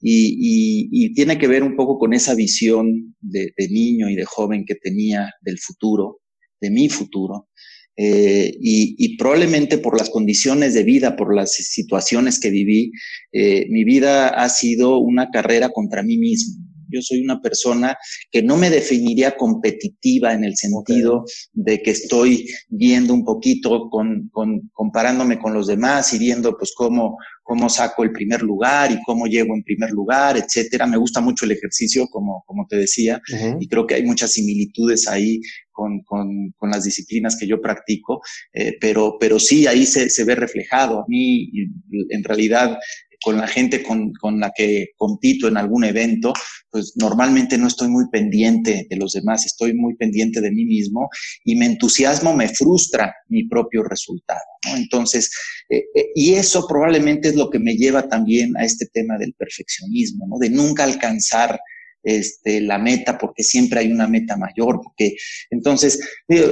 Y, 0.01 1.13
tiene 1.13 1.37
que 1.37 1.47
ver 1.47 1.63
un 1.63 1.77
poco 1.77 1.97
con 1.97 2.13
esa 2.13 2.35
visión 2.35 3.15
de, 3.21 3.53
niño 3.69 4.09
y 4.09 4.15
de 4.17 4.25
joven 4.25 4.65
que 4.65 4.75
tenía 4.75 5.31
del 5.39 5.57
futuro, 5.57 6.19
de 6.59 6.69
mi 6.69 6.89
futuro. 6.89 7.47
Eh, 7.95 8.53
y, 8.59 9.15
probablemente 9.15 9.77
por 9.77 9.97
las 9.97 10.09
condiciones 10.09 10.73
de 10.73 10.83
vida, 10.83 11.15
por 11.15 11.33
las 11.33 11.53
situaciones 11.53 12.41
que 12.41 12.49
viví, 12.49 12.91
eh, 13.31 13.67
mi 13.69 13.85
vida 13.85 14.27
ha 14.27 14.49
sido 14.49 14.97
una 14.97 15.29
carrera 15.29 15.69
contra 15.69 16.03
mí 16.03 16.17
mismo. 16.17 16.70
Yo 16.91 17.01
soy 17.01 17.21
una 17.21 17.41
persona 17.41 17.95
que 18.31 18.43
no 18.43 18.57
me 18.57 18.69
definiría 18.69 19.35
competitiva 19.37 20.33
en 20.33 20.43
el 20.43 20.55
sentido 20.55 21.25
de 21.53 21.81
que 21.81 21.91
estoy 21.91 22.47
viendo 22.69 23.13
un 23.13 23.23
poquito 23.23 23.89
con, 23.89 24.29
con, 24.31 24.69
comparándome 24.73 25.39
con 25.39 25.53
los 25.53 25.67
demás 25.67 26.13
y 26.13 26.19
viendo 26.19 26.57
pues 26.57 26.73
cómo, 26.75 27.17
cómo 27.43 27.69
saco 27.69 28.03
el 28.03 28.11
primer 28.11 28.41
lugar 28.41 28.91
y 28.91 29.01
cómo 29.03 29.25
llego 29.27 29.53
en 29.53 29.63
primer 29.63 29.91
lugar, 29.91 30.37
etcétera. 30.37 30.87
Me 30.87 30.97
gusta 30.97 31.21
mucho 31.21 31.45
el 31.45 31.51
ejercicio, 31.51 32.07
como, 32.07 32.43
como 32.45 32.65
te 32.67 32.77
decía, 32.77 33.21
y 33.59 33.67
creo 33.67 33.85
que 33.85 33.95
hay 33.95 34.03
muchas 34.03 34.31
similitudes 34.31 35.07
ahí 35.07 35.39
con, 35.71 36.01
con, 36.03 36.51
con 36.57 36.69
las 36.69 36.83
disciplinas 36.83 37.35
que 37.37 37.47
yo 37.47 37.61
practico, 37.61 38.21
eh, 38.53 38.77
pero, 38.79 39.17
pero 39.19 39.39
sí, 39.39 39.67
ahí 39.67 39.85
se, 39.85 40.09
se 40.09 40.23
ve 40.23 40.35
reflejado. 40.35 40.99
A 40.99 41.05
mí, 41.07 41.49
en 42.09 42.23
realidad, 42.23 42.77
con 43.23 43.37
la 43.37 43.47
gente 43.47 43.83
con, 43.83 44.11
con, 44.13 44.39
la 44.39 44.51
que 44.55 44.89
compito 44.97 45.47
en 45.47 45.57
algún 45.57 45.83
evento, 45.83 46.33
pues 46.69 46.93
normalmente 46.95 47.57
no 47.57 47.67
estoy 47.67 47.89
muy 47.89 48.09
pendiente 48.09 48.87
de 48.89 48.95
los 48.95 49.13
demás, 49.13 49.45
estoy 49.45 49.73
muy 49.73 49.95
pendiente 49.95 50.41
de 50.41 50.51
mí 50.51 50.65
mismo 50.65 51.09
y 51.43 51.55
me 51.55 51.65
entusiasmo, 51.65 52.33
me 52.33 52.47
frustra 52.47 53.13
mi 53.27 53.47
propio 53.47 53.83
resultado. 53.83 54.39
¿no? 54.65 54.75
Entonces, 54.75 55.31
eh, 55.69 55.83
eh, 55.95 56.07
y 56.15 56.33
eso 56.33 56.65
probablemente 56.67 57.29
es 57.29 57.35
lo 57.35 57.49
que 57.49 57.59
me 57.59 57.75
lleva 57.75 58.07
también 58.07 58.55
a 58.57 58.63
este 58.63 58.87
tema 58.87 59.17
del 59.17 59.33
perfeccionismo, 59.33 60.27
¿no? 60.27 60.37
de 60.39 60.49
nunca 60.49 60.83
alcanzar 60.83 61.59
este, 62.03 62.61
la 62.61 62.77
meta, 62.77 63.17
porque 63.17 63.43
siempre 63.43 63.79
hay 63.79 63.91
una 63.91 64.07
meta 64.07 64.37
mayor, 64.37 64.79
porque 64.83 65.15
entonces, 65.49 65.99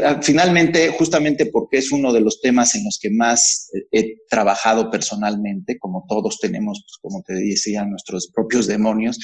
ah, 0.03 0.19
finalmente, 0.21 0.89
justamente 0.89 1.47
porque 1.47 1.77
es 1.77 1.91
uno 1.91 2.13
de 2.13 2.21
los 2.21 2.41
temas 2.41 2.75
en 2.75 2.83
los 2.83 2.99
que 3.01 3.09
más 3.09 3.69
he 3.91 4.15
trabajado 4.29 4.89
personalmente, 4.91 5.77
como 5.79 6.05
todos 6.07 6.39
tenemos, 6.39 6.83
pues, 6.85 6.97
como 7.01 7.23
te 7.23 7.33
decía, 7.33 7.85
nuestros 7.85 8.31
propios 8.33 8.67
demonios, 8.67 9.19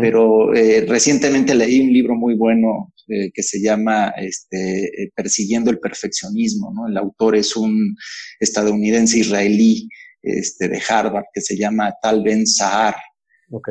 pero 0.00 0.54
eh, 0.54 0.84
recientemente 0.86 1.54
leí 1.54 1.80
un 1.80 1.92
libro 1.92 2.14
muy 2.14 2.34
bueno 2.34 2.92
eh, 3.08 3.30
que 3.32 3.42
se 3.42 3.60
llama 3.60 4.12
este, 4.16 4.84
eh, 4.84 5.12
Persiguiendo 5.14 5.70
el 5.70 5.78
Perfeccionismo, 5.78 6.72
¿no? 6.74 6.88
El 6.88 6.96
autor 6.96 7.36
es 7.36 7.54
un 7.56 7.96
estadounidense 8.40 9.18
israelí, 9.18 9.88
este, 10.22 10.68
de 10.68 10.82
Harvard, 10.88 11.26
que 11.32 11.40
se 11.40 11.56
llama 11.56 11.94
Tal 12.02 12.24
Ben 12.24 12.46
Sahar, 12.46 12.96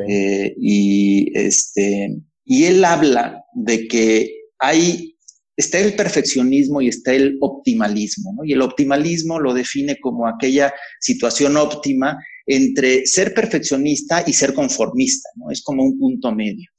eh, 0.08 0.56
y, 0.60 1.38
este, 1.38 2.16
y 2.44 2.66
él 2.66 2.86
habla 2.86 3.44
de 3.54 3.88
que 3.88 4.32
hay, 4.60 5.18
está 5.58 5.80
el 5.80 5.96
perfeccionismo 5.96 6.82
y 6.82 6.88
está 6.88 7.14
el 7.14 7.38
optimalismo, 7.42 8.34
¿no? 8.38 8.46
Y 8.46 8.54
el 8.54 8.62
optimalismo 8.62 9.40
lo 9.40 9.54
define 9.54 9.98
como 10.00 10.28
aquella 10.28 10.74
situación 11.00 11.58
óptima 11.58 12.18
entre 12.46 13.06
ser 13.06 13.34
perfeccionista 13.34 14.24
y 14.26 14.34
ser 14.34 14.54
conformista, 14.54 15.30
¿no? 15.36 15.52
Es 15.52 15.62
como 15.64 15.84
un 15.84 15.98
punto 15.98 16.32
medio. 16.32 16.70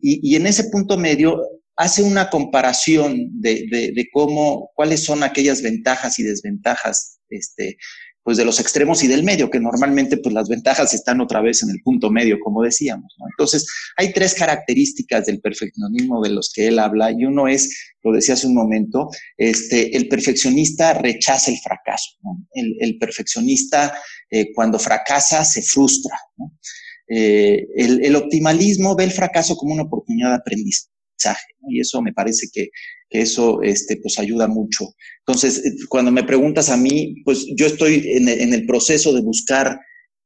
Y, 0.00 0.20
y 0.30 0.36
en 0.36 0.46
ese 0.46 0.64
punto 0.64 0.96
medio 0.96 1.40
hace 1.76 2.02
una 2.02 2.30
comparación 2.30 3.28
de, 3.40 3.66
de, 3.70 3.92
de, 3.92 4.08
cómo, 4.12 4.70
cuáles 4.74 5.04
son 5.04 5.22
aquellas 5.22 5.62
ventajas 5.62 6.18
y 6.18 6.22
desventajas 6.22 7.18
este, 7.28 7.76
pues 8.26 8.38
de 8.38 8.44
los 8.44 8.58
extremos 8.58 9.04
y 9.04 9.06
del 9.06 9.22
medio, 9.22 9.48
que 9.48 9.60
normalmente 9.60 10.16
pues 10.16 10.34
las 10.34 10.48
ventajas 10.48 10.92
están 10.92 11.20
otra 11.20 11.40
vez 11.40 11.62
en 11.62 11.70
el 11.70 11.80
punto 11.80 12.10
medio, 12.10 12.40
como 12.40 12.60
decíamos. 12.60 13.14
Entonces, 13.30 13.64
hay 13.96 14.12
tres 14.12 14.34
características 14.34 15.26
del 15.26 15.40
perfeccionismo 15.40 16.20
de 16.20 16.30
los 16.30 16.50
que 16.52 16.66
él 16.66 16.80
habla 16.80 17.12
y 17.12 17.24
uno 17.24 17.46
es, 17.46 17.94
lo 18.02 18.10
decía 18.10 18.34
hace 18.34 18.48
un 18.48 18.56
momento, 18.56 19.10
este, 19.36 19.96
el 19.96 20.08
perfeccionista 20.08 20.94
rechaza 20.94 21.52
el 21.52 21.58
fracaso. 21.58 22.16
El, 22.52 22.98
perfeccionista 22.98 23.96
eh, 24.28 24.52
cuando 24.52 24.80
fracasa 24.80 25.44
se 25.44 25.62
frustra. 25.62 26.18
Eh, 27.06 27.64
el, 27.76 28.04
el, 28.04 28.16
optimalismo 28.16 28.96
ve 28.96 29.04
el 29.04 29.12
fracaso 29.12 29.54
como 29.54 29.72
una 29.72 29.84
oportunidad 29.84 30.30
de 30.30 30.34
aprendizaje. 30.34 30.95
Y 31.68 31.80
eso 31.80 32.02
me 32.02 32.12
parece 32.12 32.46
que 32.52 32.68
que 33.08 33.20
eso 33.20 33.62
este, 33.62 33.98
pues 34.02 34.18
ayuda 34.18 34.48
mucho. 34.48 34.84
Entonces, 35.20 35.64
eh, 35.64 35.70
cuando 35.88 36.10
me 36.10 36.24
preguntas 36.24 36.70
a 36.70 36.76
mí, 36.76 37.16
pues 37.24 37.46
yo 37.56 37.66
estoy 37.66 38.02
en, 38.04 38.52
el 38.52 38.66
proceso 38.66 39.12
de 39.12 39.22
buscar 39.22 39.78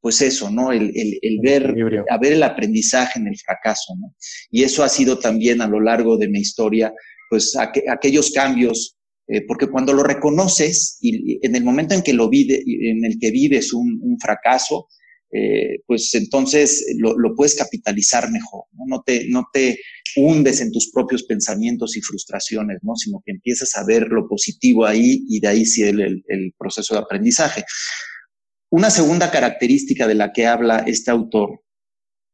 pues 0.03 0.23
eso, 0.23 0.51
¿no? 0.51 0.73
El, 0.73 0.93
el, 0.95 1.39
ver, 1.43 1.75
a 2.09 2.17
ver 2.17 2.33
el 2.33 2.43
aprendizaje 2.43 3.19
en 3.19 3.27
el 3.27 3.37
fracaso, 3.37 3.95
¿no? 3.99 4.15
Y 4.51 4.63
eso 4.63 4.83
ha 4.83 4.89
sido 4.89 5.19
también 5.19 5.61
a 5.61 5.69
lo 5.69 5.79
largo 5.79 6.17
de 6.17 6.29
mi 6.29 6.39
historia, 6.39 6.91
pues 7.29 7.55
aquellos 7.55 8.31
cambios, 8.31 8.97
eh, 9.29 9.43
porque 9.47 9.67
cuando 9.67 9.93
lo 9.93 10.03
reconoces 10.03 10.97
y, 11.03 11.39
en 11.47 11.55
el 11.55 11.65
momento 11.65 11.95
en 11.95 12.01
que 12.01 12.15
lo 12.15 12.31
vive, 12.31 12.63
en 12.65 13.05
el 13.05 13.19
que 13.21 13.31
vives 13.31 13.75
un, 13.75 14.01
un 14.03 14.19
fracaso, 14.19 14.89
eh, 15.33 15.81
pues 15.87 16.13
entonces 16.15 16.85
lo, 16.99 17.15
puedes 17.37 17.55
capitalizar 17.55 18.31
mejor, 18.31 18.65
¿no? 18.87 19.03
Te, 19.05 19.29
no 19.29 19.47
te 19.53 19.79
hundes 20.17 20.61
en 20.61 20.73
tus 20.73 20.91
propios 20.91 21.23
pensamientos 21.23 21.97
y 21.97 22.01
frustraciones, 22.01 22.79
¿no? 22.83 22.97
Sino 22.97 23.23
que 23.25 23.33
empiezas 23.33 23.77
a 23.77 23.85
ver 23.85 24.09
lo 24.09 24.27
positivo 24.29 24.87
ahí 24.87 25.25
y 25.29 25.39
de 25.39 25.49
ahí 25.49 25.65
sí 25.65 25.85
el, 25.85 26.01
el, 26.01 26.53
proceso 26.59 26.95
de 26.95 27.01
aprendizaje. 27.01 27.65
Una 28.71 28.91
segunda 28.91 29.31
característica 29.31 30.09
de 30.09 30.17
la 30.17 30.33
que 30.33 30.47
habla 30.47 30.85
este 30.87 31.13
autor 31.13 31.63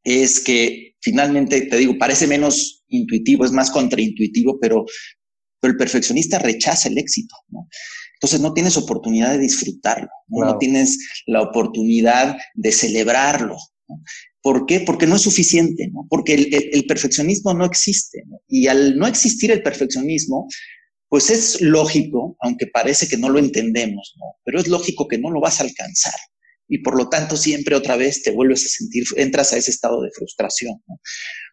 es 0.02 0.40
que 0.40 0.94
finalmente, 1.00 1.62
te 1.62 1.76
digo, 1.76 1.98
parece 1.98 2.26
menos 2.26 2.84
intuitivo, 2.88 3.44
es 3.44 3.52
más 3.52 3.70
contraintuitivo, 3.70 4.58
pero, 4.58 4.86
pero 5.60 5.72
el 5.72 5.78
perfeccionista 5.78 6.38
rechaza 6.38 6.88
el 6.88 6.96
éxito, 6.96 7.34
¿no? 7.48 7.68
Entonces 8.16 8.40
no 8.40 8.54
tienes 8.54 8.76
oportunidad 8.76 9.32
de 9.32 9.38
disfrutarlo, 9.38 10.08
no, 10.28 10.58
tienes 10.58 10.98
la 11.26 11.42
oportunidad 11.42 12.36
de 12.54 12.72
celebrarlo. 12.72 13.56
¿no? 13.88 14.02
¿Por 14.46 14.64
qué? 14.64 14.78
Porque 14.78 15.08
no 15.08 15.16
es 15.16 15.22
suficiente, 15.22 15.88
¿no? 15.92 16.06
Porque 16.08 16.34
el, 16.34 16.86
perfeccionismo 16.86 17.52
no 17.52 17.64
existe. 17.64 18.22
Y 18.46 18.68
al 18.68 18.96
no 18.96 19.08
existir 19.08 19.50
el 19.50 19.60
perfeccionismo, 19.60 20.46
pues 21.08 21.30
es 21.30 21.60
lógico, 21.60 22.36
aunque 22.38 22.68
parece 22.68 23.08
que 23.08 23.16
no 23.16 23.28
lo 23.28 23.40
entendemos, 23.40 24.14
¿no? 24.18 24.26
Pero 24.44 24.60
es 24.60 24.68
lógico 24.68 25.08
que 25.08 25.18
no 25.18 25.32
lo 25.32 25.40
vas 25.40 25.60
a 25.60 25.64
alcanzar. 25.64 26.14
Y 26.68 26.78
por 26.78 26.96
lo 26.96 27.08
tanto 27.08 27.36
siempre 27.36 27.74
otra 27.74 27.96
vez 27.96 28.22
te 28.22 28.30
vuelves 28.30 28.64
a 28.64 28.68
sentir, 28.68 29.02
entras 29.16 29.52
a 29.52 29.56
ese 29.56 29.72
estado 29.72 30.00
de 30.00 30.12
frustración. 30.14 30.80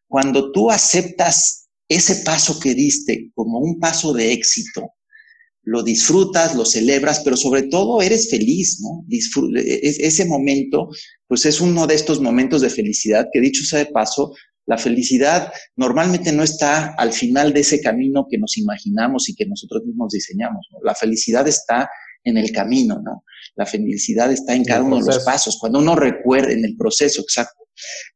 Cuando 0.07 0.51
tú 0.51 0.69
aceptas 0.69 1.67
ese 1.89 2.17
paso 2.17 2.59
que 2.59 2.75
diste 2.75 3.31
como 3.33 3.57
un 3.57 3.79
paso 3.79 4.13
de 4.13 4.33
éxito, 4.33 4.93
lo 5.63 5.81
disfrutas, 5.81 6.55
lo 6.55 6.65
celebras, 6.65 7.21
pero 7.23 7.37
sobre 7.37 7.63
todo 7.63 8.01
eres 8.01 8.29
feliz, 8.29 8.81
¿no? 8.81 9.05
E, 9.09 9.17
e, 9.61 10.07
ese 10.07 10.25
momento, 10.25 10.89
pues 11.27 11.45
es 11.45 11.61
uno 11.61 11.87
de 11.87 11.95
estos 11.95 12.19
momentos 12.19 12.61
de 12.61 12.69
felicidad 12.69 13.27
que 13.31 13.39
dicho 13.39 13.63
sea 13.63 13.79
de 13.79 13.85
paso, 13.87 14.33
la 14.65 14.77
felicidad 14.77 15.51
normalmente 15.75 16.31
no 16.31 16.43
está 16.43 16.93
al 16.93 17.11
final 17.11 17.53
de 17.53 17.61
ese 17.61 17.81
camino 17.81 18.27
que 18.29 18.37
nos 18.37 18.57
imaginamos 18.57 19.27
y 19.29 19.35
que 19.35 19.45
nosotros 19.45 19.83
mismos 19.85 20.13
diseñamos. 20.13 20.67
¿no? 20.71 20.79
La 20.83 20.95
felicidad 20.95 21.47
está 21.47 21.89
en 22.23 22.37
el 22.37 22.51
camino, 22.51 23.01
¿no? 23.03 23.23
La 23.55 23.65
felicidad 23.65 24.31
está 24.31 24.55
en 24.55 24.63
cada 24.63 24.83
uno 24.83 24.99
de 24.99 25.05
los 25.05 25.23
pasos. 25.25 25.57
Cuando 25.59 25.79
uno 25.79 25.95
recuerda 25.95 26.53
en 26.53 26.63
el 26.63 26.77
proceso, 26.77 27.21
exacto. 27.21 27.62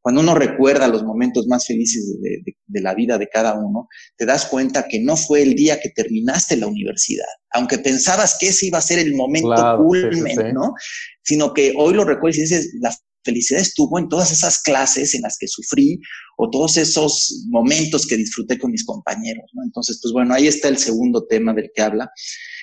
Cuando 0.00 0.20
uno 0.20 0.34
recuerda 0.34 0.88
los 0.88 1.04
momentos 1.04 1.46
más 1.46 1.66
felices 1.66 2.16
de, 2.20 2.80
la 2.80 2.94
vida 2.94 3.18
de 3.18 3.28
cada 3.28 3.54
uno, 3.54 3.88
te 4.16 4.26
das 4.26 4.46
cuenta 4.46 4.86
que 4.88 5.00
no 5.00 5.16
fue 5.16 5.42
el 5.42 5.54
día 5.54 5.80
que 5.80 5.90
terminaste 5.90 6.56
la 6.56 6.66
universidad, 6.66 7.26
aunque 7.50 7.78
pensabas 7.78 8.36
que 8.38 8.48
ese 8.48 8.66
iba 8.66 8.78
a 8.78 8.82
ser 8.82 8.98
el 8.98 9.14
momento 9.14 9.78
culmen, 9.78 10.54
¿no? 10.54 10.74
Sino 11.22 11.52
que 11.52 11.74
hoy 11.76 11.94
lo 11.94 12.04
recuerdas 12.04 12.38
y 12.38 12.42
dices, 12.42 12.70
la 12.80 12.94
felicidad 13.24 13.60
estuvo 13.60 13.98
en 13.98 14.08
todas 14.08 14.32
esas 14.32 14.62
clases 14.62 15.14
en 15.14 15.22
las 15.22 15.36
que 15.38 15.48
sufrí 15.48 16.00
o 16.38 16.48
todos 16.48 16.76
esos 16.76 17.44
momentos 17.48 18.06
que 18.06 18.16
disfruté 18.16 18.58
con 18.58 18.70
mis 18.70 18.84
compañeros, 18.84 19.50
¿no? 19.54 19.64
Entonces, 19.64 19.98
pues 20.00 20.12
bueno, 20.12 20.34
ahí 20.34 20.46
está 20.46 20.68
el 20.68 20.78
segundo 20.78 21.26
tema 21.26 21.52
del 21.52 21.70
que 21.74 21.82
habla. 21.82 22.10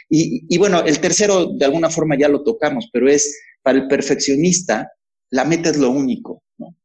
Y, 0.10 0.45
y 0.47 0.58
bueno, 0.58 0.84
el 0.86 0.99
tercero, 0.99 1.53
de 1.58 1.65
alguna 1.65 1.89
forma 1.89 2.17
ya 2.17 2.29
lo 2.29 2.43
tocamos, 2.43 2.89
pero 2.91 3.10
es 3.10 3.36
para 3.62 3.79
el 3.79 3.88
perfeccionista, 3.88 4.91
la 5.31 5.43
meta 5.43 5.69
es 5.69 5.77
lo 5.77 5.89
único, 5.89 6.43
¿no? 6.58 6.75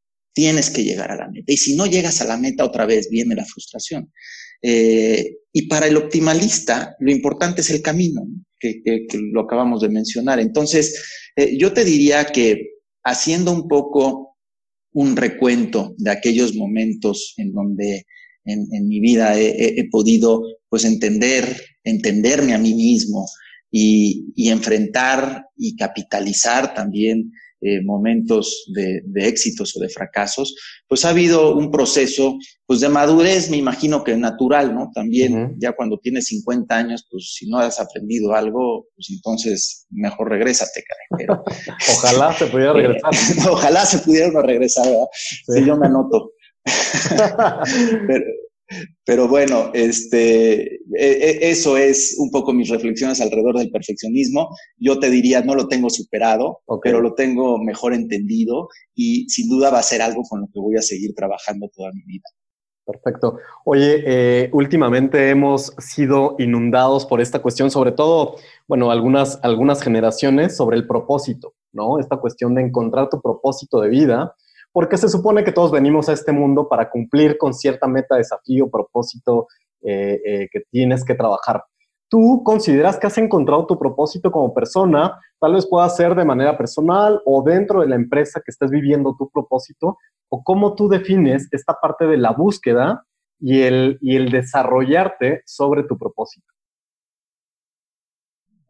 Tienes 0.40 0.70
que 0.70 0.82
llegar 0.82 1.12
a 1.12 1.16
la 1.16 1.28
meta. 1.28 1.52
Y 1.52 1.58
si 1.58 1.76
no 1.76 1.84
llegas 1.84 2.22
a 2.22 2.24
la 2.24 2.38
meta, 2.38 2.64
otra 2.64 2.86
vez 2.86 3.10
viene 3.10 3.34
la 3.34 3.44
frustración. 3.44 4.10
Eh, 4.62 5.36
y 5.52 5.68
para 5.68 5.86
el 5.86 5.98
optimalista, 5.98 6.96
lo 6.98 7.12
importante 7.12 7.60
es 7.60 7.68
el 7.68 7.82
camino, 7.82 8.26
que, 8.58 8.80
lo 9.32 9.42
acabamos 9.42 9.82
de 9.82 9.90
mencionar. 9.90 10.40
Entonces, 10.40 10.98
eh, 11.36 11.58
yo 11.58 11.74
te 11.74 11.84
diría 11.84 12.24
que 12.24 12.70
haciendo 13.04 13.52
un 13.52 13.68
poco 13.68 14.38
un 14.94 15.14
recuento 15.14 15.94
de 15.98 16.10
aquellos 16.10 16.54
momentos 16.54 17.34
en 17.36 17.52
donde 17.52 18.06
en, 18.46 18.88
mi 18.88 18.98
vida 18.98 19.38
he, 19.38 19.86
podido 19.90 20.40
pues 20.70 20.86
entender, 20.86 21.44
entenderme 21.84 22.54
a 22.54 22.58
mí 22.58 22.72
mismo 22.72 23.26
y, 23.70 24.32
y 24.34 24.48
enfrentar 24.48 25.44
y 25.54 25.76
capitalizar 25.76 26.72
también 26.72 27.30
eh, 27.62 27.82
momentos 27.82 28.64
de, 28.74 29.02
éxitos 29.16 29.76
o 29.76 29.80
de 29.80 29.88
fracasos, 29.88 30.54
pues 30.88 31.04
ha 31.04 31.10
habido 31.10 31.54
un 31.56 31.70
proceso 31.70 32.38
pues 32.66 32.80
de 32.80 32.88
madurez, 32.88 33.50
me 33.50 33.56
imagino 33.56 34.02
que 34.02 34.16
natural, 34.16 34.74
¿no? 34.74 34.90
También 34.94 35.56
ya 35.58 35.72
cuando 35.72 35.98
tienes 35.98 36.26
50 36.26 36.74
años, 36.74 37.06
pues 37.10 37.34
si 37.34 37.48
no 37.48 37.58
has 37.58 37.80
aprendido 37.80 38.34
algo, 38.34 38.86
pues 38.94 39.08
entonces 39.10 39.86
mejor 39.90 40.30
regrésate, 40.30 40.84
Pero, 41.18 41.44
Ojalá 41.96 42.32
se 42.32 42.46
pudiera 42.46 42.72
regresar. 42.72 43.10
Ojalá 43.50 43.84
se 43.84 43.98
pudiera 43.98 44.42
regresar, 44.42 44.86
¿verdad? 44.86 45.06
Sí. 45.12 45.64
yo 45.66 45.76
me 45.76 45.86
anoto. 45.86 46.32
pero, 48.06 48.24
pero 49.04 49.28
bueno, 49.28 49.70
este, 49.74 50.74
e, 50.74 50.78
e, 50.98 51.50
eso 51.50 51.76
es 51.76 52.16
un 52.18 52.30
poco 52.30 52.52
mis 52.52 52.68
reflexiones 52.68 53.20
alrededor 53.20 53.58
del 53.58 53.70
perfeccionismo. 53.70 54.48
Yo 54.78 54.98
te 54.98 55.10
diría, 55.10 55.42
no 55.42 55.54
lo 55.54 55.68
tengo 55.68 55.90
superado, 55.90 56.60
pero 56.82 57.00
lo 57.00 57.14
tengo 57.14 57.58
mejor 57.58 57.94
entendido 57.94 58.68
y 58.94 59.28
sin 59.28 59.48
duda 59.48 59.70
va 59.70 59.80
a 59.80 59.82
ser 59.82 60.02
algo 60.02 60.22
con 60.28 60.40
lo 60.40 60.46
que 60.46 60.60
voy 60.60 60.76
a 60.76 60.82
seguir 60.82 61.14
trabajando 61.14 61.68
toda 61.74 61.90
mi 61.92 62.02
vida. 62.04 62.24
Perfecto. 62.86 63.38
Oye, 63.64 64.02
eh, 64.04 64.50
últimamente 64.52 65.30
hemos 65.30 65.74
sido 65.78 66.34
inundados 66.38 67.06
por 67.06 67.20
esta 67.20 67.40
cuestión, 67.40 67.70
sobre 67.70 67.92
todo, 67.92 68.36
bueno, 68.66 68.90
algunas, 68.90 69.38
algunas 69.42 69.82
generaciones 69.82 70.56
sobre 70.56 70.76
el 70.76 70.86
propósito, 70.86 71.54
¿no? 71.72 72.00
Esta 72.00 72.16
cuestión 72.16 72.54
de 72.54 72.62
encontrar 72.62 73.08
tu 73.08 73.20
propósito 73.20 73.80
de 73.80 73.90
vida 73.90 74.34
porque 74.72 74.96
se 74.96 75.08
supone 75.08 75.44
que 75.44 75.52
todos 75.52 75.70
venimos 75.70 76.08
a 76.08 76.12
este 76.12 76.32
mundo 76.32 76.68
para 76.68 76.90
cumplir 76.90 77.36
con 77.38 77.54
cierta 77.54 77.86
meta, 77.86 78.16
desafío, 78.16 78.70
propósito 78.70 79.48
eh, 79.82 80.20
eh, 80.24 80.48
que 80.52 80.60
tienes 80.70 81.04
que 81.04 81.14
trabajar. 81.14 81.64
¿Tú 82.08 82.42
consideras 82.44 82.98
que 82.98 83.06
has 83.06 83.18
encontrado 83.18 83.66
tu 83.66 83.78
propósito 83.78 84.30
como 84.30 84.52
persona? 84.52 85.18
Tal 85.38 85.54
vez 85.54 85.66
pueda 85.66 85.88
ser 85.88 86.14
de 86.14 86.24
manera 86.24 86.58
personal 86.58 87.20
o 87.24 87.42
dentro 87.42 87.80
de 87.80 87.88
la 87.88 87.96
empresa 87.96 88.40
que 88.44 88.50
estés 88.50 88.70
viviendo 88.70 89.14
tu 89.16 89.30
propósito, 89.30 89.96
o 90.28 90.42
cómo 90.42 90.74
tú 90.74 90.88
defines 90.88 91.48
esta 91.52 91.74
parte 91.80 92.06
de 92.06 92.16
la 92.16 92.32
búsqueda 92.32 93.04
y 93.38 93.62
el, 93.62 93.98
y 94.00 94.16
el 94.16 94.30
desarrollarte 94.30 95.42
sobre 95.46 95.84
tu 95.84 95.96
propósito. 95.96 96.46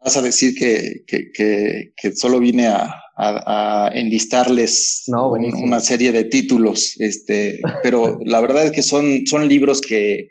Vas 0.03 0.17
a 0.17 0.23
decir 0.23 0.55
que, 0.55 1.05
que 1.07 2.13
solo 2.13 2.39
vine 2.39 2.69
a, 2.69 2.95
a, 3.21 3.91
enlistarles 3.95 5.05
una 5.07 5.81
serie 5.81 6.13
de 6.13 6.25
títulos, 6.25 6.97
este, 6.99 7.61
pero 7.83 8.19
la 8.25 8.41
verdad 8.41 8.67
es 8.67 8.73
que 8.73 8.83
son, 8.83 9.27
son 9.27 9.49
libros 9.49 9.81
que, 9.81 10.29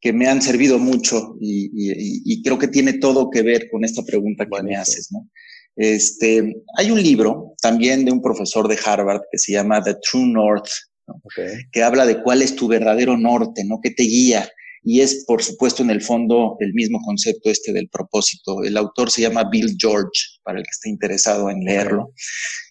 que 0.00 0.12
me 0.12 0.28
han 0.28 0.42
servido 0.42 0.78
mucho 0.78 1.36
y, 1.40 1.70
y, 1.72 2.42
creo 2.42 2.58
que 2.58 2.68
tiene 2.68 2.94
todo 2.94 3.30
que 3.30 3.42
ver 3.42 3.68
con 3.70 3.84
esta 3.84 4.02
pregunta 4.04 4.46
que 4.46 4.62
me 4.62 4.76
haces, 4.76 5.10
¿no? 5.10 5.28
Este, 5.76 6.54
hay 6.76 6.90
un 6.90 7.02
libro 7.02 7.54
también 7.62 8.04
de 8.04 8.10
un 8.10 8.20
profesor 8.20 8.66
de 8.66 8.78
Harvard 8.84 9.22
que 9.30 9.38
se 9.38 9.52
llama 9.52 9.82
The 9.82 9.94
True 9.94 10.26
North, 10.26 10.68
que 11.72 11.82
habla 11.82 12.04
de 12.04 12.20
cuál 12.22 12.42
es 12.42 12.54
tu 12.54 12.68
verdadero 12.68 13.16
norte, 13.16 13.64
¿no? 13.64 13.80
¿Qué 13.80 13.90
te 13.90 14.02
guía? 14.02 14.48
Y 14.90 15.02
es, 15.02 15.24
por 15.26 15.42
supuesto, 15.42 15.82
en 15.82 15.90
el 15.90 16.00
fondo 16.00 16.56
el 16.60 16.72
mismo 16.72 16.98
concepto 17.04 17.50
este 17.50 17.74
del 17.74 17.90
propósito. 17.90 18.64
El 18.64 18.74
autor 18.78 19.10
se 19.10 19.20
llama 19.20 19.44
Bill 19.50 19.76
George, 19.78 20.38
para 20.42 20.58
el 20.58 20.64
que 20.64 20.70
esté 20.70 20.88
interesado 20.88 21.50
en 21.50 21.60
leerlo. 21.60 22.14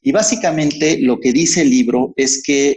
Y 0.02 0.12
básicamente 0.12 0.98
lo 1.00 1.20
que 1.20 1.32
dice 1.32 1.62
el 1.62 1.70
libro 1.70 2.16
es 2.18 2.42
que 2.44 2.76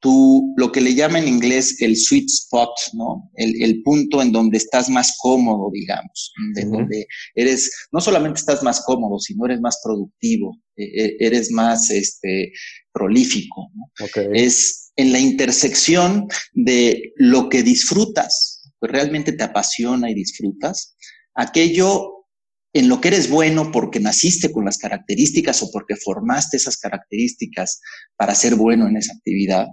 tú, 0.00 0.52
lo 0.56 0.72
que 0.72 0.80
le 0.80 0.92
llama 0.92 1.20
en 1.20 1.28
inglés 1.28 1.80
el 1.82 1.96
sweet 1.96 2.26
spot, 2.26 2.70
¿no? 2.94 3.30
El, 3.36 3.80
punto 3.84 4.20
en 4.20 4.32
donde 4.32 4.58
estás 4.58 4.90
más 4.90 5.14
cómodo, 5.22 5.70
digamos, 5.72 6.32
de 6.56 6.64
donde 6.64 7.06
eres, 7.36 7.70
no 7.92 8.00
solamente 8.00 8.40
estás 8.40 8.64
más 8.64 8.82
cómodo, 8.84 9.20
sino 9.20 9.46
eres 9.46 9.60
más 9.60 9.78
productivo, 9.84 10.58
e, 10.76 10.82
e, 10.84 11.16
eres 11.20 11.52
más, 11.52 11.90
este, 11.90 12.50
prolífico, 12.92 13.70
¿no? 13.72 14.08
Es 14.32 14.90
en 14.96 15.12
la 15.12 15.20
intersección 15.20 16.26
de 16.52 17.12
lo 17.16 17.48
que 17.48 17.62
disfrutas, 17.62 18.53
pues 18.84 18.92
realmente 18.92 19.32
te 19.32 19.42
apasiona 19.42 20.10
y 20.10 20.14
disfrutas, 20.14 20.94
aquello 21.34 22.26
en 22.74 22.90
lo 22.90 23.00
que 23.00 23.08
eres 23.08 23.30
bueno 23.30 23.72
porque 23.72 23.98
naciste 23.98 24.52
con 24.52 24.66
las 24.66 24.76
características 24.76 25.62
o 25.62 25.70
porque 25.72 25.96
formaste 25.96 26.58
esas 26.58 26.76
características 26.76 27.80
para 28.14 28.34
ser 28.34 28.56
bueno 28.56 28.86
en 28.86 28.98
esa 28.98 29.14
actividad. 29.14 29.68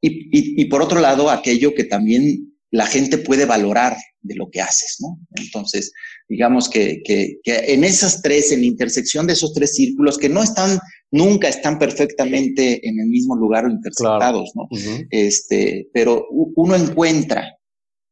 Y, 0.00 0.64
por 0.70 0.80
otro 0.80 1.00
lado, 1.00 1.28
aquello 1.28 1.74
que 1.74 1.84
también 1.84 2.56
la 2.70 2.86
gente 2.86 3.18
puede 3.18 3.44
valorar 3.44 3.94
de 4.22 4.36
lo 4.36 4.48
que 4.50 4.62
haces, 4.62 4.96
¿no? 5.00 5.18
Entonces, 5.34 5.92
digamos 6.30 6.70
que, 6.70 7.02
en 7.44 7.84
esas 7.84 8.22
tres, 8.22 8.52
en 8.52 8.60
la 8.60 8.66
intersección 8.68 9.26
de 9.26 9.34
esos 9.34 9.52
tres 9.52 9.74
círculos, 9.74 10.16
que 10.16 10.30
no 10.30 10.42
están, 10.42 10.78
nunca 11.10 11.48
están 11.48 11.78
perfectamente 11.78 12.88
en 12.88 13.00
el 13.00 13.08
mismo 13.08 13.36
lugar 13.36 13.66
o 13.66 13.70
intersectados, 13.70 14.52
¿no? 14.54 14.66
Este, 15.10 15.90
pero 15.92 16.24
uno 16.30 16.74
encuentra 16.74 17.55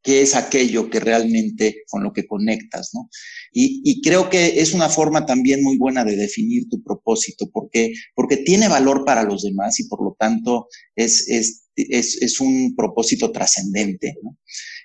qué 0.05 0.21
es 0.21 0.37
aquello 0.37 0.91
que 0.91 1.01
realmente 1.01 1.83
con 1.89 2.05
lo 2.05 2.13
que 2.13 2.27
conectas, 2.27 2.91
¿no? 2.93 3.09
Y, 3.53 4.03
creo 4.03 4.29
que 4.29 4.61
es 4.61 4.75
una 4.75 4.91
forma 4.91 5.25
también 5.25 5.63
muy 5.63 5.79
buena 5.79 6.05
de 6.05 6.15
definir 6.15 6.69
tu 6.69 6.83
propósito, 6.83 7.49
porque, 7.51 7.93
porque 8.15 8.37
tiene 8.37 8.69
valor 8.69 9.05
para 9.07 9.23
los 9.23 9.43
demás 9.43 9.81
y 9.81 9.89
por 9.89 10.05
lo 10.05 10.15
tanto 10.19 10.69
es, 10.95 11.27
es, 11.29 11.65
es, 11.77 12.41
un 12.41 12.75
propósito 12.77 13.33
trascendente, 13.33 14.15
¿no? 14.23 14.37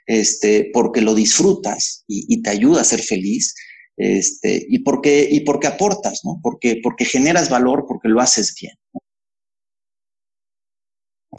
Este, 0.06 0.70
porque 0.74 1.02
lo 1.02 1.14
disfrutas 1.14 2.06
y, 2.08 2.42
te 2.42 2.50
ayuda 2.50 2.82
a 2.82 2.86
ser 2.86 3.02
feliz, 3.02 3.54
este, 3.98 4.66
y 4.70 4.80
porque, 4.80 5.28
y 5.30 5.42
porque 5.42 5.68
aportas, 5.68 6.22
¿no? 6.24 6.40
Porque, 6.42 6.80
porque 6.82 7.04
generas 7.04 7.50
valor, 7.50 7.86
porque 7.88 8.08
lo 8.08 8.22
haces 8.22 8.56
bien. 8.60 8.74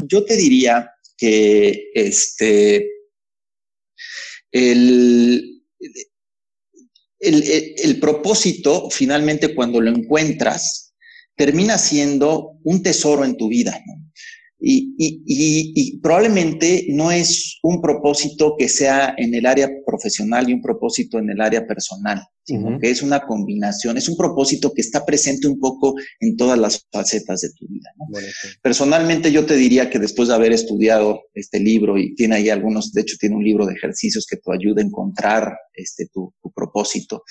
Yo 0.07 0.25
te 0.25 0.37
diría 0.37 0.90
que, 1.16 1.90
este, 1.95 2.99
el, 4.52 5.62
el, 7.20 8.00
propósito, 8.00 8.88
finalmente, 8.90 9.54
cuando 9.54 9.80
lo 9.80 9.90
encuentras, 9.90 10.94
termina 11.36 11.78
siendo 11.78 12.58
un 12.64 12.82
tesoro 12.82 13.24
en 13.24 13.36
tu 13.36 13.48
vida. 13.48 13.78
Y, 14.62 14.94
y, 14.99 15.99
probablemente 16.01 16.87
no 16.90 17.11
es 17.11 17.59
un 17.62 17.81
propósito 17.81 18.57
que 18.59 18.68
sea 18.68 19.14
en 19.16 19.35
el 19.35 19.46
área 19.46 19.70
profesional 19.87 20.49
y 20.49 20.53
un 20.53 20.61
propósito 20.61 21.18
en 21.18 21.31
el 21.31 21.40
área 21.40 21.66
personal, 21.66 22.20
sino 22.44 22.79
que 22.79 22.90
es 22.90 23.03
una 23.03 23.20
combinación, 23.20 23.96
es 23.96 24.09
un 24.09 24.16
propósito 24.16 24.73
que 24.75 24.83
está 24.83 25.07
presente 25.07 25.49
un 25.49 25.59
poco 25.59 25.94
en 26.20 26.37
todas 26.37 26.59
las 26.59 26.87
facetas 26.92 27.40
de 27.40 27.51
tu 27.53 27.66
vida. 27.68 27.90
Personalmente 28.61 29.33
yo 29.33 29.46
te 29.46 29.57
diría 29.57 29.88
que 29.88 29.99
después 29.99 30.29
de 30.29 30.35
haber 30.35 30.53
estudiado 30.53 31.23
este 31.35 31.59
libro 31.59 31.96
y 31.96 32.14
tiene 32.14 32.37
ahí 32.37 32.51
algunos, 32.51 32.92
de 32.92 33.01
hecho 33.01 33.16
tiene 33.18 33.37
un 33.37 33.44
libro 33.44 33.64
de 33.66 33.75
ejercicios 33.75 34.27
que 34.27 34.37
te 34.37 34.53
ayuda 34.53 34.83
a 34.83 34.85
encontrar 34.87 35.57
este, 35.75 36.07
tu, 36.12 36.35
propósito. 36.55 37.23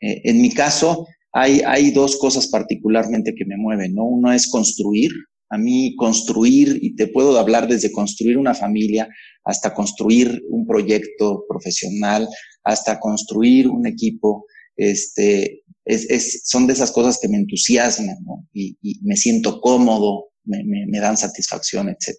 Eh, 0.00 0.22
en 0.24 0.40
mi 0.40 0.54
caso, 0.54 1.06
hay, 1.32 1.60
hay 1.66 1.90
dos 1.90 2.16
cosas 2.16 2.46
particularmente 2.46 3.34
que 3.34 3.44
me 3.44 3.56
mueven, 3.56 3.94
¿no? 3.94 4.04
Uno 4.04 4.32
es 4.32 4.48
construir, 4.48 5.10
a 5.50 5.58
mí 5.58 5.94
construir, 5.96 6.78
y 6.82 6.94
te 6.94 7.08
puedo 7.08 7.38
hablar 7.38 7.68
desde 7.68 7.92
construir 7.92 8.36
una 8.36 8.54
familia 8.54 9.08
hasta 9.44 9.72
construir 9.72 10.42
un 10.48 10.66
proyecto 10.66 11.44
profesional, 11.48 12.28
hasta 12.64 13.00
construir 13.00 13.68
un 13.68 13.86
equipo, 13.86 14.46
este, 14.76 15.62
es, 15.84 16.42
son 16.44 16.66
de 16.66 16.74
esas 16.74 16.92
cosas 16.92 17.18
que 17.20 17.28
me 17.28 17.38
entusiasman 17.38 18.16
y, 18.52 18.76
me 19.02 19.16
siento 19.16 19.60
cómodo, 19.60 20.26
me, 20.44 21.00
dan 21.00 21.16
satisfacción, 21.16 21.88
etc. 21.88 22.16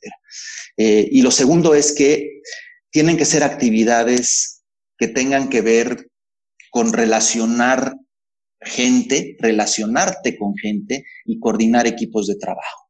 Eh, 0.77 1.07
y 1.11 1.21
lo 1.21 1.31
segundo 1.31 1.75
es 1.75 1.91
que 1.91 2.41
tienen 2.91 3.17
que 3.17 3.25
ser 3.25 3.43
actividades 3.43 4.63
que 4.97 5.07
tengan 5.07 5.49
que 5.49 5.61
ver 5.61 6.09
con 6.71 6.93
relacionar 6.93 7.95
gente, 8.61 9.37
relacionarte 9.39 10.37
con 10.37 10.55
gente 10.57 11.05
y 11.25 11.39
coordinar 11.39 11.87
equipos 11.87 12.27
de 12.27 12.35
trabajo. 12.35 12.88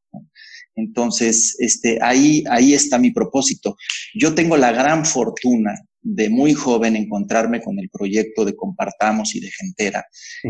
Entonces, 0.74 1.56
este, 1.58 1.98
ahí, 2.00 2.44
ahí 2.48 2.74
está 2.74 2.98
mi 2.98 3.10
propósito. 3.10 3.76
Yo 4.14 4.34
tengo 4.34 4.56
la 4.56 4.72
gran 4.72 5.04
fortuna 5.04 5.74
de 6.02 6.30
muy 6.30 6.54
joven 6.54 6.96
encontrarme 6.96 7.60
con 7.60 7.78
el 7.78 7.90
proyecto 7.90 8.44
de 8.44 8.56
Compartamos 8.56 9.34
y 9.34 9.40
de 9.40 9.50
Gentera, 9.50 10.06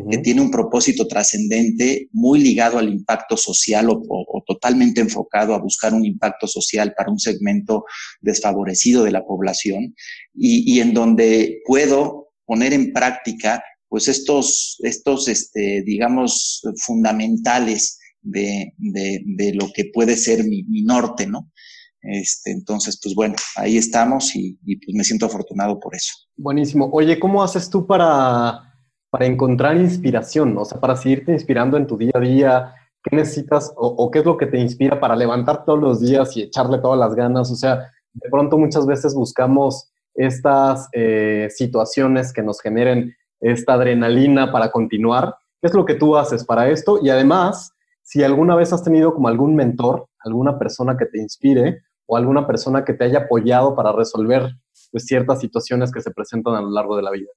que 0.08 0.18
tiene 0.18 0.40
un 0.40 0.50
propósito 0.50 1.08
trascendente 1.08 2.08
muy 2.12 2.38
ligado 2.38 2.78
al 2.78 2.88
impacto 2.88 3.36
social 3.36 3.88
o, 3.90 4.44
totalmente 4.46 5.00
enfocado 5.00 5.54
a 5.54 5.60
buscar 5.60 5.92
un 5.92 6.04
impacto 6.04 6.46
social 6.46 6.94
para 6.96 7.10
un 7.10 7.18
segmento 7.18 7.84
desfavorecido 8.20 9.02
de 9.04 9.12
la 9.12 9.24
población 9.24 9.94
y, 10.34 10.72
y 10.72 10.80
en 10.80 10.94
donde 10.94 11.60
puedo 11.66 12.30
poner 12.44 12.72
en 12.72 12.92
práctica 12.92 13.62
pues 13.88 14.06
estos, 14.06 14.78
estos, 14.84 15.26
este, 15.26 15.82
digamos, 15.84 16.62
fundamentales 16.76 17.98
de, 18.22 18.72
de, 18.76 19.22
de 19.24 19.54
lo 19.54 19.68
que 19.74 19.90
puede 19.92 20.16
ser 20.16 20.44
mi, 20.44 20.64
mi, 20.64 20.82
norte, 20.82 21.26
¿no? 21.26 21.50
Este, 22.02 22.50
entonces, 22.50 22.98
pues 23.02 23.14
bueno, 23.14 23.34
ahí 23.56 23.76
estamos 23.76 24.34
y, 24.34 24.58
pues 24.64 24.94
me 24.94 25.04
siento 25.04 25.26
afortunado 25.26 25.78
por 25.78 25.94
eso. 25.94 26.12
Buenísimo. 26.36 26.88
Oye, 26.92 27.18
¿cómo 27.18 27.42
haces 27.42 27.68
tú 27.68 27.86
para, 27.86 28.74
para 29.10 29.26
encontrar 29.26 29.76
inspiración? 29.76 30.56
O 30.56 30.64
sea, 30.64 30.80
para 30.80 30.96
seguirte 30.96 31.32
inspirando 31.32 31.76
en 31.76 31.86
tu 31.86 31.98
día 31.98 32.12
a 32.14 32.20
día, 32.20 32.74
¿qué 33.02 33.16
necesitas 33.16 33.72
o, 33.76 33.86
o, 33.86 34.10
qué 34.10 34.20
es 34.20 34.24
lo 34.24 34.36
que 34.36 34.46
te 34.46 34.58
inspira 34.58 34.98
para 34.98 35.16
levantar 35.16 35.64
todos 35.64 35.78
los 35.78 36.00
días 36.00 36.36
y 36.36 36.42
echarle 36.42 36.78
todas 36.78 36.98
las 36.98 37.14
ganas? 37.14 37.50
O 37.50 37.56
sea, 37.56 37.90
de 38.12 38.30
pronto 38.30 38.58
muchas 38.58 38.86
veces 38.86 39.14
buscamos 39.14 39.90
estas 40.14 40.88
eh, 40.92 41.48
situaciones 41.50 42.32
que 42.32 42.42
nos 42.42 42.60
generen 42.60 43.14
esta 43.40 43.74
adrenalina 43.74 44.52
para 44.52 44.70
continuar. 44.70 45.36
¿Qué 45.60 45.68
es 45.68 45.74
lo 45.74 45.84
que 45.84 45.94
tú 45.94 46.16
haces 46.16 46.44
para 46.44 46.68
esto? 46.70 47.00
Y 47.02 47.10
además, 47.10 47.72
si 48.10 48.24
alguna 48.24 48.56
vez 48.56 48.72
has 48.72 48.82
tenido 48.82 49.14
como 49.14 49.28
algún 49.28 49.54
mentor, 49.54 50.08
alguna 50.24 50.58
persona 50.58 50.96
que 50.98 51.06
te 51.06 51.20
inspire 51.20 51.82
o 52.06 52.16
alguna 52.16 52.44
persona 52.44 52.84
que 52.84 52.92
te 52.92 53.04
haya 53.04 53.20
apoyado 53.20 53.76
para 53.76 53.92
resolver 53.92 54.50
pues, 54.90 55.04
ciertas 55.04 55.38
situaciones 55.38 55.92
que 55.92 56.00
se 56.00 56.10
presentan 56.10 56.56
a 56.56 56.60
lo 56.60 56.72
largo 56.72 56.96
de 56.96 57.02
la 57.02 57.12
vida. 57.12 57.28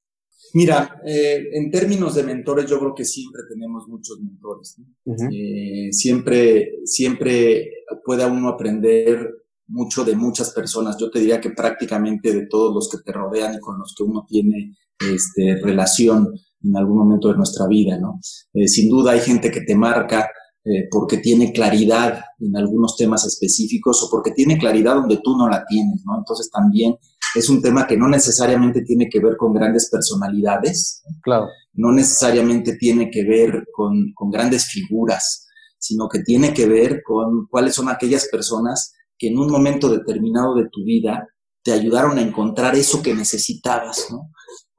Mira, 0.55 0.99
eh, 1.05 1.43
en 1.53 1.69
términos 1.69 2.15
de 2.15 2.23
mentores, 2.23 2.67
yo 2.67 2.79
creo 2.79 2.95
que 2.95 3.05
siempre 3.05 3.43
tenemos 3.47 3.87
muchos 3.87 4.19
mentores. 4.19 4.75
Eh, 5.05 5.89
siempre, 5.91 6.71
siempre 6.85 7.69
puede 8.03 8.25
uno 8.25 8.49
aprender 8.49 9.29
mucho 9.67 10.03
de 10.03 10.15
muchas 10.15 10.53
personas. 10.53 10.97
Yo 10.97 11.11
te 11.11 11.19
diría 11.19 11.39
que 11.39 11.51
prácticamente 11.51 12.33
de 12.33 12.47
todos 12.47 12.73
los 12.73 12.89
que 12.89 12.97
te 13.05 13.11
rodean 13.11 13.53
y 13.53 13.59
con 13.59 13.77
los 13.77 13.93
que 13.95 14.03
uno 14.03 14.25
tiene 14.27 14.75
este, 14.99 15.61
relación 15.61 16.33
en 16.63 16.77
algún 16.77 16.97
momento 16.97 17.27
de 17.27 17.37
nuestra 17.37 17.67
vida, 17.67 17.99
¿no? 17.99 18.19
Eh, 18.55 18.67
sin 18.67 18.89
duda 18.89 19.11
hay 19.11 19.19
gente 19.19 19.51
que 19.51 19.61
te 19.61 19.75
marca 19.75 20.27
eh, 20.65 20.87
porque 20.89 21.17
tiene 21.17 21.51
claridad 21.51 22.23
en 22.39 22.55
algunos 22.55 22.95
temas 22.95 23.25
específicos 23.25 24.01
o 24.01 24.09
porque 24.09 24.31
tiene 24.31 24.57
claridad 24.57 24.95
donde 24.95 25.19
tú 25.21 25.35
no 25.35 25.49
la 25.49 25.65
tienes, 25.67 26.03
¿no? 26.05 26.17
Entonces 26.17 26.49
también 26.49 26.95
es 27.35 27.49
un 27.49 27.61
tema 27.61 27.85
que 27.85 27.97
no 27.97 28.07
necesariamente 28.07 28.81
tiene 28.83 29.09
que 29.09 29.19
ver 29.19 29.35
con 29.35 29.51
grandes 29.51 29.89
personalidades, 29.91 31.03
claro. 31.21 31.47
no 31.73 31.91
necesariamente 31.91 32.77
tiene 32.77 33.11
que 33.11 33.25
ver 33.25 33.65
con, 33.75 34.13
con 34.15 34.31
grandes 34.31 34.67
figuras, 34.67 35.45
sino 35.77 36.07
que 36.07 36.19
tiene 36.19 36.53
que 36.53 36.65
ver 36.65 37.01
con 37.05 37.45
cuáles 37.49 37.75
son 37.75 37.89
aquellas 37.89 38.29
personas 38.31 38.93
que 39.17 39.27
en 39.27 39.37
un 39.37 39.51
momento 39.51 39.89
determinado 39.89 40.55
de 40.55 40.69
tu 40.71 40.85
vida 40.85 41.27
te 41.61 41.73
ayudaron 41.73 42.17
a 42.17 42.21
encontrar 42.21 42.75
eso 42.75 43.03
que 43.03 43.13
necesitabas, 43.13 44.07
¿no? 44.11 44.29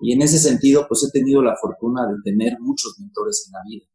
Y 0.00 0.14
en 0.14 0.22
ese 0.22 0.38
sentido, 0.38 0.86
pues 0.88 1.06
he 1.06 1.10
tenido 1.10 1.42
la 1.42 1.56
fortuna 1.60 2.06
de 2.06 2.14
tener 2.24 2.56
muchos 2.58 2.94
mentores 2.98 3.44
en 3.46 3.52
la 3.52 3.60
vida 3.68 3.93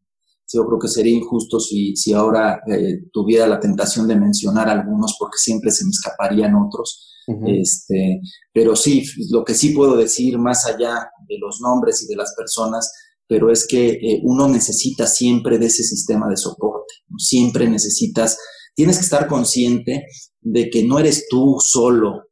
yo 0.52 0.66
creo 0.66 0.80
que 0.80 0.88
sería 0.88 1.16
injusto 1.16 1.60
si, 1.60 1.96
si 1.96 2.14
ahora 2.14 2.60
eh, 2.68 3.04
tuviera 3.14 3.48
la 3.48 3.60
tentación 3.60 4.08
de 4.08 4.16
mencionar 4.16 4.68
algunos 4.68 5.16
porque 5.20 5.38
siempre 5.38 5.72
se 5.72 5.86
me 5.86 5.92
escaparían 5.92 6.56
otros. 6.56 7.06
este, 7.46 8.22
pero 8.52 8.76
sí, 8.76 9.04
lo 9.30 9.44
que 9.44 9.54
sí 9.54 9.70
puedo 9.70 9.96
decir 9.96 10.40
más 10.40 10.66
allá 10.66 11.10
de 11.28 11.38
los 11.40 11.60
nombres 11.62 12.02
y 12.04 12.08
de 12.08 12.16
las 12.16 12.34
personas, 12.36 12.92
pero 13.28 13.52
es 13.52 13.68
que 13.68 13.90
eh, 13.90 14.22
uno 14.24 14.48
necesita 14.48 15.06
siempre 15.06 15.60
de 15.60 15.68
ese 15.68 15.84
sistema 15.84 16.28
de 16.28 16.38
soporte, 16.38 16.92
siempre 17.18 17.70
necesitas, 17.70 18.40
tienes 18.74 18.98
que 18.98 19.04
estar 19.04 19.28
consciente 19.28 20.06
de 20.42 20.70
que 20.72 20.84
no 20.84 20.98
eres 20.98 21.28
tú 21.30 21.58
solo, 21.60 22.24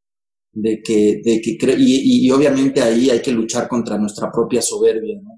de 0.51 0.81
que, 0.83 1.21
de 1.23 1.39
que 1.41 1.55
y, 1.77 2.25
y, 2.25 2.31
obviamente 2.31 2.81
ahí 2.81 3.11
hay 3.11 3.21
que 3.21 3.31
luchar 3.31 3.67
contra 3.67 3.99
nuestra 3.99 4.31
propia 4.31 4.63
soberbia, 4.63 5.19
¿no? 5.21 5.36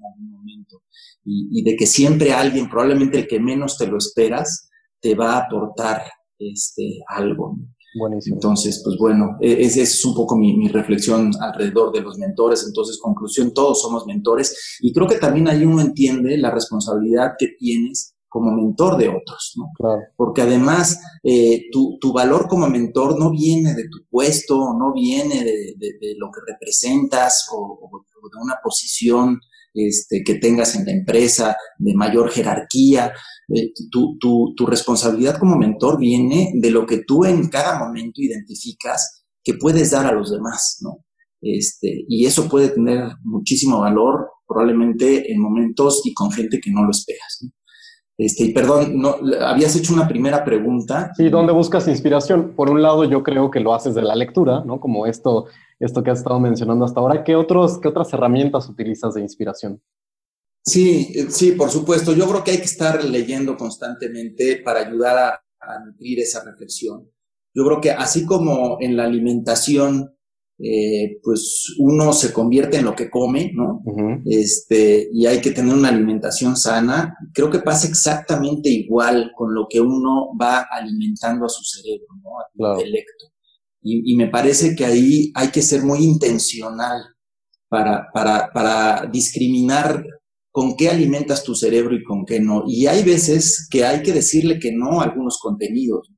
Y, 1.23 1.63
de 1.63 1.75
que 1.75 1.85
siempre 1.85 2.33
alguien, 2.33 2.69
probablemente 2.69 3.19
el 3.19 3.27
que 3.27 3.39
menos 3.39 3.77
te 3.77 3.87
lo 3.87 3.97
esperas, 3.97 4.69
te 5.01 5.15
va 5.15 5.33
a 5.33 5.45
aportar 5.45 6.03
este, 6.37 6.99
algo. 7.07 7.57
Buenísimo. 7.99 8.35
Entonces, 8.35 8.81
pues 8.83 8.97
bueno, 8.99 9.37
e, 9.41 9.63
esa 9.63 9.81
es 9.81 10.05
un 10.05 10.15
poco 10.15 10.37
mi, 10.37 10.67
reflexión 10.67 11.31
alrededor 11.39 11.91
de 11.91 12.01
los 12.01 12.17
mentores. 12.17 12.63
Entonces, 12.65 12.99
conclusión, 13.01 13.53
todos 13.53 13.81
somos 13.81 14.05
mentores 14.05 14.77
y 14.81 14.93
creo 14.93 15.07
que 15.07 15.17
también 15.17 15.47
ahí 15.47 15.65
uno 15.65 15.81
entiende 15.81 16.37
la 16.37 16.51
responsabilidad 16.51 17.33
que 17.37 17.49
tienes 17.57 18.15
como 18.27 18.51
mentor 18.51 18.95
de 18.97 19.09
otros, 19.09 19.53
¿no? 19.57 19.71
Claro. 19.75 20.01
Porque 20.15 20.43
además 20.43 20.99
eh, 21.23 21.63
tu, 21.71 21.97
tu, 21.99 22.13
valor 22.13 22.47
como 22.47 22.69
mentor 22.69 23.19
no 23.19 23.31
viene 23.31 23.73
de 23.73 23.85
tu 23.89 24.05
puesto, 24.07 24.75
no 24.77 24.93
viene 24.93 25.43
de, 25.43 25.73
de, 25.79 26.15
lo 26.15 26.29
que 26.31 26.41
representas 26.53 27.47
o, 27.51 27.57
o, 27.57 28.29
de 28.29 28.37
una 28.39 28.57
posición 28.63 29.39
este, 29.87 30.23
que 30.23 30.35
tengas 30.35 30.75
en 30.75 30.85
la 30.85 30.91
empresa 30.91 31.55
de 31.77 31.93
mayor 31.93 32.29
jerarquía. 32.29 33.13
Eh, 33.53 33.71
tu, 33.91 34.17
tu, 34.19 34.53
tu 34.55 34.65
responsabilidad 34.65 35.39
como 35.39 35.57
mentor 35.57 35.99
viene 35.99 36.51
de 36.55 36.71
lo 36.71 36.85
que 36.85 37.03
tú 37.05 37.25
en 37.25 37.47
cada 37.49 37.79
momento 37.79 38.21
identificas 38.21 39.25
que 39.43 39.55
puedes 39.55 39.91
dar 39.91 40.05
a 40.05 40.11
los 40.11 40.31
demás, 40.31 40.77
¿no? 40.81 41.05
Este, 41.41 42.03
y 42.07 42.25
eso 42.25 42.49
puede 42.49 42.69
tener 42.69 43.11
muchísimo 43.23 43.79
valor 43.79 44.29
probablemente 44.45 45.31
en 45.31 45.39
momentos 45.39 46.01
y 46.03 46.13
con 46.13 46.31
gente 46.31 46.59
que 46.59 46.71
no 46.71 46.83
lo 46.83 46.91
esperas. 46.91 47.39
¿no? 47.41 47.51
Este, 48.17 48.43
y 48.45 48.53
perdón, 48.53 48.99
no, 48.99 49.15
habías 49.39 49.75
hecho 49.77 49.93
una 49.93 50.07
primera 50.07 50.43
pregunta. 50.43 51.11
Sí, 51.15 51.29
¿dónde 51.29 51.53
buscas 51.53 51.87
inspiración? 51.87 52.53
Por 52.53 52.69
un 52.69 52.81
lado, 52.81 53.05
yo 53.05 53.23
creo 53.23 53.49
que 53.49 53.61
lo 53.61 53.73
haces 53.73 53.95
de 53.95 54.01
la 54.01 54.15
lectura, 54.15 54.61
¿no? 54.65 54.81
Como 54.81 55.05
esto, 55.05 55.45
esto 55.79 56.03
que 56.03 56.11
has 56.11 56.19
estado 56.19 56.39
mencionando 56.39 56.85
hasta 56.85 56.99
ahora. 56.99 57.23
¿Qué, 57.23 57.35
otros, 57.35 57.79
¿Qué 57.79 57.87
otras 57.87 58.11
herramientas 58.13 58.67
utilizas 58.69 59.13
de 59.13 59.21
inspiración? 59.21 59.81
Sí, 60.65 61.13
sí, 61.29 61.53
por 61.53 61.69
supuesto. 61.69 62.13
Yo 62.13 62.27
creo 62.27 62.43
que 62.43 62.51
hay 62.51 62.57
que 62.57 62.63
estar 62.63 63.03
leyendo 63.03 63.55
constantemente 63.57 64.61
para 64.63 64.81
ayudar 64.81 65.17
a, 65.17 65.29
a 65.61 65.85
nutrir 65.85 66.19
esa 66.19 66.43
reflexión. 66.43 67.09
Yo 67.53 67.65
creo 67.65 67.81
que 67.81 67.91
así 67.91 68.25
como 68.25 68.77
en 68.79 68.95
la 68.95 69.05
alimentación 69.05 70.13
eh, 70.61 71.19
pues 71.23 71.73
uno 71.79 72.11
se 72.11 72.33
convierte 72.33 72.77
en 72.77 72.85
lo 72.85 72.93
que 72.93 73.09
come, 73.09 73.53
¿no? 73.53 73.81
Este, 74.25 75.09
y 75.13 75.25
hay 75.25 75.39
que 75.39 75.51
tener 75.51 75.73
una 75.73 75.87
alimentación 75.87 76.57
sana. 76.57 77.15
Creo 77.33 77.49
que 77.49 77.59
pasa 77.59 77.87
exactamente 77.87 78.69
igual 78.69 79.31
con 79.37 79.53
lo 79.55 79.67
que 79.69 79.79
uno 79.79 80.31
va 80.39 80.67
alimentando 80.69 81.45
a 81.45 81.49
su 81.49 81.63
cerebro, 81.63 82.07
¿no? 82.21 82.39
A 82.39 82.75
su 82.75 82.81
intelecto. 82.81 83.28
Y, 83.81 84.15
me 84.17 84.27
parece 84.27 84.75
que 84.75 84.85
ahí 84.85 85.31
hay 85.35 85.49
que 85.49 85.61
ser 85.61 85.83
muy 85.83 85.99
intencional 85.99 87.01
para, 87.69 88.07
para, 88.13 88.51
para 88.53 89.05
discriminar 89.09 90.03
con 90.51 90.75
qué 90.75 90.89
alimentas 90.89 91.43
tu 91.43 91.55
cerebro 91.55 91.95
y 91.95 92.03
con 92.03 92.25
qué 92.25 92.39
no. 92.39 92.63
Y 92.67 92.87
hay 92.87 93.03
veces 93.03 93.67
que 93.69 93.85
hay 93.85 94.01
que 94.01 94.11
decirle 94.11 94.59
que 94.59 94.71
no 94.73 94.99
a 94.99 95.05
algunos 95.05 95.39
contenidos. 95.41 96.09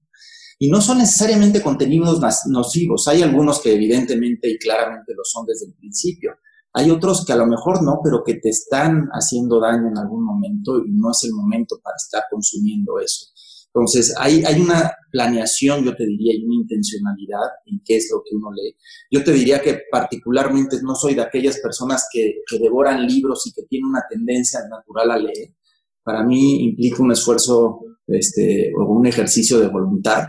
Y 0.58 0.70
no 0.70 0.80
son 0.80 1.00
necesariamente 1.00 1.62
contenidos 1.62 2.22
nocivos. 2.48 3.08
Hay 3.08 3.22
algunos 3.22 3.62
que 3.62 3.74
evidentemente 3.74 4.50
y 4.50 4.58
claramente 4.58 5.14
lo 5.16 5.24
son 5.24 5.46
desde 5.46 5.66
el 5.66 5.74
principio. 5.74 6.34
Hay 6.74 6.90
otros 6.90 7.26
que 7.26 7.34
a 7.34 7.36
lo 7.36 7.48
mejor 7.48 7.84
no, 7.84 8.00
pero 8.04 8.24
que 8.24 8.36
te 8.36 8.50
están 8.50 9.10
haciendo 9.12 9.60
daño 9.60 9.90
en 9.90 9.98
algún 9.98 10.24
momento 10.24 10.78
y 10.86 10.92
no 10.92 11.12
es 11.12 11.24
el 11.24 11.34
momento 11.34 11.80
para 11.84 11.96
estar 11.98 12.24
consumiendo 12.30 13.00
eso. 13.00 13.26
Entonces, 13.74 14.14
hay, 14.18 14.44
hay 14.44 14.60
una 14.60 14.92
planeación, 15.12 15.84
yo 15.86 15.96
te 15.96 16.06
diría, 16.06 16.34
y 16.36 16.44
una 16.44 16.56
intencionalidad 16.56 17.48
en 17.66 17.82
qué 17.86 17.98
es 17.98 18.10
lo 18.12 18.22
que 18.22 18.36
uno 18.36 18.52
lee. 18.52 18.76
Yo 19.10 19.24
te 19.24 19.32
diría 19.32 19.62
que 19.62 19.82
particularmente 19.90 20.78
no 20.84 20.94
soy 20.96 21.16
de 21.16 21.22
aquellas 21.22 21.60
personas 21.60 22.08
que, 22.12 22.36
que 22.48 22.60
devoran 22.60 23.08
libros 23.08 23.48
y 23.48 23.54
que 23.54 23.64
tienen 23.64 23.90
una 23.90 24.04
tendencia 24.10 24.60
natural 24.70 25.12
a 25.12 25.18
leer. 25.18 25.56
Para 26.04 26.24
mí 26.24 26.66
implica 26.66 27.02
un 27.02 27.12
esfuerzo 27.12 27.80
este, 28.08 28.72
o 28.78 28.84
un 28.86 29.06
ejercicio 29.06 29.60
de 29.60 29.68
voluntad, 29.68 30.28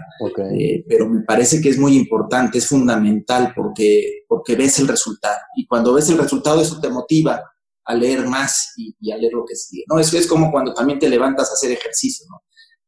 eh, 0.55 0.85
pero 0.89 1.09
me 1.09 1.23
parece 1.23 1.61
que 1.61 1.71
es 1.71 1.79
muy 1.79 1.97
importante, 1.97 2.59
es 2.59 2.69
fundamental 2.69 3.53
porque, 3.57 4.25
porque 4.29 4.55
ves 4.55 4.79
el 4.79 4.89
resultado. 4.89 5.39
Y 5.57 5.67
cuando 5.67 5.95
ves 5.95 6.09
el 6.11 6.19
resultado, 6.19 6.61
eso 6.61 6.81
te 6.81 6.91
motiva 6.91 7.43
a 7.85 7.95
leer 7.95 8.27
más 8.27 8.75
y, 8.77 9.11
a 9.11 9.17
leer 9.17 9.33
lo 9.33 9.45
que 9.45 9.57
sigue. 9.57 9.85
¿no? 9.89 9.99
Eso 9.99 10.17
es 10.17 10.27
como 10.27 10.53
cuando 10.53 10.73
también 10.73 10.99
te 10.99 11.09
levantas 11.09 11.51
a 11.51 11.55
hacer 11.55 11.73
ejercicio, 11.73 12.27
¿no? 12.31 12.43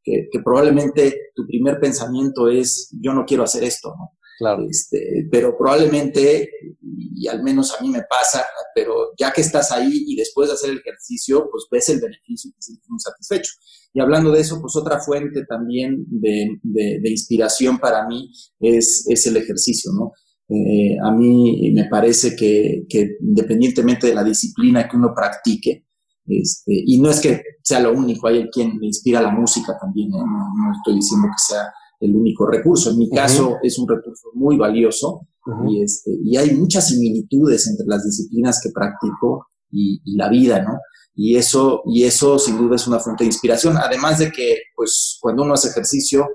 Que, 0.05 0.29
que 0.31 0.41
probablemente 0.41 1.31
tu 1.35 1.47
primer 1.47 1.81
pensamiento 1.81 2.49
es, 2.49 2.95
yo 3.01 3.13
no 3.15 3.25
quiero 3.25 3.43
hacer 3.43 3.65
esto, 3.65 3.95
¿no? 3.97 4.11
Claro. 4.39 4.67
Este, 4.69 5.29
pero 5.31 5.57
probablemente, 5.57 6.51
y 6.83 7.29
al 7.29 7.43
menos 7.43 7.73
a 7.73 7.83
mí 7.83 7.89
me 7.89 8.03
pasa, 8.03 8.45
pero 8.75 9.13
ya 9.19 9.33
que 9.33 9.41
estás 9.41 9.71
ahí 9.71 10.05
y 10.07 10.17
después 10.17 10.49
de 10.49 10.55
hacer 10.55 10.71
el 10.71 10.79
ejercicio, 10.79 11.49
pues 11.51 11.67
ves 11.71 11.89
el 11.91 12.01
beneficio 12.01 12.51
y 12.51 12.53
te 12.53 12.63
sientes 12.63 12.89
muy 12.89 13.01
satisfecho. 13.01 13.53
Y 13.93 14.01
hablando 14.01 14.33
de 14.33 14.41
eso, 14.41 14.61
pues 14.61 14.75
otra 14.77 14.99
fuente 14.99 15.45
también 15.49 16.05
de, 16.09 16.49
de, 16.63 17.11
inspiración 17.11 17.79
para 17.79 18.09
mí 18.09 18.29
es, 18.59 19.07
es 19.09 19.27
el 19.29 19.37
ejercicio, 19.37 19.93
¿no? 19.93 20.13
Eh, 20.49 20.97
a 21.03 21.13
mí 21.13 21.73
me 21.73 21.89
parece 21.89 22.35
que, 22.35 22.85
que, 22.89 23.17
independientemente 23.21 24.09
de 24.09 24.15
la 24.15 24.25
disciplina 24.25 24.89
que 24.89 24.97
uno 24.97 25.13
practique, 25.15 25.87
este, 26.27 26.73
y 26.87 27.01
no 27.01 27.11
es 27.11 27.21
que 27.21 27.43
sea 27.63 27.81
lo 27.81 27.93
único, 27.93 28.29
hay 28.29 28.49
quien 28.51 28.79
me 28.79 28.87
inspira 28.87 29.21
la 29.21 29.31
música 29.31 29.77
también, 29.79 30.09
¿eh? 30.09 30.19
no 30.19 30.73
estoy 30.73 30.95
diciendo 30.95 31.29
que 31.29 31.55
sea 31.55 31.65
el 32.01 32.15
único 32.15 32.47
recurso. 32.47 32.91
En 32.91 32.99
mi 32.99 33.11
caso 33.11 33.57
es 33.63 33.79
un 33.79 33.89
recurso 33.89 34.29
muy 34.35 34.57
valioso 34.57 35.27
y, 35.69 35.83
este, 35.83 36.11
y 36.23 36.37
hay 36.37 36.55
muchas 36.55 36.89
similitudes 36.89 37.67
entre 37.69 37.87
las 37.87 38.05
disciplinas 38.05 38.61
que 38.63 38.71
practico 38.71 39.49
y, 39.71 40.01
la 40.17 40.29
vida, 40.29 40.63
¿no? 40.63 40.79
Y 41.17 41.37
eso, 41.37 41.83
y 41.87 42.05
eso 42.05 42.39
sin 42.39 42.59
duda 42.59 42.77
es 42.77 42.87
una 42.87 43.01
fuente 43.01 43.25
de 43.25 43.29
inspiración. 43.29 43.77
Además 43.77 44.19
de 44.19 44.31
que, 44.31 44.59
pues, 44.75 45.19
cuando 45.21 45.43
uno 45.43 45.55
hace 45.55 45.69
ejercicio, 45.69 46.29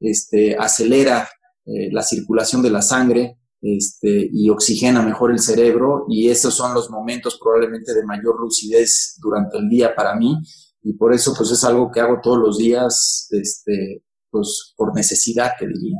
este, 0.00 0.56
acelera 0.56 1.28
eh, 1.66 1.90
la 1.92 2.02
circulación 2.02 2.62
de 2.62 2.70
la 2.70 2.82
sangre, 2.82 3.38
este, 3.66 4.28
y 4.30 4.50
oxigena 4.50 5.00
mejor 5.00 5.30
el 5.30 5.38
cerebro 5.38 6.04
y 6.06 6.28
esos 6.28 6.54
son 6.54 6.74
los 6.74 6.90
momentos 6.90 7.38
probablemente 7.42 7.94
de 7.94 8.04
mayor 8.04 8.38
lucidez 8.38 9.18
durante 9.22 9.56
el 9.56 9.70
día 9.70 9.94
para 9.94 10.14
mí 10.14 10.36
y 10.82 10.92
por 10.92 11.14
eso 11.14 11.32
pues 11.34 11.50
es 11.50 11.64
algo 11.64 11.90
que 11.90 12.00
hago 12.00 12.20
todos 12.22 12.38
los 12.38 12.58
días 12.58 13.26
este, 13.30 14.02
pues, 14.30 14.74
por 14.76 14.94
necesidad, 14.94 15.52
te 15.58 15.66
diría. 15.66 15.96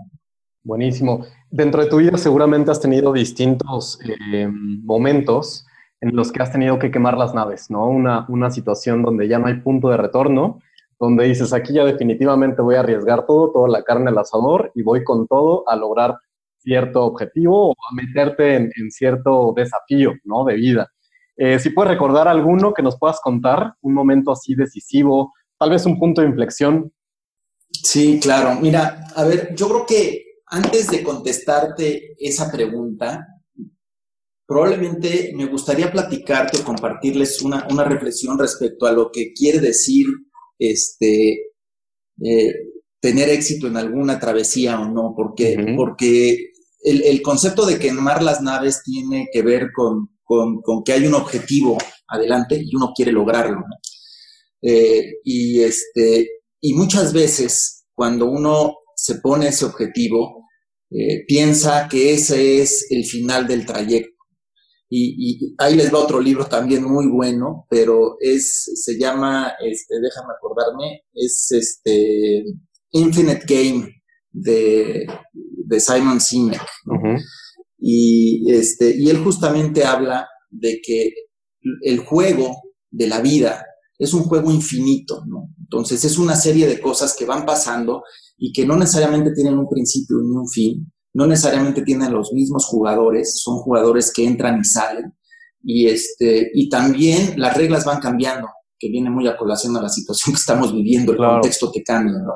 Buenísimo. 0.63 1.25
Dentro 1.51 1.83
de 1.83 1.89
tu 1.89 1.97
vida 1.97 2.19
seguramente 2.19 2.71
has 2.71 2.81
tenido 2.81 3.13
distintos 3.13 3.99
eh, 4.33 4.47
momentos 4.83 5.65
en 6.03 6.15
los 6.15 6.31
que 6.31 6.43
has 6.43 6.53
tenido 6.53 6.79
que 6.79 6.91
quemar 6.91 7.17
las 7.17 7.33
naves, 7.33 7.71
¿no? 7.71 7.89
Una, 7.89 8.27
una 8.29 8.51
situación 8.51 9.03
donde 9.03 9.27
ya 9.27 9.39
no 9.39 9.47
hay 9.47 9.61
punto 9.61 9.89
de 9.89 9.97
retorno, 9.97 10.61
donde 11.01 11.25
dices, 11.25 11.55
aquí 11.55 11.73
ya 11.73 11.85
definitivamente 11.85 12.61
voy 12.61 12.75
a 12.75 12.81
arriesgar 12.81 13.25
todo, 13.25 13.53
toda 13.53 13.69
la 13.69 13.83
carne 13.85 14.11
al 14.11 14.19
asador 14.19 14.71
y 14.75 14.83
voy 14.83 15.03
con 15.03 15.27
todo 15.27 15.67
a 15.67 15.77
lograr 15.77 16.19
cierto 16.65 17.05
objetivo 17.05 17.71
o 17.71 17.73
a 17.73 17.95
meterte 17.95 18.57
en, 18.57 18.91
cierto 18.91 19.53
desafío, 19.57 20.15
¿no? 20.25 20.45
De 20.45 20.55
vida. 20.55 20.89
Eh, 21.37 21.59
si 21.59 21.71
puedes 21.71 21.93
recordar 21.93 22.27
alguno 22.27 22.73
que 22.73 22.83
nos 22.83 22.99
puedas 22.99 23.21
contar, 23.21 23.75
un 23.83 23.95
momento 23.95 24.33
así 24.33 24.55
decisivo, 24.55 25.33
tal 25.59 25.71
vez 25.71 25.85
un 25.87 25.99
punto 25.99 26.23
de 26.23 26.29
inflexión 26.29 26.93
Sí, 27.83 28.19
claro. 28.21 28.61
Mira, 28.61 29.09
a 29.15 29.25
ver, 29.25 29.55
yo 29.55 29.69
creo 29.69 29.87
que 29.87 30.25
antes 30.47 30.91
de 30.91 31.03
contestarte 31.03 32.15
esa 32.19 32.51
pregunta, 32.51 33.27
probablemente 34.47 35.33
me 35.35 35.47
gustaría 35.47 35.91
platicarte 35.91 36.59
o 36.59 36.65
compartirles 36.65 37.43
una, 37.43 37.67
reflexión 37.85 38.39
respecto 38.39 38.87
a 38.87 38.93
lo 38.93 39.11
que 39.11 39.33
quiere 39.33 39.59
decir 39.59 40.07
este, 40.59 41.53
eh, 42.23 42.55
tener 43.01 43.29
éxito 43.31 43.67
en 43.67 43.77
alguna 43.77 44.19
travesía 44.19 44.81
o 44.81 44.89
no, 44.89 45.15
porque, 45.17 45.75
porque 45.77 46.53
el, 46.85 47.23
concepto 47.23 47.65
de 47.65 47.79
quemar 47.79 48.23
las 48.23 48.43
naves 48.43 48.83
tiene 48.85 49.29
que 49.33 49.43
ver 49.43 49.71
con, 49.75 50.11
que 50.85 50.93
hay 50.93 51.07
un 51.07 51.15
objetivo 51.15 51.79
adelante 52.07 52.61
y 52.63 52.75
uno 52.77 52.93
quiere 52.95 53.11
lograrlo. 53.11 53.63
Eh, 54.63 55.15
y, 55.25 55.61
este, 55.61 56.29
y 56.61 56.75
muchas 56.75 57.13
veces 57.13 57.87
cuando 57.95 58.27
uno 58.27 58.77
se 58.97 59.17
pone 59.17 59.49
ese 59.49 59.65
objetivo, 59.65 60.47
eh, 60.91 61.25
piensa 61.27 61.89
que 61.89 62.13
ese 62.15 62.61
es 62.61 62.87
el 62.91 63.05
final 63.05 63.47
del 63.47 63.67
trayecto. 63.67 64.11
Y, 64.91 65.55
ahí 65.59 65.75
les 65.75 65.93
va 65.93 65.99
otro 65.99 66.21
libro 66.21 66.47
también 66.47 66.85
muy 66.85 67.09
bueno, 67.09 67.67
pero 67.69 68.17
es, 68.21 68.71
se 68.77 68.97
llama, 68.97 69.55
este, 69.61 69.97
déjame 70.01 70.35
acordarme, 70.37 71.03
es 71.13 71.51
este 71.51 72.45
Infinite 72.93 73.45
Game 73.45 73.94
de, 74.35 75.07
de 75.33 75.81
Simon 75.81 76.21
Sinek. 76.21 76.61
y, 77.79 78.53
este, 78.53 78.95
y 78.97 79.09
él 79.09 79.19
justamente 79.19 79.85
habla 79.85 80.29
de 80.51 80.81
que 80.85 81.11
el 81.83 82.01
juego 82.01 82.63
de 82.91 83.07
la 83.07 83.21
vida 83.21 83.65
es 83.99 84.13
un 84.13 84.25
juego 84.25 84.51
infinito, 84.51 85.23
¿no? 85.27 85.51
Entonces 85.61 86.05
es 86.05 86.19
una 86.19 86.37
serie 86.37 86.67
de 86.67 86.81
cosas 86.81 87.17
que 87.17 87.25
van 87.25 87.47
pasando 87.47 88.03
y 88.37 88.53
que 88.53 88.67
no 88.67 88.77
necesariamente 88.77 89.33
tienen 89.33 89.59
un 89.59 89.69
principio 89.69 90.17
ni 90.19 90.37
un 90.37 90.49
fin, 90.49 90.93
no 91.15 91.27
necesariamente 91.27 91.83
tienen 91.83 92.13
los 92.13 92.33
mismos 92.33 92.67
jugadores, 92.67 93.41
son 93.41 93.59
jugadores 93.59 94.13
que 94.13 94.27
entran 94.27 94.61
y 94.61 94.65
salen, 94.65 95.13
y, 95.63 95.87
este, 95.87 96.51
y 96.53 96.69
también 96.69 97.35
las 97.41 97.57
reglas 97.57 97.85
van 97.85 98.01
cambiando, 98.01 98.49
que 98.79 98.89
viene 98.89 99.11
muy 99.11 99.27
a 99.29 99.37
colación 99.37 99.77
a 99.77 99.83
la 99.83 99.89
situación 99.89 100.35
que 100.35 100.41
estamos 100.41 100.75
viviendo, 100.75 101.13
el 101.13 101.19
contexto 101.19 101.71
que 101.73 101.83
cambia, 101.83 102.15
¿no? 102.19 102.35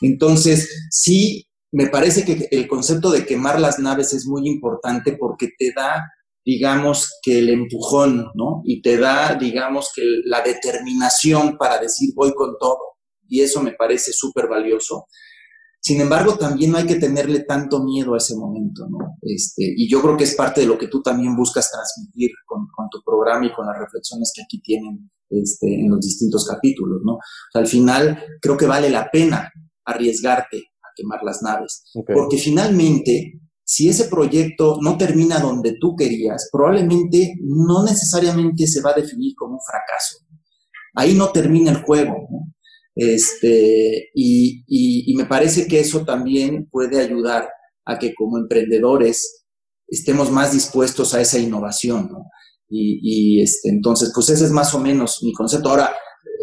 Entonces, 0.00 0.88
sí, 0.90 1.47
me 1.72 1.88
parece 1.88 2.24
que 2.24 2.48
el 2.50 2.66
concepto 2.66 3.10
de 3.10 3.26
quemar 3.26 3.60
las 3.60 3.78
naves 3.78 4.12
es 4.14 4.26
muy 4.26 4.48
importante 4.48 5.16
porque 5.18 5.50
te 5.58 5.72
da, 5.76 6.02
digamos, 6.44 7.18
que 7.22 7.40
el 7.40 7.50
empujón, 7.50 8.30
¿no? 8.34 8.62
Y 8.64 8.80
te 8.80 8.96
da, 8.96 9.34
digamos, 9.34 9.90
que 9.94 10.02
la 10.24 10.40
determinación 10.40 11.58
para 11.58 11.78
decir 11.78 12.14
voy 12.14 12.32
con 12.34 12.56
todo. 12.58 12.78
Y 13.28 13.42
eso 13.42 13.62
me 13.62 13.72
parece 13.72 14.12
súper 14.12 14.48
valioso. 14.48 15.06
Sin 15.80 16.00
embargo, 16.00 16.36
también 16.36 16.72
no 16.72 16.78
hay 16.78 16.86
que 16.86 16.96
tenerle 16.96 17.40
tanto 17.40 17.84
miedo 17.84 18.14
a 18.14 18.18
ese 18.18 18.34
momento, 18.34 18.86
¿no? 18.88 19.16
Este, 19.22 19.62
y 19.76 19.88
yo 19.88 20.00
creo 20.00 20.16
que 20.16 20.24
es 20.24 20.34
parte 20.34 20.62
de 20.62 20.66
lo 20.66 20.78
que 20.78 20.88
tú 20.88 21.02
también 21.02 21.36
buscas 21.36 21.70
transmitir 21.70 22.30
con, 22.46 22.66
tu 22.90 23.02
programa 23.04 23.46
y 23.46 23.52
con 23.52 23.66
las 23.66 23.78
reflexiones 23.78 24.32
que 24.34 24.42
aquí 24.42 24.60
tienen 24.60 25.10
este, 25.28 25.66
en 25.66 25.90
los 25.90 26.00
distintos 26.00 26.46
capítulos, 26.46 27.02
¿no? 27.04 27.18
al 27.52 27.66
final, 27.66 28.24
creo 28.40 28.56
que 28.56 28.66
vale 28.66 28.88
la 28.88 29.10
pena 29.10 29.52
arriesgarte 29.84 30.70
quemar 30.98 31.20
las 31.22 31.42
naves, 31.42 31.84
porque 32.12 32.36
finalmente, 32.36 33.40
si 33.64 33.88
ese 33.88 34.06
proyecto 34.06 34.78
no 34.82 34.98
termina 34.98 35.38
donde 35.38 35.76
tú 35.80 35.94
querías, 35.96 36.48
probablemente 36.50 37.34
no 37.40 37.84
necesariamente 37.84 38.66
se 38.66 38.80
va 38.82 38.90
a 38.90 39.00
definir 39.00 39.34
como 39.36 39.54
un 39.54 39.60
fracaso. 39.60 40.16
Ahí 40.94 41.14
no 41.14 41.30
termina 41.30 41.70
el 41.70 41.82
juego, 41.82 42.26
¿no? 42.30 42.52
Este, 43.00 44.10
y, 44.12 45.14
me 45.16 45.24
parece 45.26 45.68
que 45.68 45.78
eso 45.78 46.04
también 46.04 46.68
puede 46.70 47.00
ayudar 47.00 47.48
a 47.84 47.96
que 47.98 48.12
como 48.12 48.38
emprendedores 48.38 49.44
estemos 49.86 50.32
más 50.32 50.52
dispuestos 50.52 51.14
a 51.14 51.20
esa 51.20 51.38
innovación, 51.38 52.08
¿no? 52.10 52.24
Y, 52.68 53.40
este, 53.40 53.68
entonces, 53.70 54.10
pues 54.12 54.28
ese 54.30 54.44
es 54.44 54.50
más 54.50 54.74
o 54.74 54.80
menos 54.80 55.20
mi 55.22 55.32
concepto. 55.32 55.70
Ahora, 55.70 55.94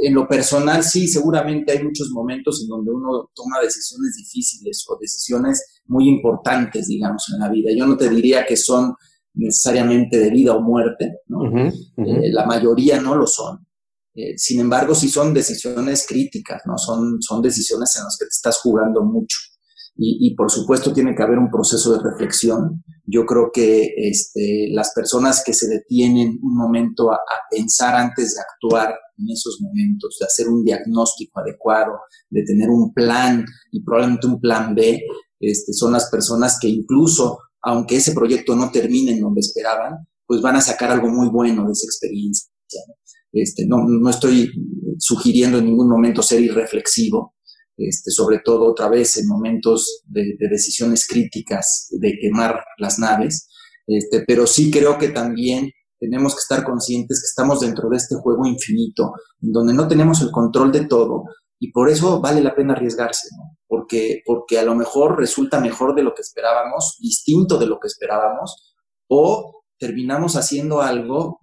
en 0.02 0.14
lo 0.14 0.28
personal, 0.28 0.84
sí, 0.84 1.08
seguramente 1.08 1.72
hay 1.72 1.84
muchos 1.84 2.10
momentos 2.12 2.62
en 2.62 2.68
donde 2.68 2.92
uno 2.92 3.30
toma 3.34 3.60
decisiones 3.62 4.16
difíciles 4.18 4.86
o 4.90 4.98
decisiones 5.00 5.82
muy 5.86 6.10
importantes, 6.10 6.88
digamos, 6.88 7.26
en 7.34 7.40
la 7.40 7.50
vida. 7.50 7.70
Yo 7.76 7.86
no 7.86 7.96
te 7.96 8.10
diría 8.10 8.46
que 8.46 8.58
son 8.58 8.94
necesariamente 9.34 10.18
de 10.18 10.30
vida 10.30 10.56
o 10.56 10.62
muerte, 10.62 11.20
¿no? 11.28 11.46
Eh, 11.58 12.32
la 12.32 12.46
mayoría 12.46 13.00
no 13.02 13.16
lo 13.16 13.28
son. 13.28 13.66
Eh, 14.14 14.38
sin 14.38 14.62
embargo, 14.62 14.96
sí 14.96 15.10
son 15.10 15.34
decisiones 15.34 16.06
críticas, 16.08 16.62
¿no? 16.66 16.78
Son, 16.78 17.22
son 17.22 17.42
decisiones 17.42 17.96
en 17.98 18.06
las 18.06 18.18
que 18.18 18.26
te 18.26 18.30
estás 18.30 18.60
jugando 18.60 19.04
mucho. 19.04 19.38
Y, 19.98 20.36
por 20.36 20.52
supuesto 20.52 20.92
tiene 20.92 21.16
que 21.16 21.24
haber 21.24 21.40
un 21.40 21.50
proceso 21.50 21.94
de 21.94 22.04
reflexión. 22.04 22.84
Yo 23.06 23.26
creo 23.26 23.50
que 23.54 23.94
este, 23.96 24.68
las 24.72 24.92
personas 24.94 25.42
que 25.46 25.54
se 25.54 25.70
detienen 25.70 26.38
un 26.42 26.58
momento 26.58 27.12
a, 27.14 27.20
pensar 27.50 27.96
antes 27.96 28.36
de 28.36 28.42
actuar 28.42 28.94
en 29.18 29.30
esos 29.30 29.60
momentos, 29.62 30.18
de 30.20 30.26
hacer 30.26 30.50
un 30.50 30.66
diagnóstico 30.66 31.40
adecuado, 31.40 31.94
de 32.30 32.44
tener 32.44 32.70
un 32.70 32.94
plan 32.94 33.46
y 33.72 33.84
probablemente 33.84 34.28
un 34.28 34.42
plan 34.42 34.76
B, 34.76 35.02
este, 35.40 35.72
son 35.72 35.94
las 35.94 36.10
personas 36.10 36.58
que 36.60 36.68
incluso, 36.68 37.40
aunque 37.62 37.96
ese 37.96 38.12
proyecto 38.12 38.54
no 38.54 38.72
termine 38.72 39.14
en 39.14 39.22
donde 39.22 39.40
esperaban, 39.40 40.06
pues 40.28 40.42
van 40.42 40.58
a 40.58 40.62
sacar 40.62 40.92
algo 40.92 41.08
muy 41.08 41.30
bueno 41.30 41.66
de 41.66 41.72
esa 41.72 41.86
experiencia. 41.86 42.50
Este, 43.32 43.66
no, 43.66 43.78
no 43.88 44.10
estoy 44.10 44.52
sugiriendo 44.98 45.60
en 45.60 45.66
ningún 45.66 45.90
momento 45.90 46.22
ser 46.22 46.42
irreflexivo, 46.42 47.36
este, 47.78 48.12
sobre 48.12 48.40
todo 48.40 48.66
otra 48.66 48.88
vez 48.88 49.18
en 49.18 49.28
momentos 49.28 50.02
de, 50.06 50.36
decisiones 50.50 51.08
críticas, 51.08 51.88
de 51.92 52.18
quemar 52.20 52.64
las 52.78 53.00
naves, 53.00 53.50
este, 53.88 54.24
pero 54.26 54.48
sí 54.48 54.72
creo 54.72 54.98
que 54.98 55.10
también 55.10 55.72
tenemos 56.00 56.34
que 56.34 56.40
estar 56.40 56.64
conscientes 56.64 57.22
que 57.22 57.28
estamos 57.28 57.62
dentro 57.62 57.90
de 57.90 57.98
este 57.98 58.16
juego 58.16 58.46
infinito, 58.46 59.14
en 59.42 59.52
donde 59.52 59.74
no 59.74 59.88
tenemos 59.88 60.22
el 60.22 60.32
control 60.32 60.72
de 60.72 60.86
todo 60.86 61.24
y 61.60 61.72
por 61.72 61.90
eso 61.90 62.20
vale 62.20 62.42
la 62.42 62.56
pena 62.56 62.74
arriesgarse, 62.74 63.30
porque, 63.68 64.22
porque 64.26 64.60
a 64.60 64.64
lo 64.64 64.76
mejor 64.76 65.18
resulta 65.18 65.60
mejor 65.60 65.96
de 65.96 66.04
lo 66.04 66.14
que 66.14 66.22
esperábamos, 66.22 66.98
distinto 67.00 67.58
de 67.58 67.68
lo 67.68 67.80
que 67.80 67.88
esperábamos, 67.88 68.76
o 69.08 69.64
terminamos 69.78 70.36
haciendo 70.36 70.82
algo 70.82 71.40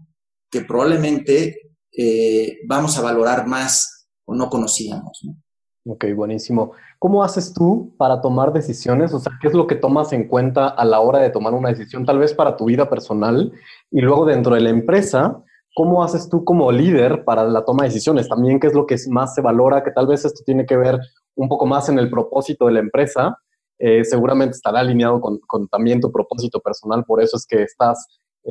que 0.51 0.62
probablemente 0.62 1.57
eh, 1.97 2.59
vamos 2.68 2.99
a 2.99 3.03
valorar 3.03 3.47
más 3.47 4.07
o 4.24 4.35
no 4.35 4.49
conocíamos. 4.51 5.20
¿no? 5.24 5.37
Ok, 5.85 6.05
buenísimo. 6.14 6.72
¿Cómo 7.01 7.24
haces 7.24 7.53
tú 7.53 7.93
para 7.97 8.20
tomar 8.20 8.53
decisiones? 8.53 9.12
O 9.12 9.18
sea, 9.18 9.33
¿qué 9.41 9.49
es 9.49 9.55
lo 9.55 9.66
que 9.66 9.74
tomas 9.74 10.12
en 10.12 10.28
cuenta 10.28 10.68
a 10.68 10.85
la 10.85 11.01
hora 11.01 11.18
de 11.18 11.30
tomar 11.30 11.55
una 11.55 11.70
decisión, 11.70 12.05
tal 12.05 12.20
vez 12.20 12.33
para 12.35 12.57
tu 12.57 12.66
vida 12.66 12.89
personal? 12.89 13.53
Y 13.91 14.01
luego 14.01 14.24
dentro 14.24 14.55
de 14.55 14.61
la 14.61 14.70
empresa, 14.70 15.43
¿cómo 15.74 16.05
haces 16.05 16.28
tú 16.28 16.45
como 16.45 16.70
líder 16.70 17.24
para 17.24 17.43
la 17.45 17.64
toma 17.64 17.83
de 17.83 17.89
decisiones? 17.89 18.28
También, 18.28 18.61
¿qué 18.61 18.68
es 18.68 18.74
lo 18.74 18.87
que 18.87 18.95
más 19.11 19.35
se 19.35 19.41
valora? 19.41 19.83
Que 19.83 19.91
tal 19.91 20.07
vez 20.07 20.24
esto 20.24 20.43
tiene 20.47 20.64
que 20.66 20.76
ver 20.76 21.01
un 21.35 21.49
poco 21.49 21.66
más 21.66 21.89
en 21.89 21.99
el 21.99 22.09
propósito 22.09 22.66
de 22.66 22.72
la 22.74 22.80
empresa. 22.80 23.37
Eh, 23.80 24.05
seguramente 24.05 24.55
estará 24.55 24.80
alineado 24.80 25.20
con, 25.20 25.41
también 25.68 26.01
tu 26.01 26.12
propósito 26.12 26.61
personal, 26.61 27.05
por 27.05 27.20
eso 27.20 27.37
es 27.37 27.45
que 27.45 27.64
estás, 27.64 28.07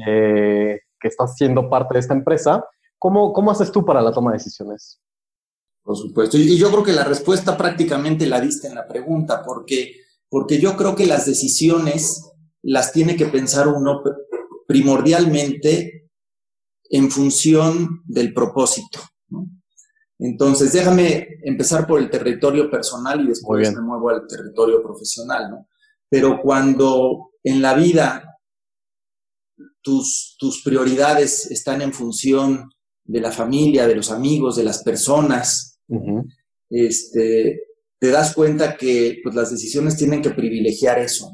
eh, 0.05 0.81
que 0.99 1.07
estás 1.07 1.37
siendo 1.37 1.69
parte 1.69 1.93
de 1.93 2.01
esta 2.01 2.13
empresa. 2.13 2.65
¿Cómo, 2.99 3.31
¿Cómo 3.31 3.51
haces 3.51 3.71
tú 3.71 3.85
para 3.85 4.01
la 4.01 4.11
toma 4.11 4.31
de 4.31 4.39
decisiones? 4.39 4.99
Por 5.91 5.97
supuesto. 5.97 6.37
Y, 6.37 6.57
yo 6.57 6.71
creo 6.71 6.83
que 6.83 6.93
la 6.93 7.03
respuesta 7.03 7.57
prácticamente 7.57 8.25
la 8.25 8.39
diste 8.39 8.69
en 8.69 8.75
la 8.75 8.87
pregunta, 8.87 9.43
porque, 9.43 9.97
porque 10.29 10.57
yo 10.57 10.77
creo 10.77 10.95
que 10.95 11.05
las 11.05 11.25
decisiones 11.25 12.31
las 12.61 12.93
tiene 12.93 13.17
que 13.17 13.25
pensar 13.25 13.67
uno 13.67 14.01
primordialmente 14.65 16.09
en 16.89 17.11
función 17.11 18.03
del 18.05 18.33
propósito. 18.33 18.99
Entonces, 20.17 20.71
déjame 20.71 21.27
empezar 21.43 21.85
por 21.85 21.99
el 21.99 22.09
territorio 22.09 22.71
personal 22.71 23.19
y 23.19 23.27
después 23.27 23.75
me 23.75 23.81
muevo 23.81 24.11
al 24.11 24.25
territorio 24.27 24.81
profesional, 24.81 25.51
¿no? 25.51 25.67
Pero 26.07 26.39
cuando 26.41 27.31
en 27.43 27.61
la 27.61 27.73
vida 27.73 28.39
tus, 29.81 30.37
tus 30.39 30.63
prioridades 30.63 31.51
están 31.51 31.81
en 31.81 31.91
función 31.91 32.69
de 33.03 33.19
la 33.19 33.31
familia, 33.33 33.87
de 33.87 33.95
los 33.95 34.09
amigos, 34.09 34.55
de 34.55 34.63
las 34.63 34.83
personas, 34.83 35.70
este, 36.69 37.59
te 37.99 38.07
das 38.09 38.33
cuenta 38.33 38.77
que 38.77 39.19
pues, 39.23 39.35
las 39.35 39.51
decisiones 39.51 39.97
tienen 39.97 40.21
que 40.21 40.31
privilegiar 40.31 40.99
eso, 40.99 41.31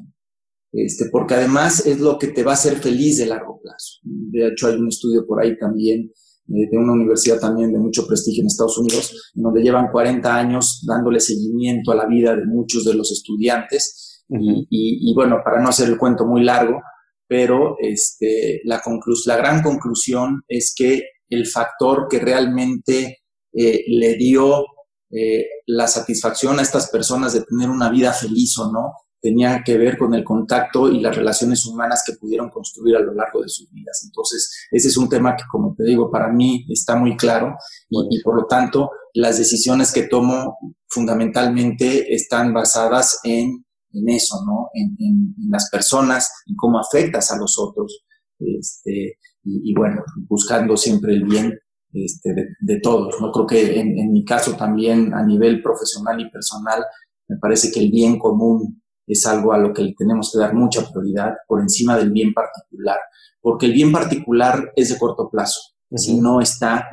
este, 0.71 1.05
porque 1.11 1.35
además 1.35 1.85
es 1.85 1.99
lo 1.99 2.17
que 2.17 2.27
te 2.27 2.43
va 2.43 2.51
a 2.51 2.55
hacer 2.55 2.77
feliz 2.77 3.17
de 3.17 3.25
largo 3.25 3.59
plazo. 3.61 3.99
De 4.03 4.47
hecho, 4.47 4.67
hay 4.67 4.75
un 4.75 4.89
estudio 4.89 5.25
por 5.25 5.41
ahí 5.41 5.57
también 5.57 6.11
eh, 6.49 6.69
de 6.69 6.77
una 6.77 6.93
universidad 6.93 7.39
también 7.39 7.71
de 7.71 7.79
mucho 7.79 8.05
prestigio 8.05 8.41
en 8.41 8.47
Estados 8.47 8.77
Unidos, 8.77 9.31
donde 9.33 9.61
llevan 9.61 9.91
40 9.91 10.35
años 10.35 10.83
dándole 10.87 11.19
seguimiento 11.19 11.91
a 11.91 11.95
la 11.95 12.05
vida 12.05 12.35
de 12.35 12.45
muchos 12.45 12.85
de 12.85 12.93
los 12.93 13.11
estudiantes. 13.11 14.25
y, 14.29 14.67
y, 14.69 15.13
bueno, 15.13 15.37
para 15.41 15.61
no 15.61 15.69
hacer 15.69 15.87
el 15.87 15.97
cuento 15.97 16.25
muy 16.25 16.43
largo, 16.43 16.81
pero 17.27 17.75
este, 17.79 18.61
la, 18.65 18.81
la 19.25 19.37
gran 19.37 19.61
conclusión 19.61 20.41
es 20.47 20.73
que 20.75 21.03
el 21.29 21.45
factor 21.45 22.07
que 22.09 22.19
realmente 22.19 23.19
eh, 23.59 23.85
le 23.87 24.15
dio 24.17 24.65
eh, 25.09 25.47
la 25.65 25.87
satisfacción 25.87 26.59
a 26.59 26.61
estas 26.61 26.91
personas 26.91 27.33
de 27.33 27.41
tener 27.41 27.71
una 27.71 27.89
vida 27.89 28.13
feliz 28.13 28.55
o 28.59 28.71
no, 28.71 28.93
tenía 29.19 29.63
que 29.65 29.79
ver 29.79 29.97
con 29.97 30.13
el 30.13 30.23
contacto 30.23 30.91
y 30.91 30.99
las 30.99 31.15
relaciones 31.15 31.65
humanas 31.65 32.03
que 32.05 32.13
pudieron 32.13 32.51
construir 32.51 32.97
a 32.97 32.99
lo 32.99 33.13
largo 33.13 33.41
de 33.41 33.49
sus 33.49 33.67
vidas. 33.71 34.03
Entonces, 34.05 34.67
ese 34.69 34.89
es 34.89 34.97
un 34.97 35.09
tema 35.09 35.35
que, 35.35 35.43
como 35.51 35.73
te 35.75 35.85
digo, 35.85 36.11
para 36.11 36.31
mí 36.31 36.67
está 36.69 36.95
muy 36.95 37.17
claro 37.17 37.55
y, 37.89 38.21
por 38.21 38.35
lo 38.35 38.45
tanto, 38.45 38.91
las 39.15 39.39
decisiones 39.39 39.91
que 39.91 40.03
tomo 40.03 40.59
fundamentalmente 40.87 42.13
están 42.13 42.53
basadas 42.53 43.19
en, 43.23 43.65
eso, 44.07 44.35
¿no? 44.45 44.69
En, 44.73 45.33
las 45.49 45.69
personas, 45.71 46.29
en 46.45 46.55
cómo 46.55 46.79
afectas 46.79 47.31
a 47.31 47.37
los 47.37 47.57
otros. 47.57 48.05
Este, 48.37 49.17
y, 49.43 49.73
bueno, 49.73 50.03
buscando 50.29 50.77
siempre 50.77 51.13
el 51.13 51.23
bien 51.23 51.57
este, 51.93 52.33
de, 52.59 52.79
todos. 52.79 53.15
¿no? 53.21 53.31
Creo 53.31 53.47
que 53.47 53.79
en, 53.79 54.11
mi 54.11 54.23
caso 54.23 54.55
también 54.55 55.13
a 55.13 55.25
nivel 55.25 55.61
profesional 55.61 56.19
y 56.19 56.29
personal, 56.29 56.83
me 57.27 57.37
parece 57.37 57.71
que 57.71 57.79
el 57.79 57.91
bien 57.91 58.19
común 58.19 58.81
es 59.05 59.25
algo 59.25 59.53
a 59.53 59.57
lo 59.57 59.73
que 59.73 59.83
le 59.83 59.93
tenemos 59.97 60.31
que 60.31 60.39
dar 60.39 60.53
mucha 60.53 60.85
prioridad 60.89 61.33
por 61.47 61.61
encima 61.61 61.97
del 61.97 62.11
bien 62.11 62.33
particular, 62.33 62.97
porque 63.41 63.65
el 63.65 63.73
bien 63.73 63.91
particular 63.91 64.71
es 64.75 64.89
de 64.89 64.97
corto 64.97 65.29
plazo, 65.29 65.59
si 65.95 66.19
no 66.19 66.41
está 66.41 66.85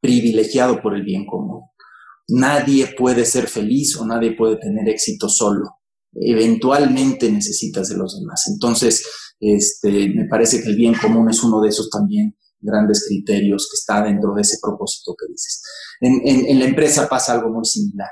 privilegiado 0.00 0.80
por 0.80 0.94
el 0.94 1.02
bien 1.02 1.26
común. 1.26 1.64
Nadie 2.28 2.94
puede 2.96 3.24
ser 3.24 3.46
feliz 3.46 3.96
o 3.96 4.06
nadie 4.06 4.36
puede 4.36 4.56
tener 4.56 4.88
éxito 4.88 5.28
solo. 5.28 5.78
Eventualmente 6.12 7.30
necesitas 7.30 7.88
de 7.88 7.96
los 7.96 8.18
demás. 8.18 8.44
Entonces, 8.52 9.04
este, 9.40 10.10
me 10.14 10.26
parece 10.26 10.62
que 10.62 10.68
el 10.70 10.76
bien 10.76 10.94
común 10.94 11.30
es 11.30 11.42
uno 11.42 11.60
de 11.60 11.68
esos 11.68 11.88
también 11.90 12.36
grandes 12.60 13.04
criterios 13.06 13.68
que 13.70 13.76
está 13.76 14.02
dentro 14.02 14.34
de 14.34 14.42
ese 14.42 14.58
propósito 14.60 15.14
que 15.18 15.30
dices. 15.30 15.62
En, 16.00 16.58
la 16.58 16.64
empresa 16.64 17.08
pasa 17.08 17.32
algo 17.32 17.50
muy 17.50 17.64
similar. 17.64 18.08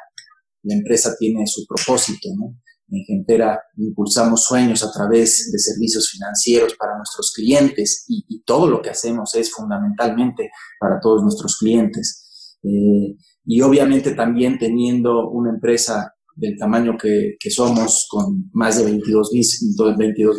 La 0.63 0.75
empresa 0.75 1.15
tiene 1.19 1.47
su 1.47 1.65
propósito, 1.67 2.29
¿no? 2.37 2.57
En 2.89 3.05
Gentera 3.05 3.61
impulsamos 3.77 4.45
sueños 4.45 4.85
a 4.85 4.93
través 4.93 5.51
de 5.51 5.59
servicios 5.59 6.09
financieros 6.09 6.75
para 6.79 6.97
nuestros 6.97 7.33
clientes 7.35 8.05
y, 8.07 8.43
todo 8.45 8.69
lo 8.69 8.81
que 8.81 8.91
hacemos 8.91 9.35
es 9.35 9.51
fundamentalmente 9.51 10.51
para 10.79 11.01
todos 11.01 11.23
nuestros 11.23 11.59
clientes. 11.59 12.59
Eh, 12.63 13.17
y 13.45 13.61
obviamente 13.61 14.13
también 14.13 14.57
teniendo 14.57 15.29
una 15.31 15.51
empresa 15.51 16.13
del 16.37 16.57
tamaño 16.59 16.97
que, 16.97 17.37
somos, 17.51 18.07
con 18.09 18.49
más 18.53 18.79
de 18.79 18.85
22 18.85 19.33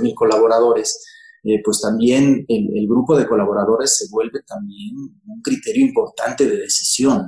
mil 0.01 0.14
colaboradores, 0.16 1.03
eh, 1.47 1.61
pues 1.63 1.79
también 1.79 2.43
el, 2.49 2.87
grupo 2.89 3.17
de 3.17 3.25
colaboradores 3.25 3.95
se 3.95 4.07
vuelve 4.11 4.41
también 4.45 4.93
un 5.25 5.41
criterio 5.41 5.85
importante 5.85 6.45
de 6.45 6.57
decisión. 6.57 7.25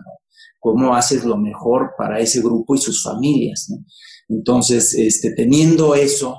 Cómo 0.60 0.94
haces 0.94 1.24
lo 1.24 1.38
mejor 1.38 1.92
para 1.98 2.20
ese 2.20 2.42
grupo 2.42 2.76
y 2.76 2.80
sus 2.80 3.02
familias. 3.02 3.72
Entonces, 4.28 4.94
este, 4.94 5.32
teniendo 5.32 5.96
eso, 5.96 6.38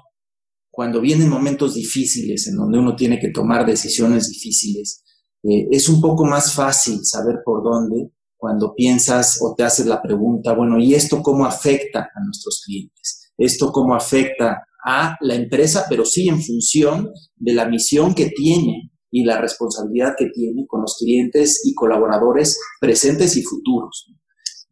cuando 0.71 1.01
vienen 1.01 1.31
momentos 1.31 1.73
difíciles 1.73 2.47
en 2.49 2.57
donde 2.57 2.79
uno 2.79 2.95
tiene 2.95 3.19
que 3.19 3.31
tomar 3.31 3.65
decisiones 3.65 4.29
difíciles, 4.29 5.03
eh, 5.43 5.67
es 5.71 5.89
un 5.89 6.03
poco 6.03 6.27
más 6.27 6.53
fácil 6.53 7.01
saber 7.03 7.37
por 7.43 7.63
dónde 7.63 8.13
cuando 8.37 8.75
piensas 8.75 9.39
o 9.43 9.55
te 9.55 9.63
haces 9.63 9.87
la 9.87 10.03
pregunta, 10.03 10.53
bueno, 10.53 10.79
¿y 10.79 10.95
esto 10.95 11.23
cómo 11.23 11.47
afecta 11.47 12.11
a 12.15 12.25
nuestros 12.27 12.63
clientes? 12.63 13.33
¿Esto 13.39 13.73
cómo 13.73 13.95
afecta 13.95 14.67
a 14.85 15.17
la 15.21 15.35
empresa, 15.35 15.87
pero 15.89 16.05
sí 16.05 16.29
en 16.29 16.41
función 16.41 17.11
de 17.37 17.55
la 17.55 17.69
misión 17.69 18.15
que 18.15 18.31
tiene 18.31 18.91
y 19.11 19.25
la 19.25 19.41
responsabilidad 19.41 20.15
que 20.17 20.27
tiene 20.27 20.67
con 20.67 20.83
los 20.83 20.97
clientes 20.99 21.63
y 21.65 21.75
colaboradores 21.75 22.59
presentes 22.81 23.37
y 23.37 23.43
futuros? 23.43 24.13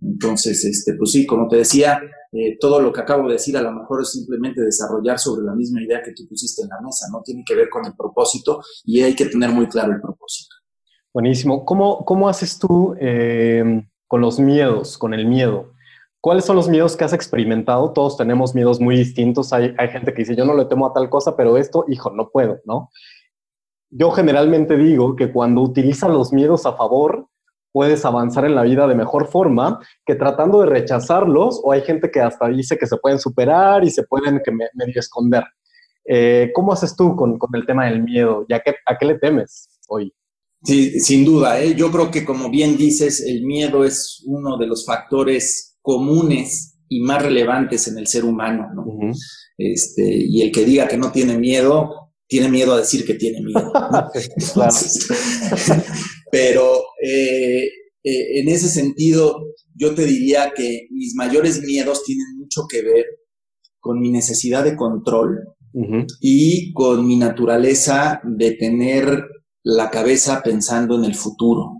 Entonces, 0.01 0.65
este, 0.65 0.95
pues 0.95 1.11
sí, 1.11 1.27
como 1.27 1.49
te 1.49 1.57
decía, 1.57 2.01
eh, 2.33 2.57
todo 2.61 2.81
lo 2.81 2.93
que 2.93 3.01
acabo 3.01 3.27
de 3.27 3.35
decir 3.35 3.57
a 3.57 3.63
lo 3.63 3.73
mejor 3.73 4.03
es 4.03 4.13
simplemente 4.13 4.61
desarrollar 4.61 5.19
sobre 5.19 5.45
la 5.45 5.55
misma 5.55 5.83
idea 5.83 6.03
que 6.03 6.13
tú 6.13 6.29
pusiste 6.29 6.63
en 6.63 6.69
la 6.69 6.81
mesa, 6.83 7.07
¿no? 7.11 7.23
Tiene 7.25 7.43
que 7.47 7.55
ver 7.55 7.69
con 7.69 7.85
el 7.87 7.95
propósito 7.97 8.63
y 8.85 9.01
hay 9.01 9.15
que 9.15 9.27
tener 9.27 9.51
muy 9.51 9.67
claro 9.67 9.93
el 9.93 10.01
propósito. 10.01 10.55
Buenísimo. 11.13 11.65
¿Cómo, 11.65 12.05
cómo 12.05 12.29
haces 12.29 12.59
tú 12.59 12.95
eh, 13.01 13.65
con 14.07 14.21
los 14.21 14.39
miedos, 14.39 14.99
con 14.99 15.15
el 15.15 15.27
miedo? 15.27 15.73
¿Cuáles 16.21 16.45
son 16.45 16.57
los 16.57 16.69
miedos 16.69 16.97
que 16.97 17.05
has 17.05 17.13
experimentado? 17.13 17.93
Todos 17.93 18.17
tenemos 18.17 18.55
miedos 18.55 18.81
muy 18.81 18.97
distintos. 18.97 19.53
Hay, 19.53 19.75
hay 19.79 19.89
gente 19.89 20.13
que 20.13 20.23
dice, 20.23 20.35
yo 20.35 20.45
no 20.45 20.55
le 20.55 20.65
temo 20.65 20.87
a 20.87 20.93
tal 20.93 21.09
cosa, 21.09 21.37
pero 21.37 21.57
esto, 21.57 21.85
hijo, 21.89 22.11
no 22.11 22.31
puedo, 22.31 22.59
¿no? 22.65 22.91
Yo 23.91 24.11
generalmente 24.11 24.77
digo 24.77 25.17
que 25.17 25.33
cuando 25.33 25.63
utilizas 25.63 26.11
los 26.11 26.33
miedos 26.33 26.67
a 26.67 26.75
favor, 26.75 27.29
puedes 27.73 28.05
avanzar 28.05 28.45
en 28.45 28.55
la 28.55 28.63
vida 28.63 28.87
de 28.87 28.95
mejor 28.95 29.29
forma 29.29 29.81
que 30.05 30.15
tratando 30.15 30.61
de 30.61 30.67
rechazarlos, 30.67 31.61
o 31.63 31.73
hay 31.73 31.83
gente 31.83 32.11
que 32.11 32.21
hasta 32.21 32.49
dice 32.49 32.77
que 32.77 32.87
se 32.87 32.97
pueden 32.97 33.19
superar 33.19 33.85
y 33.85 33.91
se 33.91 34.03
pueden 34.03 34.41
que 34.45 34.51
medio 34.51 34.99
esconder. 35.01 35.45
Eh, 36.05 36.51
¿Cómo 36.55 36.73
haces 36.73 36.97
tú 36.97 37.15
con, 37.15 37.39
con, 37.39 37.55
el 37.55 37.67
tema 37.67 37.87
del 37.87 38.03
miedo? 38.03 38.45
¿Ya 38.49 38.61
que, 38.61 38.75
¿A 38.87 38.97
qué 38.99 39.07
le 39.07 39.19
temes 39.19 39.79
hoy? 39.89 40.13
Sí, 40.65 40.99
sin 41.01 41.25
duda. 41.25 41.61
¿eh? 41.61 41.75
Yo 41.75 41.91
creo 41.91 42.11
que, 42.11 42.25
como 42.25 42.51
bien 42.51 42.77
dices, 42.77 43.21
el 43.21 43.45
miedo 43.45 43.85
es 43.85 44.25
uno 44.27 44.57
de 44.57 44.67
los 44.67 44.85
factores 44.85 45.68
comunes 45.89 46.79
y 46.87 47.01
más 47.01 47.23
relevantes 47.23 47.89
en 47.89 47.97
el 47.97 48.07
ser 48.07 48.27
humano. 48.27 48.69
¿no? 48.75 48.85
este, 49.57 50.27
y 50.29 50.43
el 50.43 50.53
que 50.53 50.67
diga 50.67 50.87
que 50.87 50.99
no 50.99 51.11
tiene 51.11 51.39
miedo, 51.39 52.13
tiene 52.27 52.51
miedo 52.51 52.75
a 52.75 52.81
decir 52.81 53.07
que 53.07 53.15
tiene 53.15 53.41
miedo. 53.41 53.73
pero 56.31 56.81
eh, 57.03 57.65
eh, 58.05 58.41
en 58.41 58.51
ese 58.51 58.69
sentido, 58.69 59.55
yo 59.75 59.95
te 59.95 60.05
diría 60.05 60.53
que 60.55 60.89
mis 60.91 61.15
mayores 61.15 61.63
miedos 61.63 62.05
tienen 62.05 62.37
mucho 62.37 62.67
que 62.69 62.83
ver 62.83 63.07
con 63.81 63.99
mi 63.99 64.11
necesidad 64.11 64.65
de 64.65 64.77
control 64.77 65.39
y 66.21 66.75
con 66.75 67.07
mi 67.07 67.17
naturaleza 67.17 68.21
de 68.25 68.53
tener 68.53 69.25
la 69.63 69.89
cabeza 69.89 70.43
pensando 70.43 70.97
en 70.97 71.05
el 71.05 71.15
futuro. 71.15 71.79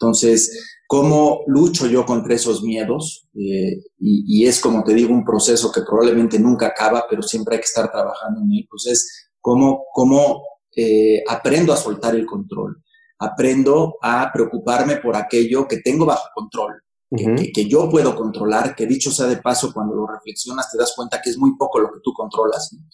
Entonces, 0.00 0.75
¿cómo 0.86 1.42
lucho 1.46 1.86
yo 1.86 2.06
contra 2.06 2.34
esos 2.34 2.62
miedos? 2.62 3.28
Eh, 3.34 3.82
y, 3.98 4.46
es, 4.46 4.60
como 4.60 4.84
te 4.84 4.94
digo, 4.94 5.12
un 5.12 5.24
proceso 5.24 5.70
que 5.72 5.82
probablemente 5.82 6.38
nunca 6.38 6.68
acaba, 6.68 7.04
pero 7.08 7.22
siempre 7.22 7.56
hay 7.56 7.60
que 7.60 7.66
estar 7.66 7.90
trabajando 7.90 8.40
en 8.40 8.52
él. 8.52 8.66
Pues 8.70 8.86
es 8.86 9.30
cómo, 9.40 9.84
cómo 9.92 10.42
eh, 10.74 11.22
aprendo 11.28 11.72
a 11.72 11.76
soltar 11.76 12.14
el 12.14 12.26
control. 12.26 12.82
Aprendo 13.18 13.96
a 14.02 14.30
preocuparme 14.32 14.96
por 14.96 15.16
aquello 15.16 15.66
que 15.66 15.78
tengo 15.78 16.04
bajo 16.04 16.28
control, 16.34 16.74
que, 17.08 17.50
que, 17.50 17.66
yo 17.66 17.88
puedo 17.88 18.14
controlar, 18.14 18.74
que 18.74 18.84
dicho 18.84 19.10
sea 19.10 19.26
de 19.26 19.38
paso, 19.38 19.72
cuando 19.72 19.94
lo 19.94 20.06
reflexionas 20.06 20.70
te 20.70 20.76
das 20.76 20.92
cuenta 20.94 21.22
que 21.22 21.30
es 21.30 21.38
muy 21.38 21.56
poco 21.56 21.78
lo 21.78 21.90
que 21.90 22.00
tú 22.02 22.12
controlas. 22.12 22.68
¿no? 22.74 22.86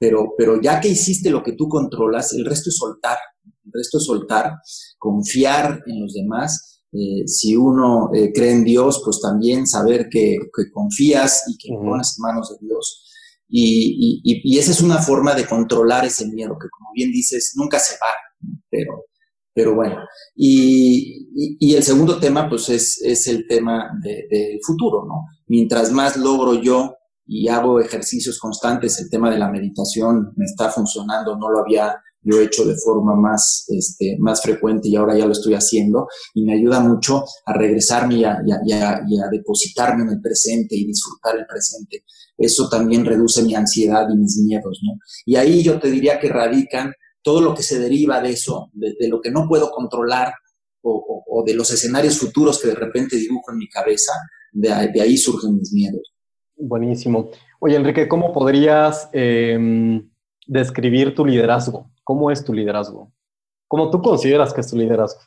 Pero, 0.00 0.32
pero 0.36 0.58
ya 0.60 0.80
que 0.80 0.88
hiciste 0.88 1.28
lo 1.28 1.42
que 1.42 1.52
tú 1.52 1.68
controlas, 1.68 2.32
el 2.32 2.46
resto 2.46 2.70
es 2.70 2.76
soltar, 2.78 3.18
el 3.44 3.70
resto 3.70 3.98
es 3.98 4.04
soltar, 4.04 4.54
confiar 4.98 5.82
en 5.86 6.00
los 6.00 6.14
demás. 6.14 6.79
Eh, 6.92 7.26
si 7.26 7.56
uno 7.56 8.10
eh, 8.12 8.32
cree 8.32 8.52
en 8.52 8.64
Dios, 8.64 9.02
pues 9.04 9.20
también 9.20 9.66
saber 9.66 10.08
que, 10.10 10.36
que 10.54 10.70
confías 10.72 11.44
y 11.48 11.56
que 11.56 11.74
pones 11.74 12.16
en 12.18 12.22
manos 12.22 12.50
de 12.50 12.66
Dios. 12.66 13.06
Y, 13.48 14.20
y, 14.22 14.40
y, 14.44 14.58
esa 14.58 14.70
es 14.70 14.80
una 14.80 14.98
forma 14.98 15.34
de 15.34 15.46
controlar 15.46 16.04
ese 16.04 16.26
miedo, 16.28 16.56
que 16.60 16.68
como 16.68 16.90
bien 16.94 17.10
dices, 17.10 17.52
nunca 17.56 17.80
se 17.80 17.94
va, 17.94 18.52
pero, 18.70 19.06
pero 19.52 19.74
bueno. 19.74 19.96
Y, 20.36 21.56
y, 21.58 21.74
el 21.74 21.82
segundo 21.82 22.18
tema, 22.20 22.48
pues 22.48 22.68
es, 22.68 23.00
es 23.02 23.26
el 23.26 23.46
tema 23.48 23.90
del 24.02 24.28
de 24.28 24.58
futuro, 24.64 25.04
¿no? 25.04 25.26
Mientras 25.48 25.90
más 25.90 26.16
logro 26.16 26.54
yo 26.62 26.94
y 27.32 27.46
hago 27.46 27.80
ejercicios 27.80 28.38
constantes. 28.40 29.00
El 29.00 29.08
tema 29.08 29.30
de 29.30 29.38
la 29.38 29.50
meditación 29.50 30.32
me 30.36 30.44
está 30.44 30.68
funcionando, 30.68 31.36
no 31.36 31.48
lo 31.48 31.60
había 31.60 31.96
yo 32.22 32.40
hecho 32.40 32.64
de 32.64 32.76
forma 32.76 33.14
más, 33.14 33.64
este, 33.68 34.16
más 34.18 34.42
frecuente 34.42 34.88
y 34.88 34.96
ahora 34.96 35.16
ya 35.16 35.26
lo 35.26 35.32
estoy 35.32 35.54
haciendo 35.54 36.06
y 36.34 36.44
me 36.44 36.54
ayuda 36.54 36.80
mucho 36.80 37.24
a 37.46 37.52
regresarme 37.52 38.16
y 38.16 38.24
a, 38.24 39.28
depositarme 39.30 40.02
en 40.02 40.10
el 40.10 40.20
presente 40.20 40.76
y 40.76 40.86
disfrutar 40.86 41.36
el 41.36 41.46
presente. 41.46 42.04
Eso 42.36 42.68
también 42.68 43.04
reduce 43.04 43.42
mi 43.42 43.54
ansiedad 43.54 44.08
y 44.10 44.16
mis 44.16 44.38
miedos, 44.38 44.80
¿no? 44.82 44.98
Y 45.26 45.36
ahí 45.36 45.62
yo 45.62 45.78
te 45.78 45.90
diría 45.90 46.18
que 46.18 46.28
radican 46.28 46.92
todo 47.22 47.40
lo 47.40 47.54
que 47.54 47.62
se 47.62 47.78
deriva 47.78 48.20
de 48.20 48.30
eso, 48.30 48.70
de, 48.72 49.08
lo 49.08 49.20
que 49.20 49.30
no 49.30 49.46
puedo 49.46 49.70
controlar 49.70 50.32
o, 50.82 51.44
de 51.46 51.54
los 51.54 51.70
escenarios 51.70 52.18
futuros 52.18 52.58
que 52.60 52.68
de 52.68 52.74
repente 52.74 53.16
dibujo 53.16 53.52
en 53.52 53.58
mi 53.58 53.68
cabeza, 53.68 54.12
de 54.52 55.00
ahí 55.00 55.16
surgen 55.16 55.56
mis 55.56 55.72
miedos. 55.72 56.12
Buenísimo. 56.60 57.30
Oye, 57.58 57.76
Enrique, 57.76 58.06
¿cómo 58.06 58.32
podrías 58.32 59.08
em, 59.12 60.10
describir 60.46 61.14
tu 61.14 61.24
liderazgo? 61.24 61.90
¿Cómo 62.10 62.28
es 62.32 62.44
tu 62.44 62.52
liderazgo? 62.52 63.12
¿Cómo 63.68 63.88
tú 63.88 64.02
consideras 64.02 64.52
que 64.52 64.62
es 64.62 64.66
tu 64.68 64.76
liderazgo? 64.76 65.20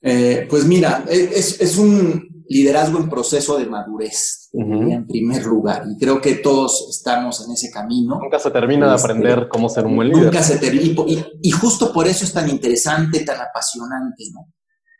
Eh, 0.00 0.46
pues 0.48 0.64
mira, 0.64 1.04
e, 1.08 1.28
es, 1.34 1.76
un 1.76 2.44
liderazgo 2.48 3.00
en 3.00 3.10
proceso 3.10 3.58
de 3.58 3.66
madurez, 3.66 4.48
en 4.52 5.08
primer 5.08 5.44
lugar, 5.44 5.86
y 5.90 5.98
creo 5.98 6.20
que 6.20 6.36
todos 6.36 6.86
estamos 6.88 7.44
en 7.44 7.50
ese 7.50 7.68
camino. 7.68 8.20
Nunca 8.22 8.38
se 8.38 8.52
termina 8.52 8.88
de 8.88 8.94
este, 8.94 9.10
aprender 9.10 9.48
cómo 9.48 9.68
ser 9.68 9.86
un 9.86 9.96
buen 9.96 10.10
líder. 10.10 10.26
Nunca 10.26 10.40
se 10.40 10.56
termina, 10.58 11.02
y, 11.42 11.50
justo 11.50 11.92
por 11.92 12.06
eso 12.06 12.24
es 12.24 12.32
tan 12.32 12.48
interesante, 12.48 13.24
tan 13.24 13.40
apasionante, 13.40 14.22
¿no? 14.32 14.52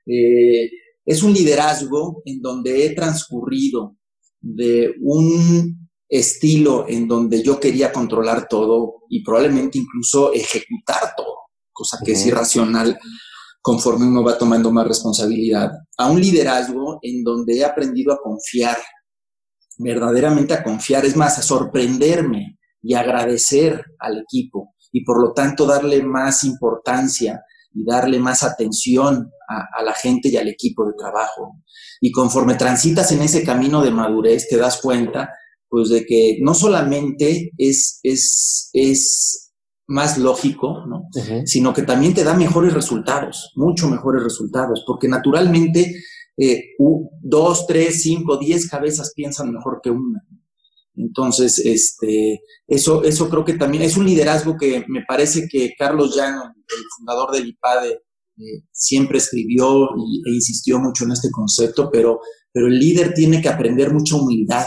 Eh, 0.04 0.68
es 1.04 1.22
un 1.22 1.32
liderazgo 1.32 2.22
en 2.24 2.42
donde 2.42 2.86
he 2.86 2.92
transcurrido 2.96 3.96
de 4.40 4.96
un 5.00 5.89
estilo 6.10 6.86
en 6.88 7.06
donde 7.06 7.42
yo 7.42 7.60
quería 7.60 7.92
controlar 7.92 8.48
todo 8.48 9.04
y 9.08 9.22
probablemente 9.22 9.78
incluso 9.78 10.32
ejecutar 10.32 11.14
todo, 11.16 11.36
cosa 11.72 11.98
que 12.04 12.12
es 12.12 12.26
irracional 12.26 12.98
conforme 13.62 14.06
uno 14.06 14.24
va 14.24 14.38
tomando 14.38 14.70
más 14.70 14.86
responsabilidad, 14.86 15.70
a 15.98 16.10
un 16.10 16.20
liderazgo 16.20 16.98
en 17.02 17.22
donde 17.22 17.58
he 17.58 17.64
aprendido 17.64 18.12
a 18.12 18.20
confiar, 18.20 18.78
verdaderamente 19.78 20.54
a 20.54 20.62
confiar, 20.62 21.04
es 21.04 21.14
más, 21.14 21.38
a 21.38 21.42
sorprenderme 21.42 22.58
y 22.82 22.94
agradecer 22.94 23.84
al 23.98 24.18
equipo 24.18 24.74
y 24.92 25.04
por 25.04 25.20
lo 25.22 25.32
tanto 25.32 25.66
darle 25.66 26.02
más 26.02 26.42
importancia 26.44 27.42
y 27.72 27.84
darle 27.84 28.18
más 28.18 28.42
atención 28.42 29.30
a, 29.48 29.82
la 29.82 29.94
gente 29.94 30.28
y 30.28 30.36
al 30.36 30.48
equipo 30.48 30.86
de 30.86 30.94
trabajo. 30.94 31.56
Y 32.00 32.10
conforme 32.10 32.54
transitas 32.54 33.12
en 33.12 33.22
ese 33.22 33.44
camino 33.44 33.82
de 33.82 33.90
madurez, 33.90 34.48
te 34.48 34.56
das 34.56 34.80
cuenta, 34.80 35.30
pues, 35.70 35.88
de 35.88 36.04
que 36.04 36.38
no 36.42 36.52
solamente 36.52 37.52
es, 37.56 38.00
es, 38.02 38.68
es 38.74 39.52
más 39.86 40.18
lógico, 40.18 40.84
¿no? 40.86 41.08
Sino 41.46 41.72
que 41.72 41.82
también 41.82 42.14
te 42.14 42.24
da 42.24 42.34
mejores 42.34 42.74
resultados, 42.74 43.52
mucho 43.56 43.88
mejores 43.88 44.22
resultados, 44.22 44.84
porque 44.86 45.08
naturalmente 45.08 45.94
eh, 46.36 46.62
dos, 47.20 47.66
tres, 47.66 48.02
cinco, 48.02 48.36
diez 48.36 48.68
cabezas 48.68 49.12
piensan 49.14 49.52
mejor 49.52 49.80
que 49.82 49.90
una. 49.90 50.22
Entonces, 50.94 51.58
este, 51.58 52.40
eso, 52.66 53.02
eso 53.04 53.28
creo 53.28 53.44
que 53.44 53.54
también 53.54 53.82
es 53.82 53.96
un 53.96 54.06
liderazgo 54.06 54.56
que 54.56 54.84
me 54.88 55.02
parece 55.06 55.48
que 55.48 55.72
Carlos 55.78 56.14
Llano, 56.16 56.44
el 56.44 56.84
fundador 56.96 57.32
del 57.32 57.48
IPADE, 57.48 57.90
eh, 58.38 58.64
siempre 58.72 59.18
escribió 59.18 59.88
e 60.26 60.30
insistió 60.32 60.78
mucho 60.78 61.04
en 61.04 61.12
este 61.12 61.30
concepto, 61.30 61.90
pero, 61.90 62.20
pero 62.52 62.68
el 62.68 62.78
líder 62.78 63.12
tiene 63.12 63.42
que 63.42 63.48
aprender 63.48 63.92
mucha 63.92 64.16
humildad. 64.16 64.66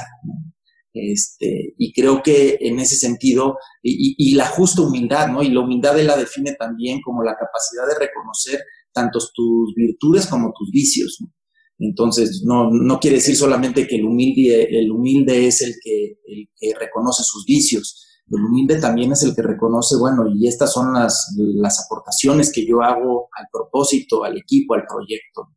Este, 0.94 1.74
y 1.78 1.92
creo 1.92 2.22
que 2.22 2.58
en 2.62 2.80
ese 2.80 2.96
sentido, 2.96 3.58
y, 3.82 4.36
la 4.36 4.48
justa 4.48 4.84
humildad, 4.84 5.28
¿no? 5.28 5.42
Y 5.42 5.50
la 5.50 5.62
humildad 5.62 6.00
él 6.00 6.08
la 6.08 6.18
define 6.18 6.54
también 6.54 7.02
como 7.02 7.24
la 7.24 7.36
capacidad 7.36 7.88
de 7.88 8.06
reconocer 8.06 8.60
tanto 8.94 9.20
tus 9.34 9.74
virtudes 9.76 10.28
como 10.28 10.54
tus 10.58 10.70
vicios. 10.72 11.18
Entonces, 11.80 12.44
no, 12.46 12.70
no 12.72 13.00
quiere 13.00 13.18
decir 13.18 13.36
solamente 13.36 13.88
que 13.88 13.96
el 13.96 14.06
humilde, 14.06 14.68
el 14.70 14.92
humilde 14.92 15.48
es 15.48 15.62
el 15.64 15.74
que, 15.84 16.20
el 16.26 16.48
que 16.56 16.80
reconoce 16.80 17.24
sus 17.24 17.44
vicios. 17.46 18.08
El 18.30 18.46
humilde 18.46 18.80
también 18.80 19.12
es 19.12 19.24
el 19.24 19.36
que 19.36 19.42
reconoce, 19.42 19.98
bueno, 19.98 20.24
y 20.34 20.48
estas 20.48 20.72
son 20.72 20.94
las, 20.94 21.36
las 21.38 21.84
aportaciones 21.86 22.52
que 22.54 22.66
yo 22.66 22.82
hago 22.82 23.30
al 23.38 23.48
propósito, 23.52 24.24
al 24.24 24.38
equipo, 24.38 24.76
al 24.76 24.84
proyecto. 24.88 25.50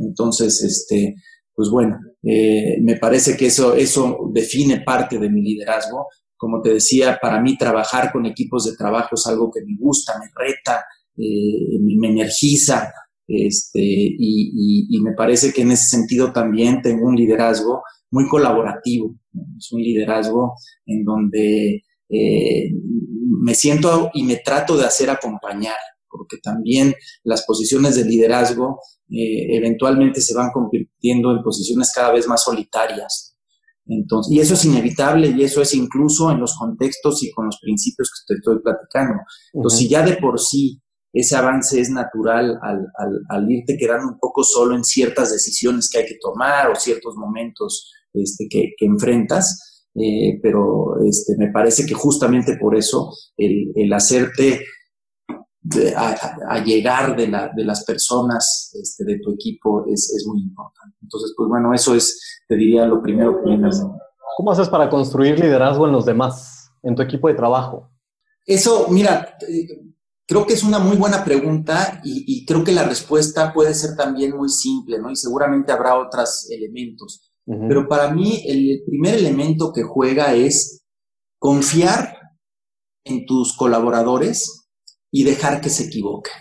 Entonces, 0.00 0.62
este, 0.62 1.14
pues 1.56 1.70
bueno, 1.70 1.98
eh, 2.22 2.76
me 2.82 2.96
parece 2.96 3.36
que 3.36 3.46
eso, 3.46 3.74
eso 3.74 4.30
define 4.32 4.82
parte 4.82 5.18
de 5.18 5.30
mi 5.30 5.42
liderazgo. 5.42 6.06
Como 6.36 6.60
te 6.60 6.74
decía, 6.74 7.18
para 7.20 7.40
mí 7.40 7.56
trabajar 7.56 8.12
con 8.12 8.26
equipos 8.26 8.66
de 8.66 8.76
trabajo 8.76 9.14
es 9.14 9.26
algo 9.26 9.50
que 9.50 9.62
me 9.62 9.74
gusta, 9.78 10.12
me 10.20 10.26
reta, 10.36 10.84
eh, 11.16 11.80
me 11.80 12.08
energiza, 12.08 12.92
este, 13.26 13.80
y, 13.80 14.86
y, 14.88 15.00
me 15.00 15.12
parece 15.12 15.52
que 15.52 15.62
en 15.62 15.72
ese 15.72 15.88
sentido 15.88 16.32
también 16.32 16.80
tengo 16.80 17.08
un 17.08 17.16
liderazgo 17.16 17.82
muy 18.10 18.28
colaborativo. 18.28 19.16
Es 19.58 19.72
un 19.72 19.80
liderazgo 19.82 20.54
en 20.86 21.04
donde 21.04 21.82
eh, 22.08 22.70
me 23.42 23.54
siento 23.54 24.10
y 24.14 24.22
me 24.22 24.36
trato 24.36 24.76
de 24.76 24.84
hacer 24.84 25.10
acompañar, 25.10 25.76
porque 26.16 26.38
también 26.42 26.94
las 27.24 27.44
posiciones 27.44 27.96
de 27.96 28.04
liderazgo 28.04 28.80
eh, 29.10 29.56
eventualmente 29.56 30.20
se 30.20 30.34
van 30.34 30.50
convirtiendo 30.52 31.30
en 31.32 31.42
posiciones 31.42 31.92
cada 31.94 32.12
vez 32.12 32.26
más 32.26 32.44
solitarias. 32.44 33.36
Entonces, 33.88 34.32
y 34.32 34.40
eso 34.40 34.54
es 34.54 34.64
inevitable 34.64 35.28
y 35.28 35.44
eso 35.44 35.62
es 35.62 35.72
incluso 35.74 36.30
en 36.30 36.40
los 36.40 36.56
contextos 36.58 37.22
y 37.22 37.30
con 37.30 37.46
los 37.46 37.58
principios 37.60 38.10
que 38.10 38.34
te 38.34 38.38
estoy 38.38 38.58
platicando. 38.60 39.20
Entonces, 39.52 39.78
si 39.78 39.88
ya 39.88 40.02
de 40.02 40.16
por 40.16 40.40
sí 40.40 40.82
ese 41.12 41.36
avance 41.36 41.80
es 41.80 41.88
natural 41.88 42.58
al, 42.62 42.86
al, 43.30 43.50
irte 43.50 43.78
quedando 43.78 44.12
un 44.12 44.18
poco 44.18 44.42
solo 44.44 44.76
en 44.76 44.84
ciertas 44.84 45.32
decisiones 45.32 45.88
que 45.90 45.98
hay 45.98 46.06
que 46.06 46.18
tomar 46.20 46.70
o 46.70 46.74
ciertos 46.74 47.14
momentos 47.16 47.90
este, 48.12 48.46
que, 48.50 48.72
que 48.76 48.84
enfrentas, 48.84 49.86
eh, 49.94 50.38
pero 50.42 51.02
este, 51.06 51.36
me 51.38 51.50
parece 51.50 51.86
que 51.86 51.94
justamente 51.94 52.58
por 52.60 52.76
eso 52.76 53.12
el, 53.38 53.72
el 53.76 53.92
hacerte 53.94 54.60
a, 55.96 56.62
llegar 56.64 57.16
de, 57.16 57.28
la, 57.28 57.50
de, 57.54 57.64
las 57.64 57.84
personas 57.84 58.70
este, 58.80 59.04
de 59.04 59.18
tu 59.18 59.32
equipo 59.32 59.84
es, 59.86 60.12
es, 60.14 60.26
muy 60.26 60.42
importante. 60.42 60.96
Entonces, 61.02 61.32
pues 61.36 61.48
bueno, 61.48 61.72
eso 61.74 61.94
es, 61.94 62.42
te 62.48 62.56
diría, 62.56 62.86
lo 62.86 63.02
primero 63.02 63.42
que. 63.42 63.58
¿Cómo 64.36 64.50
haces 64.50 64.68
para 64.68 64.90
construir 64.90 65.38
liderazgo 65.38 65.86
en 65.86 65.92
los 65.92 66.04
demás, 66.04 66.70
en 66.82 66.94
tu 66.94 67.02
equipo 67.02 67.28
de 67.28 67.34
trabajo? 67.34 67.90
Eso, 68.44 68.86
mira, 68.90 69.36
Creo 70.28 70.44
que 70.44 70.54
es 70.54 70.64
una 70.64 70.80
muy 70.80 70.96
buena 70.96 71.24
pregunta 71.24 72.00
y, 72.02 72.44
creo 72.46 72.64
que 72.64 72.72
la 72.72 72.82
respuesta 72.82 73.52
puede 73.52 73.72
ser 73.74 73.96
también 73.96 74.36
muy 74.36 74.48
simple, 74.48 74.98
¿no? 74.98 75.08
Y 75.08 75.16
seguramente 75.16 75.70
habrá 75.70 75.96
otros 75.96 76.50
elementos. 76.50 77.32
Pero 77.44 77.86
para 77.86 78.12
mí 78.12 78.42
el 78.44 78.82
primer 78.84 79.14
elemento 79.14 79.72
que 79.72 79.84
juega 79.84 80.34
es 80.34 80.84
confiar 81.38 82.18
en 83.04 83.24
tus 83.24 83.56
colaboradores 83.56 84.65
y 85.16 85.24
dejar 85.24 85.62
que 85.62 85.70
se 85.70 85.84
equivoquen. 85.84 86.34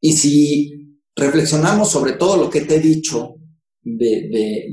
Y 0.00 0.12
si 0.12 1.00
reflexionamos 1.16 1.90
sobre 1.90 2.12
todo 2.12 2.36
lo 2.36 2.48
que 2.48 2.60
te 2.60 2.76
he 2.76 2.78
dicho 2.78 3.34
de, 3.82 4.68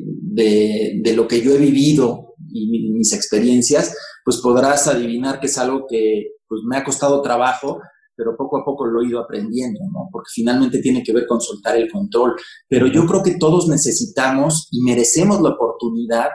de 1.01 1.13
lo 1.15 1.27
que 1.27 1.41
yo 1.41 1.55
he 1.55 1.57
vivido 1.57 2.35
y 2.53 2.91
mis 2.93 3.11
experiencias, 3.13 3.95
pues 4.23 4.37
podrás 4.37 4.87
adivinar 4.87 5.39
que 5.39 5.47
es 5.47 5.57
algo 5.57 5.87
que 5.89 6.25
pues 6.47 6.61
me 6.69 6.77
ha 6.77 6.83
costado 6.83 7.23
trabajo, 7.23 7.79
pero 8.15 8.37
poco 8.37 8.59
a 8.59 8.63
poco 8.63 8.85
lo 8.85 9.01
he 9.01 9.07
ido 9.07 9.19
aprendiendo, 9.19 9.79
¿no? 9.91 10.07
Porque 10.11 10.29
finalmente 10.31 10.79
tiene 10.79 11.01
que 11.01 11.13
ver 11.13 11.25
con 11.25 11.41
soltar 11.41 11.75
el 11.75 11.89
control. 11.91 12.35
Pero 12.67 12.85
yo 12.85 13.07
creo 13.07 13.23
que 13.23 13.39
todos 13.39 13.67
necesitamos 13.67 14.67
y 14.69 14.83
merecemos 14.83 15.41
la 15.41 15.49
oportunidad 15.49 16.29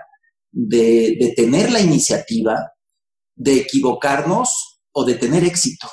de, 0.50 1.16
de 1.20 1.32
tener 1.36 1.70
la 1.70 1.80
iniciativa, 1.80 2.72
de 3.36 3.58
equivocarnos 3.58 4.80
o 4.94 5.04
de 5.04 5.14
tener 5.14 5.44
éxito. 5.44 5.88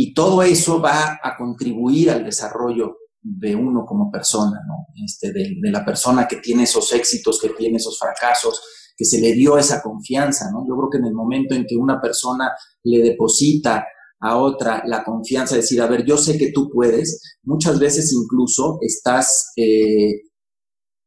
Y 0.00 0.14
todo 0.14 0.42
eso 0.44 0.80
va 0.80 1.18
a 1.20 1.36
contribuir 1.36 2.12
al 2.12 2.24
desarrollo 2.24 2.98
de 3.20 3.56
uno 3.56 3.84
como 3.84 4.12
persona, 4.12 4.60
¿no? 4.64 4.86
Este, 5.04 5.32
de, 5.32 5.56
de, 5.60 5.70
la 5.72 5.84
persona 5.84 6.28
que 6.28 6.36
tiene 6.36 6.62
esos 6.62 6.92
éxitos, 6.92 7.40
que 7.40 7.48
tiene 7.48 7.78
esos 7.78 7.98
fracasos, 7.98 8.62
que 8.96 9.04
se 9.04 9.20
le 9.20 9.32
dio 9.32 9.58
esa 9.58 9.82
confianza, 9.82 10.52
¿no? 10.52 10.64
Yo 10.68 10.76
creo 10.76 10.88
que 10.88 10.98
en 10.98 11.06
el 11.06 11.14
momento 11.14 11.56
en 11.56 11.66
que 11.66 11.74
una 11.74 12.00
persona 12.00 12.52
le 12.84 13.02
deposita 13.02 13.86
a 14.20 14.36
otra 14.36 14.84
la 14.86 15.02
confianza 15.02 15.56
de 15.56 15.62
decir, 15.62 15.82
a 15.82 15.88
ver, 15.88 16.04
yo 16.04 16.16
sé 16.16 16.38
que 16.38 16.52
tú 16.52 16.70
puedes, 16.72 17.20
muchas 17.42 17.80
veces 17.80 18.12
incluso 18.12 18.78
estás 18.80 19.50
eh, 19.56 20.28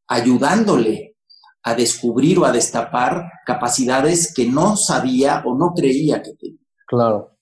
ayudándole 0.10 1.16
a 1.64 1.76
descubrir 1.76 2.40
o 2.40 2.46
a 2.46 2.52
destapar 2.52 3.24
capacidades 3.46 4.34
que 4.34 4.48
no 4.48 4.76
sabía 4.76 5.44
o 5.46 5.58
no 5.58 5.72
creía 5.74 6.22
que 6.22 6.34
tenía. 6.34 6.68
Claro. 6.86 7.38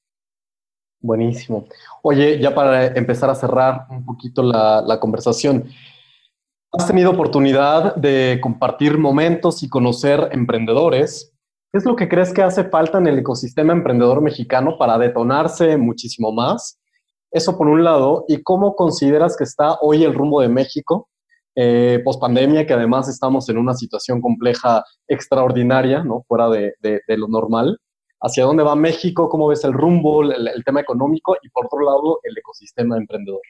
Buenísimo. 1.01 1.65
Oye, 2.01 2.39
ya 2.39 2.53
para 2.53 2.87
empezar 2.87 3.29
a 3.29 3.35
cerrar 3.35 3.87
un 3.89 4.05
poquito 4.05 4.43
la, 4.43 4.97
conversación, 4.99 5.65
Has 6.71 6.85
tenido 6.85 7.09
oportunidad 7.09 7.95
de 7.95 8.37
compartir 8.43 8.99
momentos 8.99 9.63
y 9.63 9.69
conocer 9.69 10.29
emprendedores. 10.33 11.33
¿Qué 11.71 11.79
es 11.79 11.83
lo 11.83 11.95
que 11.95 12.07
crees 12.07 12.31
que 12.31 12.43
hace 12.43 12.63
falta 12.63 12.99
en 12.99 13.07
el 13.07 13.17
ecosistema 13.17 13.73
emprendedor 13.73 14.21
mexicano 14.21 14.77
para 14.77 14.99
detonarse 14.99 15.77
muchísimo 15.77 16.31
más? 16.31 16.79
Eso 17.31 17.57
por 17.57 17.67
un 17.67 17.83
lado. 17.83 18.25
¿Y 18.27 18.43
cómo 18.43 18.75
consideras 18.75 19.35
que 19.35 19.45
está 19.45 19.79
hoy 19.81 20.03
el 20.03 20.13
rumbo 20.13 20.41
de 20.41 20.49
México? 20.49 21.09
Eh, 21.55 22.01
post 22.05 22.21
pandemia, 22.21 22.65
que 22.65 22.73
además 22.73 23.09
estamos 23.09 23.49
en 23.49 23.57
una 23.57 23.73
situación 23.73 24.21
compleja 24.21 24.83
extraordinaria, 25.07 26.03
¿no? 26.03 26.23
Fuera 26.27 26.49
de, 26.49 26.73
lo 27.07 27.27
normal. 27.27 27.79
¿Hacia 28.21 28.43
dónde 28.43 28.63
va 28.63 28.75
México? 28.75 29.29
¿Cómo 29.29 29.47
ves 29.47 29.63
el 29.63 29.73
rumbo, 29.73 30.23
el 30.23 30.63
tema 30.65 30.81
económico? 30.81 31.35
Y 31.41 31.49
por 31.49 31.65
otro 31.65 31.79
lado, 31.81 32.19
el 32.23 32.37
ecosistema 32.37 32.97
emprendedor. 32.97 33.41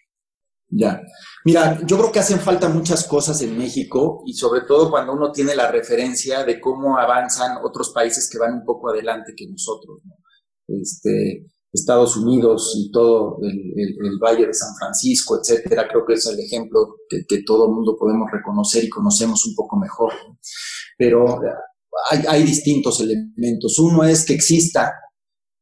Ya. 0.72 1.02
Mira, 1.46 1.80
yo 1.86 1.98
creo 1.98 2.12
que 2.12 2.20
hacen 2.20 2.40
falta 2.40 2.70
muchas 2.70 3.08
cosas 3.08 3.42
en 3.42 3.58
México 3.58 4.22
y 4.26 4.34
sobre 4.34 4.62
todo 4.62 4.92
cuando 4.92 5.14
uno 5.14 5.32
tiene 5.32 5.56
la 5.56 5.72
referencia 5.72 6.44
de 6.44 6.62
cómo 6.62 6.98
avanzan 6.98 7.58
otros 7.64 7.92
países 7.92 8.30
que 8.32 8.38
van 8.38 8.54
un 8.54 8.66
poco 8.66 8.90
adelante 8.90 9.34
que 9.36 9.48
nosotros, 9.48 10.02
¿no? 10.06 10.16
Este, 10.68 11.48
Estados 11.74 12.16
Unidos 12.18 12.76
y 12.78 12.92
todo 12.92 13.40
el, 13.42 14.20
Valle 14.22 14.46
de 14.46 14.54
San 14.54 14.76
Francisco, 14.78 15.40
etcétera, 15.40 15.88
creo 15.88 16.06
que 16.06 16.14
es 16.14 16.26
el 16.28 16.40
ejemplo 16.40 16.98
que, 17.10 17.26
que 17.28 17.42
todo 17.44 17.66
el 17.66 17.72
mundo 17.72 17.96
podemos 17.98 18.30
reconocer 18.32 18.84
y 18.84 18.90
conocemos 18.90 19.44
un 19.48 19.56
poco 19.56 19.76
mejor. 19.78 20.14
Pero 20.98 21.40
hay, 22.10 22.24
hay 22.28 22.44
distintos 22.44 23.00
elementos. 23.02 23.78
Uno 23.80 24.04
es 24.04 24.26
que 24.26 24.34
exista 24.34 24.94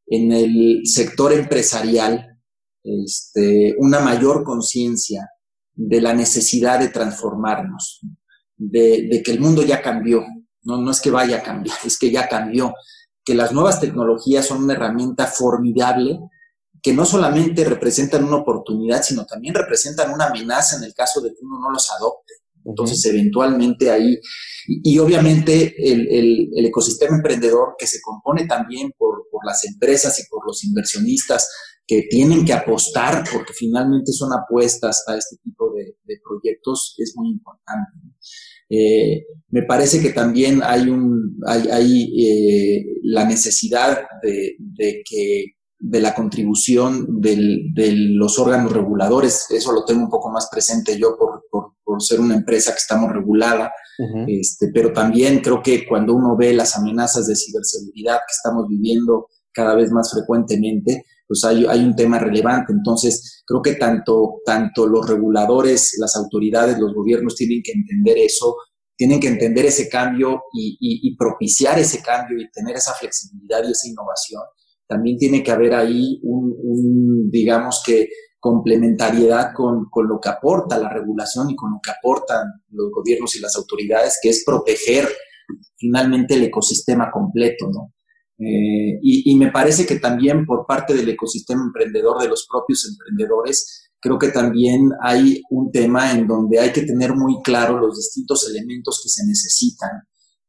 en 0.07 0.31
el 0.31 0.81
sector 0.85 1.33
empresarial 1.33 2.37
este, 2.83 3.75
una 3.79 3.99
mayor 3.99 4.43
conciencia 4.43 5.29
de 5.73 6.01
la 6.01 6.13
necesidad 6.13 6.79
de 6.79 6.87
transformarnos, 6.87 8.01
de, 8.55 9.21
que 9.23 9.31
el 9.31 9.39
mundo 9.39 9.63
ya 9.63 9.81
cambió, 9.81 10.23
no, 10.63 10.81
no 10.81 10.91
es 10.91 11.01
que 11.01 11.11
vaya 11.11 11.37
a 11.37 11.43
cambiar, 11.43 11.77
es 11.85 11.99
que 11.99 12.11
ya 12.11 12.27
cambió, 12.27 12.73
que 13.23 13.35
las 13.35 13.51
nuevas 13.51 13.79
tecnologías 13.79 14.45
son 14.45 14.63
una 14.63 14.73
herramienta 14.73 15.27
formidable 15.27 16.19
que 16.81 16.93
no 16.93 17.05
solamente 17.05 17.65
representan 17.65 18.23
una 18.23 18.37
oportunidad, 18.37 19.03
sino 19.03 19.25
también 19.25 19.53
representan 19.53 20.13
una 20.13 20.27
amenaza 20.27 20.77
en 20.77 20.85
el 20.85 20.93
caso 20.93 21.19
de 21.21 21.31
que 21.31 21.43
uno 21.43 21.59
no 21.59 21.71
los 21.71 21.91
adopte. 21.91 22.33
Entonces, 22.63 23.03
eventualmente 23.05 23.91
ahí, 23.91 24.17
y, 24.67 24.99
obviamente 24.99 25.75
el, 25.77 26.07
el, 26.09 26.65
ecosistema 26.65 27.15
emprendedor 27.15 27.75
que 27.79 27.87
se 27.87 27.99
compone 28.01 28.45
también 28.45 28.91
por, 28.97 29.27
por 29.31 29.45
las 29.45 29.63
empresas 29.65 30.19
y 30.19 30.27
por 30.29 30.45
los 30.45 30.63
inversionistas 30.65 31.47
que 31.87 32.03
tienen 32.09 32.43
que 32.43 32.51
apostar, 32.51 33.23
porque 33.31 33.53
finalmente 33.53 34.11
son 34.11 34.31
apuestas 34.33 35.05
a 35.07 35.15
este 35.15 35.37
tipo 35.37 35.71
de, 35.73 35.95
proyectos, 36.21 36.95
es 36.97 37.13
muy 37.15 37.29
importante. 37.29 37.91
Eh, 38.69 39.25
me 39.49 39.63
parece 39.63 40.01
que 40.01 40.09
también 40.09 40.61
hay, 40.61 40.89
un, 40.89 41.39
hay, 41.47 41.69
hay 41.69 42.25
eh, 42.25 42.85
la 43.03 43.25
necesidad 43.25 44.01
de, 44.21 44.57
que 45.09 45.45
de 45.79 46.01
la 46.01 46.13
contribución 46.13 47.21
del, 47.21 47.73
de 47.73 47.93
los 47.93 48.37
órganos 48.37 48.73
reguladores, 48.73 49.45
eso 49.51 49.71
lo 49.71 49.85
tengo 49.85 50.03
un 50.03 50.09
poco 50.09 50.29
más 50.29 50.49
presente 50.51 50.97
yo 50.99 51.15
por, 51.17 51.43
por, 51.97 52.03
ser 52.03 52.19
una 52.19 52.35
empresa 52.35 52.71
que 52.71 52.77
estamos 52.77 53.11
regulada, 53.11 53.71
este, 54.27 54.69
pero 54.73 54.93
también 54.93 55.39
creo 55.39 55.61
que 55.61 55.87
cuando 55.87 56.13
uno 56.13 56.37
ve 56.37 56.53
las 56.53 56.77
amenazas 56.77 57.27
de 57.27 57.35
ciberseguridad 57.35 58.17
que 58.17 58.35
estamos 58.35 58.65
viviendo 58.69 59.27
cada 59.51 59.75
vez 59.75 59.91
más 59.91 60.11
frecuentemente, 60.11 61.03
pues 61.27 61.43
hay, 61.43 61.65
hay, 61.65 61.83
un 61.83 61.95
tema 61.95 62.19
relevante. 62.19 62.71
Entonces, 62.71 63.43
creo 63.45 63.61
que 63.61 63.73
tanto, 63.73 64.41
tanto 64.45 64.87
los 64.87 65.09
reguladores, 65.09 65.97
las 65.99 66.15
autoridades, 66.15 66.77
los 66.79 66.93
gobiernos 66.93 67.35
tienen 67.35 67.61
que 67.63 67.71
entender 67.71 68.17
eso, 68.19 68.55
tienen 68.95 69.19
que 69.19 69.27
entender 69.27 69.65
ese 69.65 69.89
cambio 69.89 70.41
y, 70.53 70.77
y, 70.79 71.15
propiciar 71.17 71.77
ese 71.79 72.01
cambio 72.01 72.39
y 72.39 72.49
tener 72.51 72.75
esa 72.75 72.93
flexibilidad 72.93 73.63
y 73.67 73.71
esa 73.71 73.87
innovación. 73.87 74.41
También 74.87 75.17
tiene 75.17 75.43
que 75.43 75.51
haber 75.51 75.73
ahí 75.73 76.19
un, 76.23 76.55
un 76.63 77.29
digamos 77.29 77.83
que, 77.85 78.07
complementariedad 78.47 79.51
con, 79.53 79.89
con, 79.89 80.07
lo 80.07 80.21
que 80.21 80.29
aporta 80.29 80.77
la 80.77 80.87
regulación 80.87 81.49
y 81.49 81.55
con 81.55 81.71
lo 81.71 81.79
que 81.83 81.91
aportan 81.91 82.47
los 82.69 82.89
gobiernos 82.91 83.35
y 83.35 83.41
las 83.41 83.57
autoridades, 83.57 84.19
que 84.21 84.29
es 84.29 84.43
proteger 84.45 85.05
finalmente 85.75 86.35
el 86.35 86.43
ecosistema 86.43 87.11
completo. 87.11 87.69
Eh, 88.39 88.99
y, 89.01 89.31
y, 89.31 89.35
me 89.35 89.51
parece 89.51 89.85
que 89.85 89.99
también 89.99 90.45
por 90.45 90.65
parte 90.65 90.93
del 90.93 91.09
ecosistema 91.09 91.61
emprendedor, 91.61 92.21
de 92.21 92.29
los 92.29 92.47
propios 92.49 92.87
emprendedores, 92.89 93.91
creo 93.99 94.17
que 94.17 94.29
también 94.29 94.91
hay 95.03 95.41
un 95.49 95.69
tema 95.69 96.13
en 96.13 96.25
donde 96.25 96.59
hay 96.59 96.71
que 96.71 96.83
tener 96.83 97.13
muy 97.15 97.41
claro 97.43 97.77
los 97.77 97.97
distintos 97.97 98.49
elementos 98.49 99.01
que 99.03 99.09
se 99.09 99.27
necesitan 99.27 99.89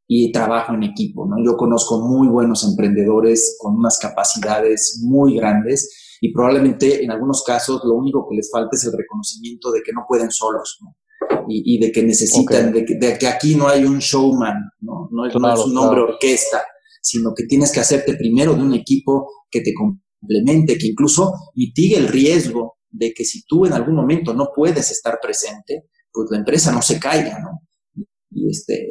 y 0.07 0.30
trabajo 0.30 0.72
en 0.72 0.84
equipo, 0.84 1.26
¿no? 1.26 1.34
Yo 1.44 1.57
conozco 1.57 2.01
muy 2.01 2.28
buenos 2.28 2.62
emprendedores 2.64 3.57
con 3.59 3.74
unas 3.74 3.99
capacidades 3.99 5.03
muy 5.05 5.34
grandes 5.34 6.08
y 6.21 6.33
probablemente 6.33 7.03
en 7.03 7.11
algunos 7.11 7.43
casos 7.45 7.83
lo 7.85 7.95
único 7.95 8.27
que 8.29 8.37
les 8.37 8.51
falta 8.51 8.71
es 8.73 8.85
el 8.85 8.93
reconocimiento 8.97 9.71
de 9.71 9.83
que 9.83 9.93
no 9.93 10.05
pueden 10.09 10.31
solos, 10.31 10.79
¿no? 10.83 10.97
Y, 11.49 11.77
y 11.77 11.81
de 11.81 11.91
que 11.91 12.03
necesitan, 12.03 12.73
de, 12.73 12.85
que, 12.85 12.95
de, 12.95 13.19
que, 13.19 13.27
aquí 13.27 13.55
no 13.55 13.69
hay 13.69 13.85
un 13.85 13.99
showman, 13.99 14.57
¿no? 14.81 15.09
No 15.11 15.27
es, 15.27 15.33
claro, 15.33 15.57
no 15.57 15.61
es 15.62 15.66
un 15.66 15.79
hombre 15.79 16.01
claro. 16.01 16.12
orquesta, 16.14 16.62
sino 17.03 17.33
que 17.35 17.45
tienes 17.45 17.73
que 17.73 17.81
hacerte 17.81 18.14
primero 18.14 18.55
de 18.55 18.62
un 18.62 18.75
equipo 18.75 19.29
que 19.51 19.61
te 19.61 19.73
complemente, 19.75 20.77
que 20.79 20.89
incluso 20.89 21.33
mitigue 21.55 21.97
el 21.97 22.09
riesgo 22.09 22.79
de 22.91 23.12
que 23.12 23.25
si 23.25 23.45
tú 23.47 23.66
en 23.66 23.73
algún 23.73 23.95
momento 23.95 24.35
no 24.35 24.49
puedes 24.55 24.91
estar 24.91 25.19
presente, 25.21 25.85
pues 26.12 26.29
la 26.31 26.39
empresa 26.39 26.73
no 26.73 26.83
se 26.83 26.99
caiga, 26.99 27.39
¿no? 27.41 27.61
Y 28.31 28.51
este, 28.51 28.87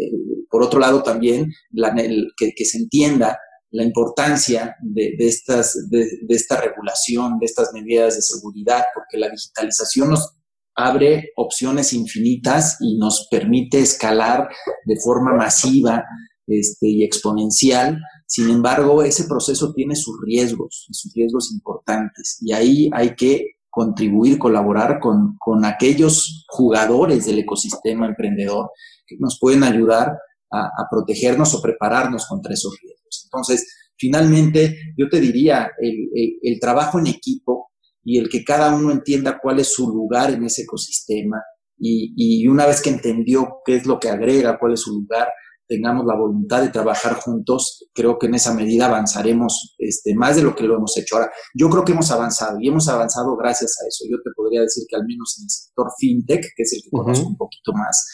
por 0.50 0.64
otro 0.64 0.80
lado 0.80 1.04
también 1.04 1.52
la, 1.72 1.90
el, 1.90 2.30
que, 2.36 2.54
que, 2.56 2.66
se 2.66 2.80
entienda 2.80 3.38
la 3.72 3.84
importancia 3.84 4.76
de, 4.82 5.16
estas, 5.20 5.90
de, 5.90 6.06
de, 6.22 6.36
esta 6.36 6.60
regulación, 6.62 7.38
de 7.40 7.46
estas 7.46 7.74
medidas 7.74 8.16
de 8.16 8.22
seguridad, 8.22 8.84
porque 8.94 9.18
la 9.18 9.30
digitalización 9.30 10.12
nos 10.12 10.38
abre 10.76 11.32
opciones 11.36 11.92
infinitas 11.92 12.78
y 12.80 12.98
nos 12.98 13.28
permite 13.30 13.80
escalar 13.80 14.48
de 14.86 14.96
forma 15.04 15.34
masiva 15.34 16.04
este, 16.46 16.88
y 16.88 17.04
exponencial. 17.04 18.00
Sin 18.26 18.50
embargo, 18.50 19.04
ese 19.04 19.26
proceso 19.26 19.74
tiene 19.74 19.96
sus 19.96 20.16
riesgos, 20.24 20.88
sus 20.92 21.12
riesgos 21.14 21.52
importantes, 21.52 22.38
y 22.42 22.54
ahí 22.54 22.90
hay 22.94 23.16
que 23.16 23.58
contribuir, 23.70 24.38
colaborar 24.38 25.00
con, 25.00 25.36
con 25.40 25.66
aquellos 25.66 26.46
jugadores 26.48 27.26
del 27.26 27.40
ecosistema 27.40 28.08
emprendedor 28.08 28.72
que 29.06 29.18
nos 29.20 29.38
pueden 29.40 29.64
ayudar 29.64 30.18
a, 30.50 30.66
a, 30.66 30.88
protegernos 30.90 31.54
o 31.54 31.62
prepararnos 31.62 32.26
contra 32.28 32.54
esos 32.54 32.76
riesgos. 32.82 32.97
Entonces, 33.26 33.66
finalmente, 33.98 34.78
yo 34.98 35.10
te 35.10 35.20
diría, 35.20 35.70
el, 35.80 36.10
el, 36.14 36.40
el, 36.42 36.60
trabajo 36.60 37.00
en 37.00 37.08
equipo 37.08 37.72
y 38.04 38.18
el 38.18 38.30
que 38.30 38.44
cada 38.44 38.76
uno 38.76 38.92
entienda 38.92 39.40
cuál 39.42 39.60
es 39.60 39.74
su 39.74 39.88
lugar 39.88 40.32
en 40.32 40.44
ese 40.44 40.64
ecosistema 40.64 41.42
y, 41.78 42.14
y 42.16 42.48
una 42.48 42.66
vez 42.66 42.82
que 42.82 42.90
entendió 42.90 43.60
qué 43.66 43.76
es 43.76 43.86
lo 43.86 44.00
que 44.00 44.10
agrega, 44.10 44.58
cuál 44.60 44.74
es 44.74 44.82
su 44.82 44.92
lugar, 44.92 45.28
tengamos 45.68 46.06
la 46.06 46.16
voluntad 46.16 46.62
de 46.62 46.70
trabajar 46.70 47.16
juntos, 47.16 47.88
creo 47.94 48.18
que 48.18 48.28
en 48.28 48.36
esa 48.36 48.54
medida 48.54 48.86
avanzaremos 48.86 49.76
este, 49.78 50.16
más 50.16 50.38
de 50.38 50.44
lo 50.44 50.56
que 50.56 50.64
lo 50.64 50.78
hemos 50.78 50.98
hecho. 50.98 51.18
Ahora, 51.18 51.32
yo 51.54 51.70
creo 51.70 51.84
que 51.84 51.92
hemos 51.92 52.10
avanzado 52.10 52.58
y 52.60 52.70
hemos 52.70 52.88
avanzado 52.88 53.36
gracias 53.36 53.76
a 53.82 53.88
eso. 53.88 54.06
Yo 54.10 54.18
te 54.24 54.32
podría 54.36 54.62
decir 54.62 54.86
que 54.88 54.96
al 54.96 55.06
menos 55.06 55.36
en 55.38 55.44
el 55.44 55.50
sector 55.50 55.88
fintech, 56.00 56.46
que 56.56 56.64
es 56.64 56.74
el 56.74 56.82
que 56.82 56.90
uh 56.92 57.00
-huh. 57.00 57.04
conozco 57.04 57.28
un 57.28 57.38
poquito 57.38 57.74
más, 57.74 58.06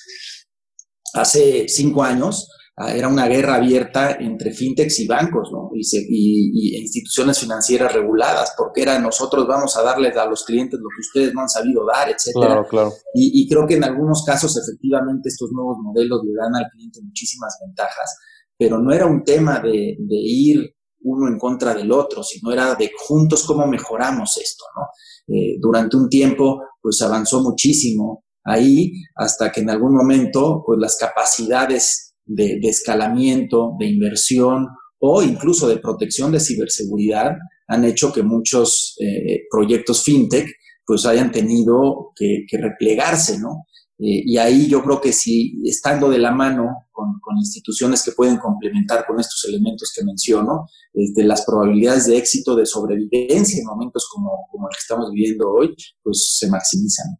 hace 1.13 1.67
cinco 1.67 2.03
años 2.03 2.49
era 2.75 3.07
una 3.07 3.27
guerra 3.27 3.55
abierta 3.55 4.13
entre 4.19 4.51
fintechs 4.51 4.99
y 4.99 5.07
bancos, 5.07 5.49
¿no? 5.51 5.69
Y, 5.75 5.83
se, 5.83 5.97
y, 5.97 6.49
y, 6.53 6.81
instituciones 6.81 7.37
financieras 7.37 7.93
reguladas, 7.93 8.53
porque 8.57 8.81
era 8.81 8.97
nosotros 8.97 9.45
vamos 9.47 9.77
a 9.77 9.83
darles 9.83 10.17
a 10.17 10.25
los 10.25 10.43
clientes 10.43 10.79
lo 10.79 10.89
que 10.89 11.01
ustedes 11.01 11.33
no 11.35 11.41
han 11.41 11.49
sabido 11.49 11.85
dar, 11.85 12.09
etcétera. 12.09 12.47
Claro, 12.47 12.67
claro. 12.67 12.93
Y, 13.13 13.43
y 13.43 13.47
creo 13.47 13.67
que 13.67 13.75
en 13.75 13.83
algunos 13.83 14.23
casos 14.25 14.57
efectivamente 14.57 15.29
estos 15.29 15.51
nuevos 15.51 15.77
modelos 15.83 16.21
le 16.25 16.33
dan 16.33 16.55
al 16.55 16.69
cliente 16.71 16.99
muchísimas 17.03 17.55
ventajas, 17.63 18.17
pero 18.57 18.79
no 18.79 18.91
era 18.91 19.05
un 19.05 19.23
tema 19.23 19.59
de, 19.59 19.95
de 19.99 20.15
ir 20.15 20.75
uno 21.03 21.27
en 21.27 21.37
contra 21.37 21.75
del 21.75 21.91
otro, 21.91 22.23
sino 22.23 22.51
era 22.51 22.73
de 22.73 22.89
juntos 23.05 23.43
cómo 23.43 23.67
mejoramos 23.67 24.37
esto, 24.37 24.63
¿no? 24.75 25.35
Eh, 25.35 25.57
durante 25.59 25.95
un 25.95 26.09
tiempo, 26.09 26.61
pues 26.81 27.01
avanzó 27.01 27.41
muchísimo 27.41 28.23
ahí 28.43 28.91
hasta 29.15 29.51
que 29.51 29.61
en 29.61 29.69
algún 29.69 29.93
momento, 29.93 30.63
pues 30.65 30.79
las 30.79 30.97
capacidades 30.97 32.12
de, 32.25 32.59
de 32.59 32.69
escalamiento, 32.69 33.75
de 33.79 33.87
inversión 33.87 34.67
o 34.99 35.21
incluso 35.21 35.67
de 35.67 35.77
protección 35.77 36.31
de 36.31 36.39
ciberseguridad 36.39 37.35
han 37.67 37.85
hecho 37.85 38.11
que 38.13 38.23
muchos 38.23 38.95
eh, 38.99 39.41
proyectos 39.49 40.03
fintech 40.03 40.47
pues 40.85 41.05
hayan 41.05 41.31
tenido 41.31 42.11
que, 42.15 42.45
que 42.47 42.57
replegarse, 42.57 43.39
¿no? 43.39 43.67
Eh, 43.99 44.23
y 44.25 44.37
ahí 44.37 44.67
yo 44.67 44.83
creo 44.83 44.99
que 44.99 45.13
si 45.13 45.61
estando 45.63 46.09
de 46.09 46.17
la 46.19 46.31
mano 46.31 46.87
con, 46.91 47.19
con, 47.21 47.37
instituciones 47.37 48.03
que 48.03 48.11
pueden 48.11 48.37
complementar 48.37 49.05
con 49.05 49.19
estos 49.19 49.45
elementos 49.47 49.93
que 49.95 50.03
menciono, 50.03 50.67
este, 50.93 51.23
las 51.23 51.45
probabilidades 51.45 52.07
de 52.07 52.17
éxito, 52.17 52.55
de 52.55 52.65
sobrevivencia 52.65 53.59
en 53.59 53.65
momentos 53.65 54.09
como, 54.11 54.47
como 54.51 54.67
el 54.67 54.75
que 54.75 54.81
estamos 54.81 55.11
viviendo 55.11 55.49
hoy, 55.49 55.75
pues 56.01 56.35
se 56.37 56.49
maximizan. 56.49 57.17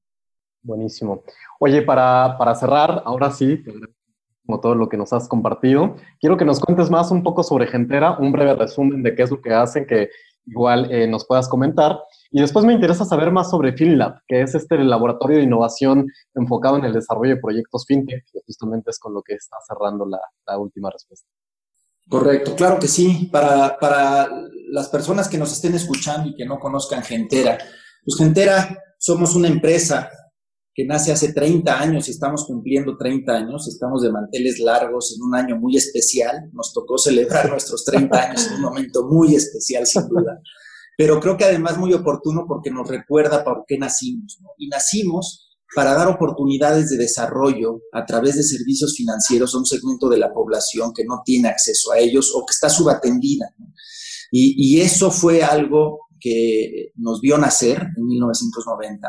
Buenísimo. 0.61 1.23
Oye, 1.59 1.83
para, 1.83 2.35
para 2.37 2.55
cerrar, 2.55 3.03
ahora 3.05 3.31
sí, 3.31 3.57
como 4.45 4.59
todo 4.59 4.75
lo 4.75 4.89
que 4.89 4.97
nos 4.97 5.13
has 5.13 5.27
compartido, 5.27 5.95
quiero 6.19 6.37
que 6.37 6.45
nos 6.45 6.59
cuentes 6.59 6.89
más 6.89 7.11
un 7.11 7.23
poco 7.23 7.43
sobre 7.43 7.67
Gentera, 7.67 8.17
un 8.19 8.31
breve 8.31 8.55
resumen 8.55 9.03
de 9.03 9.15
qué 9.15 9.23
es 9.23 9.31
lo 9.31 9.41
que 9.41 9.53
hacen, 9.53 9.85
que 9.87 10.09
igual 10.45 10.91
eh, 10.91 11.07
nos 11.07 11.25
puedas 11.25 11.47
comentar. 11.47 11.99
Y 12.31 12.41
después 12.41 12.65
me 12.65 12.73
interesa 12.73 13.05
saber 13.05 13.31
más 13.31 13.49
sobre 13.49 13.73
FinLab, 13.73 14.19
que 14.27 14.41
es 14.41 14.55
este 14.55 14.77
laboratorio 14.77 15.37
de 15.37 15.43
innovación 15.43 16.07
enfocado 16.35 16.77
en 16.77 16.85
el 16.85 16.93
desarrollo 16.93 17.35
de 17.35 17.41
proyectos 17.41 17.85
fintech, 17.87 18.25
que 18.31 18.39
justamente 18.45 18.91
es 18.91 18.99
con 18.99 19.13
lo 19.13 19.21
que 19.21 19.35
está 19.35 19.57
cerrando 19.67 20.05
la, 20.05 20.19
la 20.45 20.57
última 20.57 20.89
respuesta. 20.89 21.27
Correcto, 22.09 22.55
claro 22.55 22.79
que 22.79 22.87
sí. 22.87 23.29
Para, 23.31 23.77
para 23.79 24.27
las 24.69 24.89
personas 24.89 25.29
que 25.29 25.37
nos 25.37 25.53
estén 25.53 25.75
escuchando 25.75 26.29
y 26.29 26.35
que 26.35 26.45
no 26.45 26.59
conozcan 26.59 27.03
Gentera, 27.03 27.57
pues 28.03 28.17
Gentera 28.17 28.77
somos 28.97 29.35
una 29.35 29.47
empresa 29.47 30.09
que 30.73 30.85
nace 30.85 31.11
hace 31.11 31.33
30 31.33 31.79
años 31.79 32.07
y 32.07 32.11
estamos 32.11 32.45
cumpliendo 32.47 32.97
30 32.97 33.31
años, 33.31 33.67
estamos 33.67 34.01
de 34.01 34.11
manteles 34.11 34.59
largos 34.59 35.15
en 35.15 35.23
un 35.23 35.35
año 35.35 35.55
muy 35.59 35.77
especial, 35.77 36.49
nos 36.51 36.73
tocó 36.73 36.97
celebrar 36.97 37.49
nuestros 37.49 37.85
30 37.85 38.21
años 38.21 38.47
en 38.47 38.55
un 38.55 38.61
momento 38.61 39.07
muy 39.07 39.35
especial 39.35 39.85
sin 39.85 40.07
duda, 40.07 40.41
pero 40.97 41.19
creo 41.19 41.37
que 41.37 41.45
además 41.45 41.77
muy 41.77 41.93
oportuno 41.93 42.45
porque 42.47 42.71
nos 42.71 42.87
recuerda 42.87 43.43
por 43.43 43.65
qué 43.67 43.77
nacimos. 43.77 44.39
Y 44.57 44.67
nacimos 44.67 45.57
para 45.75 45.93
dar 45.93 46.07
oportunidades 46.07 46.89
de 46.89 46.97
desarrollo 46.97 47.81
a 47.91 48.05
través 48.05 48.35
de 48.35 48.43
servicios 48.43 48.95
financieros 48.95 49.53
a 49.53 49.57
un 49.57 49.65
segmento 49.65 50.07
de 50.09 50.19
la 50.19 50.31
población 50.31 50.91
que 50.93 51.03
no 51.03 51.21
tiene 51.25 51.49
acceso 51.49 51.91
a 51.91 51.99
ellos 51.99 52.31
o 52.35 52.45
que 52.45 52.51
está 52.51 52.69
subatendida. 52.69 53.53
Y, 54.31 54.55
y 54.57 54.81
eso 54.81 55.11
fue 55.11 55.43
algo 55.43 55.99
que 56.19 56.91
nos 56.95 57.21
vio 57.21 57.37
nacer 57.37 57.81
en 57.95 58.05
1990 58.05 59.07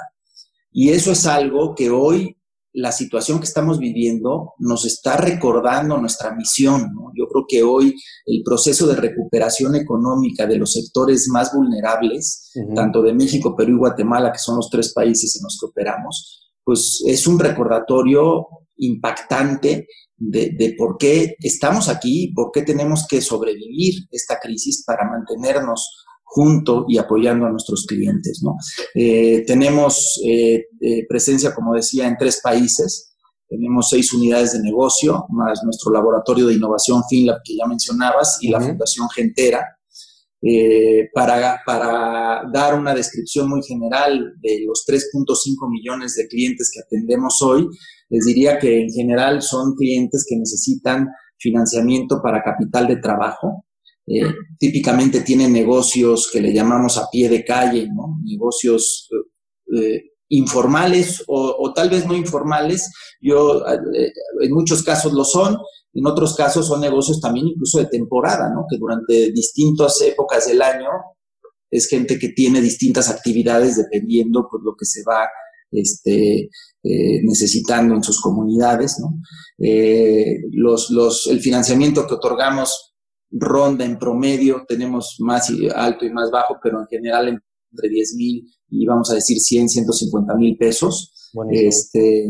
y 0.77 0.91
eso 0.91 1.13
es 1.13 1.25
algo 1.25 1.75
que 1.77 1.89
hoy 1.89 2.37
la 2.73 2.91
situación 2.91 3.39
que 3.39 3.45
estamos 3.45 3.79
viviendo 3.79 4.55
nos 4.59 4.85
está 4.85 5.17
recordando 5.17 5.97
nuestra 5.99 6.35
misión. 6.35 6.91
¿no? 6.93 7.13
Yo 7.17 7.29
creo 7.29 7.45
que 7.49 7.63
hoy 7.63 7.95
el 8.27 8.43
proceso 8.45 8.89
de 8.89 8.97
recuperación 8.97 9.77
económica 9.77 10.45
de 10.49 10.59
los 10.59 10.73
sectores 10.73 11.29
más 11.33 11.55
vulnerables, 11.55 12.51
uh 12.57 12.63
-huh. 12.63 12.75
tanto 12.75 13.03
de 13.03 13.15
México, 13.15 13.55
Perú 13.57 13.77
y 13.77 13.79
Guatemala, 13.79 14.33
que 14.33 14.41
son 14.41 14.57
los 14.57 14.69
tres 14.69 14.93
países 14.93 15.37
en 15.37 15.45
los 15.45 15.57
que 15.61 15.67
operamos, 15.67 16.51
pues 16.65 17.05
es 17.07 17.25
un 17.29 17.39
recordatorio 17.39 18.49
impactante 18.79 19.87
de, 20.17 20.51
de, 20.59 20.75
por 20.77 20.97
qué 20.99 21.37
estamos 21.39 21.89
aquí, 21.89 22.33
por 22.35 22.51
qué 22.53 22.63
tenemos 22.63 23.07
que 23.09 23.21
sobrevivir 23.21 24.07
esta 24.11 24.41
crisis 24.41 24.83
para 24.85 25.09
mantenernos 25.09 26.05
junto 26.35 26.85
y 26.89 26.99
apoyando 26.99 27.47
a 27.47 27.51
nuestros 27.51 27.87
clientes. 27.87 28.41
¿no? 28.43 28.57
Eh, 28.93 29.45
tenemos 29.47 30.21
eh, 30.27 30.65
eh, 30.81 31.07
presencia, 31.09 31.55
como 31.55 31.75
decía, 31.75 32.09
en 32.09 32.17
tres 32.19 32.41
países. 32.43 33.15
Tenemos 33.49 33.89
seis 33.89 34.13
unidades 34.13 34.53
de 34.55 34.61
negocio, 34.61 35.27
más 35.29 35.61
nuestro 35.63 35.93
laboratorio 35.93 36.49
de 36.49 36.55
innovación 36.55 37.03
FinLab 37.09 37.39
que 37.45 37.55
ya 37.57 37.67
mencionabas 37.67 38.39
y 38.41 38.49
uh 38.49 38.51
-huh. 38.51 38.61
la 38.61 38.67
Fundación 38.67 39.09
Gentera. 39.11 39.61
Para, 41.15 41.63
para, 41.65 42.43
dar 42.53 42.79
una 42.79 42.95
descripción 42.95 43.49
muy 43.49 43.63
general 43.63 44.35
de 44.43 44.63
los 44.67 44.85
3.5 44.87 45.71
millones 45.71 46.17
de 46.17 46.29
clientes 46.29 46.71
que 46.71 46.81
atendemos 46.81 47.41
hoy, 47.41 47.67
les 48.11 48.27
diría 48.27 48.59
que 48.59 48.83
en 48.83 48.91
general 48.91 49.41
son 49.41 49.75
clientes 49.75 50.27
que 50.29 50.37
necesitan 50.37 51.09
financiamiento 51.39 52.21
para 52.23 52.43
capital 52.43 52.87
de 52.87 52.97
trabajo, 52.97 53.65
eh, 54.07 54.33
típicamente 54.59 55.21
tienen 55.21 55.53
negocios 55.53 56.31
que 56.33 56.41
le 56.41 56.53
llamamos 56.53 56.99
a 56.99 57.09
pie 57.11 57.29
de 57.29 57.45
calle, 57.45 57.89
¿no? 57.93 58.19
negocios 58.25 59.09
eh, 59.75 60.03
informales 60.29 61.23
o, 61.27 61.73
tal 61.75 61.91
vez 61.91 62.07
no 62.07 62.15
informales. 62.15 62.91
Yo, 63.21 63.67
eh, 63.67 64.13
en 64.41 64.53
muchos 64.53 64.83
casos 64.83 65.13
lo 65.13 65.25
son, 65.25 65.57
en 65.93 66.07
otros 66.07 66.35
casos 66.35 66.67
son 66.67 66.81
negocios 66.81 67.21
también 67.21 67.49
incluso 67.49 67.79
de 67.79 67.87
temporada, 67.87 68.51
¿no? 68.53 68.67
que 68.69 68.77
durante 68.79 69.33
distintas 69.33 70.01
épocas 70.03 70.47
del 70.47 70.61
año 70.61 70.89
es 71.71 71.89
gente 71.89 72.19
que 72.19 72.29
tiene 72.31 72.61
distintas 72.61 73.09
actividades 73.09 73.77
dependiendo 73.77 74.47
pues 74.51 74.63
lo 74.65 74.75
que 74.77 74.85
se 74.85 75.03
va 75.03 75.27
este, 75.71 76.49
eh, 76.83 77.21
necesitando 77.25 77.95
en 77.95 78.03
sus 78.03 78.21
comunidades. 78.21 78.99
¿no? 79.01 79.21
Eh, 79.59 80.37
los, 80.53 80.91
los, 80.91 81.27
el 81.27 81.41
financiamiento 81.41 82.07
que 82.07 82.15
otorgamos 82.15 82.94
ronda 83.39 83.85
en 83.85 83.99
promedio, 83.99 84.65
tenemos 84.67 85.17
más 85.21 85.51
alto 85.75 86.05
y 86.05 86.13
más 86.13 86.31
bajo, 86.31 86.59
pero 86.63 86.81
en 86.81 86.87
general 86.87 87.29
entre 87.73 87.89
10 87.89 88.15
mil 88.15 88.49
y 88.71 88.87
vamos 88.87 89.11
a 89.11 89.15
decir 89.15 89.39
100, 89.39 89.69
150 89.69 90.35
mil 90.35 90.57
pesos. 90.57 91.31
Este, 91.51 92.29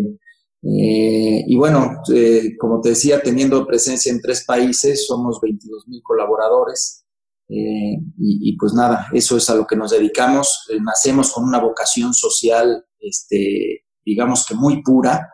eh, 0.63 1.45
y 1.47 1.57
bueno, 1.57 2.03
eh, 2.13 2.57
como 2.59 2.81
te 2.81 2.91
decía, 2.91 3.23
teniendo 3.23 3.67
presencia 3.67 4.11
en 4.11 4.21
tres 4.21 4.45
países, 4.47 5.07
somos 5.07 5.41
22 5.41 5.89
mil 5.89 6.03
colaboradores. 6.03 7.05
Eh, 7.49 7.97
y, 8.19 8.51
y, 8.51 8.57
pues 8.57 8.73
nada, 8.73 9.09
eso 9.13 9.37
es 9.37 9.51
a 9.51 9.55
lo 9.55 9.67
que 9.67 9.77
nos 9.77 9.91
dedicamos. 9.91 10.67
nacemos 10.83 11.33
con 11.33 11.45
una 11.45 11.61
vocación 11.61 12.15
social, 12.15 12.85
este, 12.99 13.85
digamos 14.05 14.47
que 14.47 14.55
muy 14.55 14.83
pura, 14.83 15.29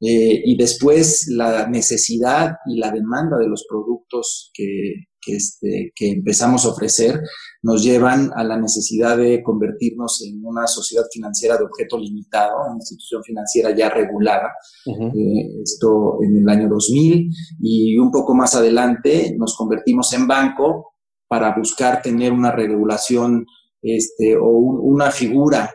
eh, 0.00 0.42
y 0.44 0.56
después 0.56 1.26
la 1.30 1.68
necesidad 1.68 2.56
y 2.66 2.78
la 2.78 2.90
demanda 2.90 3.38
de 3.38 3.48
los 3.48 3.64
productos 3.66 4.50
que, 4.52 5.06
que, 5.20 5.36
este, 5.36 5.92
que 5.94 6.10
empezamos 6.10 6.64
a 6.64 6.68
ofrecer 6.68 7.20
nos 7.62 7.82
llevan 7.82 8.30
a 8.36 8.44
la 8.44 8.58
necesidad 8.58 9.16
de 9.16 9.42
convertirnos 9.42 10.22
en 10.26 10.44
una 10.44 10.66
sociedad 10.66 11.04
financiera 11.10 11.56
de 11.56 11.64
objeto 11.64 11.98
limitado, 11.98 12.56
una 12.66 12.76
institución 12.76 13.22
financiera 13.24 13.74
ya 13.74 13.88
regulada. 13.88 14.50
eh, 14.86 15.62
esto 15.62 16.18
en 16.22 16.36
el 16.42 16.48
año 16.48 16.68
2000 16.68 17.30
y 17.60 17.96
un 17.96 18.10
poco 18.10 18.34
más 18.34 18.54
adelante 18.54 19.34
nos 19.38 19.56
convertimos 19.56 20.12
en 20.12 20.26
banco 20.26 20.92
para 21.26 21.54
buscar 21.56 22.02
tener 22.02 22.32
una 22.32 22.52
regulación 22.52 23.46
este, 23.82 24.36
o 24.36 24.46
un, 24.46 24.78
una 24.80 25.10
figura 25.10 25.70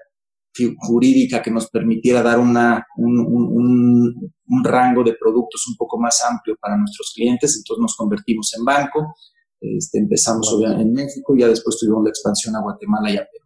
jurídica 0.79 1.41
que 1.41 1.51
nos 1.51 1.69
permitiera 1.69 2.21
dar 2.21 2.39
una, 2.39 2.85
un, 2.97 3.19
un, 3.19 4.31
un, 4.47 4.63
rango 4.63 5.03
de 5.03 5.15
productos 5.19 5.65
un 5.69 5.75
poco 5.77 5.99
más 5.99 6.21
amplio 6.29 6.55
para 6.59 6.77
nuestros 6.77 7.11
clientes. 7.15 7.55
Entonces 7.57 7.81
nos 7.81 7.95
convertimos 7.95 8.53
en 8.57 8.65
banco, 8.65 9.15
este, 9.59 9.99
empezamos 9.99 10.53
en 10.77 10.91
México 10.91 11.35
y 11.35 11.41
ya 11.41 11.47
después 11.47 11.77
tuvimos 11.79 12.03
la 12.03 12.09
expansión 12.09 12.55
a 12.55 12.61
Guatemala 12.61 13.11
y 13.11 13.17
a 13.17 13.19
Perú. 13.19 13.41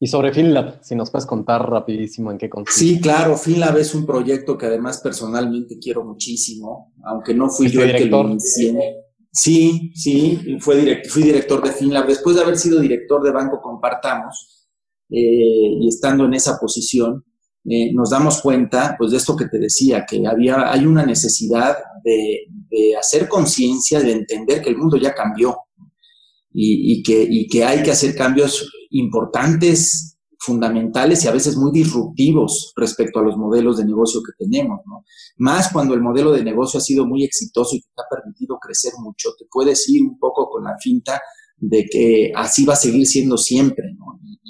Y 0.00 0.06
sobre 0.06 0.34
FinLab, 0.34 0.84
si 0.84 0.94
nos 0.96 1.10
puedes 1.10 1.24
contar 1.24 1.68
rapidísimo 1.68 2.30
en 2.30 2.36
qué 2.36 2.50
consiste. 2.50 2.80
Sí, 2.80 3.00
claro, 3.00 3.36
FinLab 3.36 3.78
es 3.78 3.94
un 3.94 4.04
proyecto 4.04 4.58
que 4.58 4.66
además 4.66 5.00
personalmente 5.00 5.78
quiero 5.78 6.04
muchísimo, 6.04 6.92
aunque 7.04 7.32
no 7.32 7.48
fui 7.48 7.70
yo 7.70 7.82
el 7.82 7.96
que 7.96 8.04
lo 8.06 8.28
inicié. 8.28 8.96
Sí, 9.32 9.92
sí, 9.94 10.58
fue 10.60 10.76
direct, 10.76 11.08
fui 11.08 11.22
director 11.22 11.62
de 11.62 11.72
FinLab. 11.72 12.06
Después 12.06 12.36
de 12.36 12.42
haber 12.42 12.58
sido 12.58 12.80
director 12.80 13.22
de 13.22 13.32
Banco 13.32 13.60
Compartamos, 13.62 14.63
eh, 15.10 15.78
y 15.80 15.88
estando 15.88 16.24
en 16.24 16.34
esa 16.34 16.58
posición, 16.58 17.24
eh, 17.66 17.92
nos 17.94 18.10
damos 18.10 18.42
cuenta, 18.42 18.94
pues, 18.98 19.12
de 19.12 19.16
esto 19.16 19.34
que 19.36 19.46
te 19.46 19.58
decía, 19.58 20.04
que 20.08 20.26
había, 20.26 20.70
hay 20.70 20.84
una 20.84 21.04
necesidad 21.04 21.76
de, 22.04 22.46
hacer 22.98 23.28
conciencia, 23.28 24.00
de 24.00 24.10
entender 24.10 24.60
que 24.60 24.68
el 24.68 24.76
mundo 24.76 24.96
ya 24.96 25.14
cambió 25.14 25.56
y, 26.52 27.02
que, 27.04 27.64
hay 27.64 27.82
que 27.84 27.90
hacer 27.92 28.16
cambios 28.16 28.68
importantes, 28.90 30.18
fundamentales 30.38 31.24
y 31.24 31.28
a 31.28 31.32
veces 31.32 31.56
muy 31.56 31.70
disruptivos 31.70 32.72
respecto 32.76 33.20
a 33.20 33.22
los 33.22 33.36
modelos 33.36 33.78
de 33.78 33.84
negocio 33.84 34.20
que 34.22 34.44
tenemos. 34.44 34.80
Más 35.36 35.72
cuando 35.72 35.94
el 35.94 36.02
modelo 36.02 36.32
de 36.32 36.42
negocio 36.42 36.78
ha 36.78 36.82
sido 36.82 37.06
muy 37.06 37.24
exitoso 37.24 37.76
y 37.76 37.80
te 37.80 37.86
ha 37.96 38.04
permitido 38.10 38.58
crecer 38.58 38.92
mucho, 38.98 39.30
te 39.38 39.46
puedes 39.50 39.88
ir 39.88 40.02
un 40.02 40.18
poco 40.18 40.48
con 40.50 40.64
la 40.64 40.76
finta 40.80 41.20
de 41.56 41.86
que 41.90 42.32
así 42.34 42.64
va 42.64 42.74
a 42.74 42.76
seguir 42.76 43.06
siendo 43.06 43.38
siempre. 43.38 43.83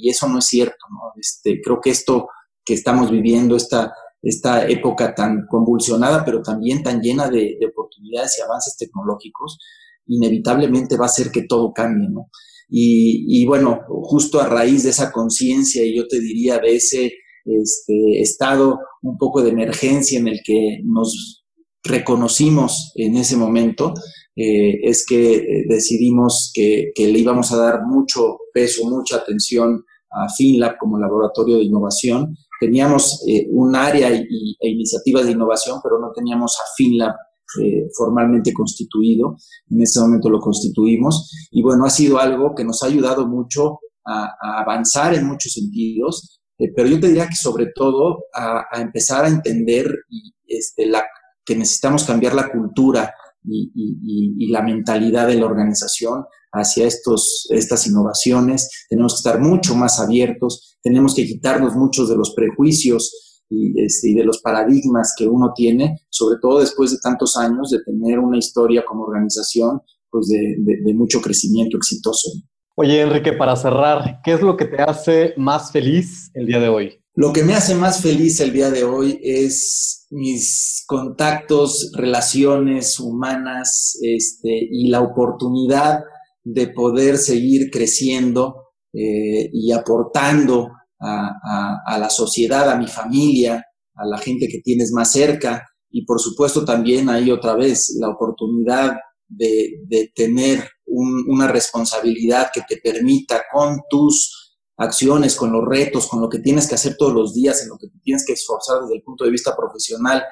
Y, 0.04 0.10
eso 0.10 0.28
no 0.28 0.38
es 0.38 0.46
cierto. 0.46 0.76
Este, 1.18 1.60
creo 1.62 1.80
que 1.80 1.90
esto 1.90 2.28
que 2.64 2.74
estamos 2.74 3.10
viviendo, 3.10 3.56
esta, 3.56 3.92
esta 4.22 4.66
época 4.68 5.14
tan 5.14 5.46
convulsionada, 5.48 6.24
pero 6.24 6.42
también 6.42 6.82
tan 6.82 7.00
llena 7.00 7.28
de, 7.28 7.56
de 7.60 7.66
oportunidades 7.66 8.38
y 8.38 8.42
avances 8.42 8.76
tecnológicos, 8.76 9.58
inevitablemente 10.06 10.96
va 10.96 11.04
a 11.04 11.08
hacer 11.08 11.30
que 11.30 11.42
todo 11.42 11.72
cambie, 11.72 12.08
¿no? 12.08 12.28
Y, 12.68 13.44
bueno, 13.46 13.82
justo 13.86 14.40
a 14.40 14.48
raíz 14.48 14.82
de 14.82 14.90
esa 14.90 15.12
conciencia, 15.12 15.84
y 15.84 15.96
yo 15.96 16.08
te 16.08 16.18
diría 16.18 16.58
de 16.58 16.76
ese 16.76 17.12
este, 17.44 18.20
estado 18.20 18.78
un 19.02 19.18
poco 19.18 19.42
de 19.42 19.50
emergencia 19.50 20.18
en 20.18 20.28
el 20.28 20.40
que 20.44 20.80
nos 20.84 21.44
reconocimos 21.84 22.92
en 22.96 23.16
ese 23.16 23.36
momento, 23.36 23.94
eh, 24.34 24.80
es 24.82 25.06
que 25.06 25.34
eh, 25.36 25.64
decidimos 25.68 26.50
que, 26.54 26.92
le 26.96 27.18
íbamos 27.18 27.52
a 27.52 27.58
dar 27.58 27.82
mucho 27.86 28.38
peso, 28.52 28.88
mucha 28.88 29.16
atención 29.16 29.84
a 30.14 30.28
FinLab 30.28 30.76
como 30.78 30.98
laboratorio 30.98 31.56
de 31.56 31.64
innovación. 31.64 32.36
Teníamos 32.60 33.22
eh, 33.28 33.46
un 33.50 33.74
área 33.74 34.10
y, 34.14 34.56
e 34.60 34.68
iniciativas 34.70 35.26
de 35.26 35.32
innovación, 35.32 35.80
pero 35.82 35.98
no 35.98 36.12
teníamos 36.14 36.56
a 36.56 36.64
FinLab 36.76 37.14
eh, 37.60 37.88
formalmente 37.96 38.52
constituido. 38.52 39.36
En 39.70 39.82
ese 39.82 40.00
momento 40.00 40.30
lo 40.30 40.40
constituimos. 40.40 41.30
Y 41.50 41.62
bueno, 41.62 41.84
ha 41.84 41.90
sido 41.90 42.18
algo 42.18 42.54
que 42.54 42.64
nos 42.64 42.82
ha 42.82 42.86
ayudado 42.86 43.26
mucho 43.26 43.78
a, 44.04 44.34
a 44.40 44.62
avanzar 44.62 45.14
en 45.14 45.26
muchos 45.26 45.52
sentidos, 45.52 46.40
eh, 46.58 46.72
pero 46.74 46.88
yo 46.88 47.00
te 47.00 47.08
diría 47.08 47.28
que 47.28 47.36
sobre 47.36 47.66
todo 47.74 48.24
a, 48.32 48.64
a 48.70 48.80
empezar 48.80 49.24
a 49.24 49.28
entender 49.28 49.90
y, 50.08 50.34
este, 50.46 50.86
la, 50.86 51.04
que 51.44 51.56
necesitamos 51.56 52.04
cambiar 52.04 52.34
la 52.34 52.50
cultura 52.50 53.12
y, 53.42 53.72
y, 53.74 54.46
y, 54.46 54.50
la 54.50 54.62
mentalidad 54.62 55.26
de 55.26 55.34
la 55.34 55.46
organización 55.46 56.24
hacia 56.54 56.86
estos, 56.86 57.46
estas 57.50 57.86
innovaciones. 57.86 58.86
Tenemos 58.88 59.14
que 59.14 59.28
estar 59.28 59.40
mucho 59.40 59.74
más 59.74 60.00
abiertos, 60.00 60.78
tenemos 60.82 61.14
que 61.14 61.26
quitarnos 61.26 61.74
muchos 61.74 62.08
de 62.08 62.16
los 62.16 62.34
prejuicios 62.34 63.42
y, 63.48 63.80
este, 63.84 64.10
y 64.10 64.14
de 64.14 64.24
los 64.24 64.40
paradigmas 64.40 65.14
que 65.16 65.26
uno 65.26 65.52
tiene, 65.54 65.98
sobre 66.08 66.38
todo 66.40 66.60
después 66.60 66.90
de 66.92 66.98
tantos 67.02 67.36
años 67.36 67.70
de 67.70 67.82
tener 67.84 68.18
una 68.18 68.38
historia 68.38 68.84
como 68.86 69.04
organización 69.04 69.80
pues 70.10 70.28
de, 70.28 70.56
de, 70.58 70.82
de 70.84 70.94
mucho 70.94 71.20
crecimiento 71.20 71.76
exitoso. 71.76 72.30
Oye, 72.76 73.00
Enrique, 73.00 73.32
para 73.32 73.54
cerrar, 73.56 74.20
¿qué 74.24 74.32
es 74.32 74.40
lo 74.40 74.56
que 74.56 74.64
te 74.64 74.82
hace 74.82 75.34
más 75.36 75.70
feliz 75.70 76.30
el 76.34 76.46
día 76.46 76.58
de 76.58 76.68
hoy? 76.68 77.00
Lo 77.16 77.32
que 77.32 77.44
me 77.44 77.54
hace 77.54 77.76
más 77.76 78.02
feliz 78.02 78.40
el 78.40 78.52
día 78.52 78.70
de 78.70 78.82
hoy 78.82 79.20
es 79.22 80.06
mis 80.10 80.82
contactos, 80.88 81.92
relaciones 81.94 82.98
humanas 82.98 83.96
este, 84.02 84.68
y 84.68 84.88
la 84.88 85.00
oportunidad 85.00 86.00
de 86.44 86.68
poder 86.68 87.16
seguir 87.16 87.70
creciendo 87.70 88.64
eh, 88.92 89.50
y 89.52 89.72
aportando 89.72 90.68
a, 91.00 91.98
la 91.98 92.08
sociedad, 92.08 92.70
a 92.70 92.78
mi 92.78 92.86
familia, 92.86 93.62
a 93.94 94.06
la 94.06 94.18
gente 94.18 94.48
que 94.48 94.60
tienes 94.60 94.92
más 94.92 95.12
cerca. 95.12 95.66
Y 95.90 96.04
por 96.04 96.20
supuesto 96.20 96.64
también 96.64 97.08
ahí 97.08 97.30
otra 97.30 97.54
vez 97.54 97.96
la 98.00 98.08
oportunidad 98.08 98.96
de, 99.28 100.12
tener 100.14 100.66
un, 100.86 101.24
una 101.28 101.48
responsabilidad 101.48 102.50
que 102.52 102.62
te 102.62 102.78
permita 102.78 103.42
con 103.52 103.80
tus 103.90 104.56
acciones, 104.76 105.36
con 105.36 105.52
los 105.52 105.64
retos, 105.64 106.06
con 106.08 106.20
lo 106.20 106.28
que 106.28 106.40
tienes 106.40 106.68
que 106.68 106.74
hacer 106.74 106.96
todos 106.96 107.12
los 107.12 107.34
días, 107.34 107.62
en 107.62 107.68
lo 107.68 107.76
que 107.78 107.88
tienes 108.02 108.24
que 108.26 108.32
esforzar 108.32 108.82
desde 108.82 108.96
el 108.96 109.02
punto 109.02 109.24
de 109.24 109.30
vista 109.30 109.54
profesional, 109.56 110.22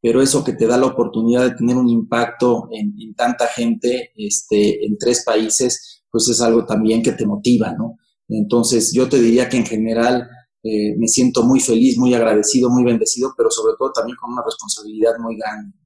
pero 0.00 0.22
eso 0.22 0.44
que 0.44 0.52
te 0.52 0.66
da 0.66 0.76
la 0.76 0.86
oportunidad 0.86 1.42
de 1.42 1.54
tener 1.54 1.76
un 1.76 1.88
impacto 1.88 2.68
en, 2.70 3.14
tanta 3.14 3.46
gente, 3.46 4.12
este, 4.16 4.84
en 4.86 4.96
tres 4.96 5.24
países, 5.24 6.04
pues 6.10 6.28
es 6.28 6.40
algo 6.40 6.64
también 6.64 7.02
que 7.02 7.12
te 7.12 7.26
motiva, 7.26 7.72
¿no? 7.72 7.96
Entonces, 8.28 8.92
yo 8.94 9.08
te 9.08 9.18
diría 9.18 9.48
que 9.48 9.56
en 9.56 9.66
general 9.66 10.28
eh, 10.62 10.94
me 10.96 11.08
siento 11.08 11.42
muy 11.42 11.60
feliz, 11.60 11.98
muy 11.98 12.14
agradecido, 12.14 12.70
muy 12.70 12.84
bendecido, 12.84 13.32
pero 13.36 13.50
sobre 13.50 13.74
todo 13.78 13.90
también 13.92 14.16
con 14.20 14.32
una 14.32 14.42
responsabilidad 14.44 15.12
muy 15.18 15.36
grande. 15.36 15.76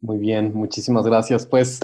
Muy 0.00 0.18
bien, 0.18 0.52
muchísimas 0.54 1.04
gracias. 1.06 1.46
Pues 1.46 1.80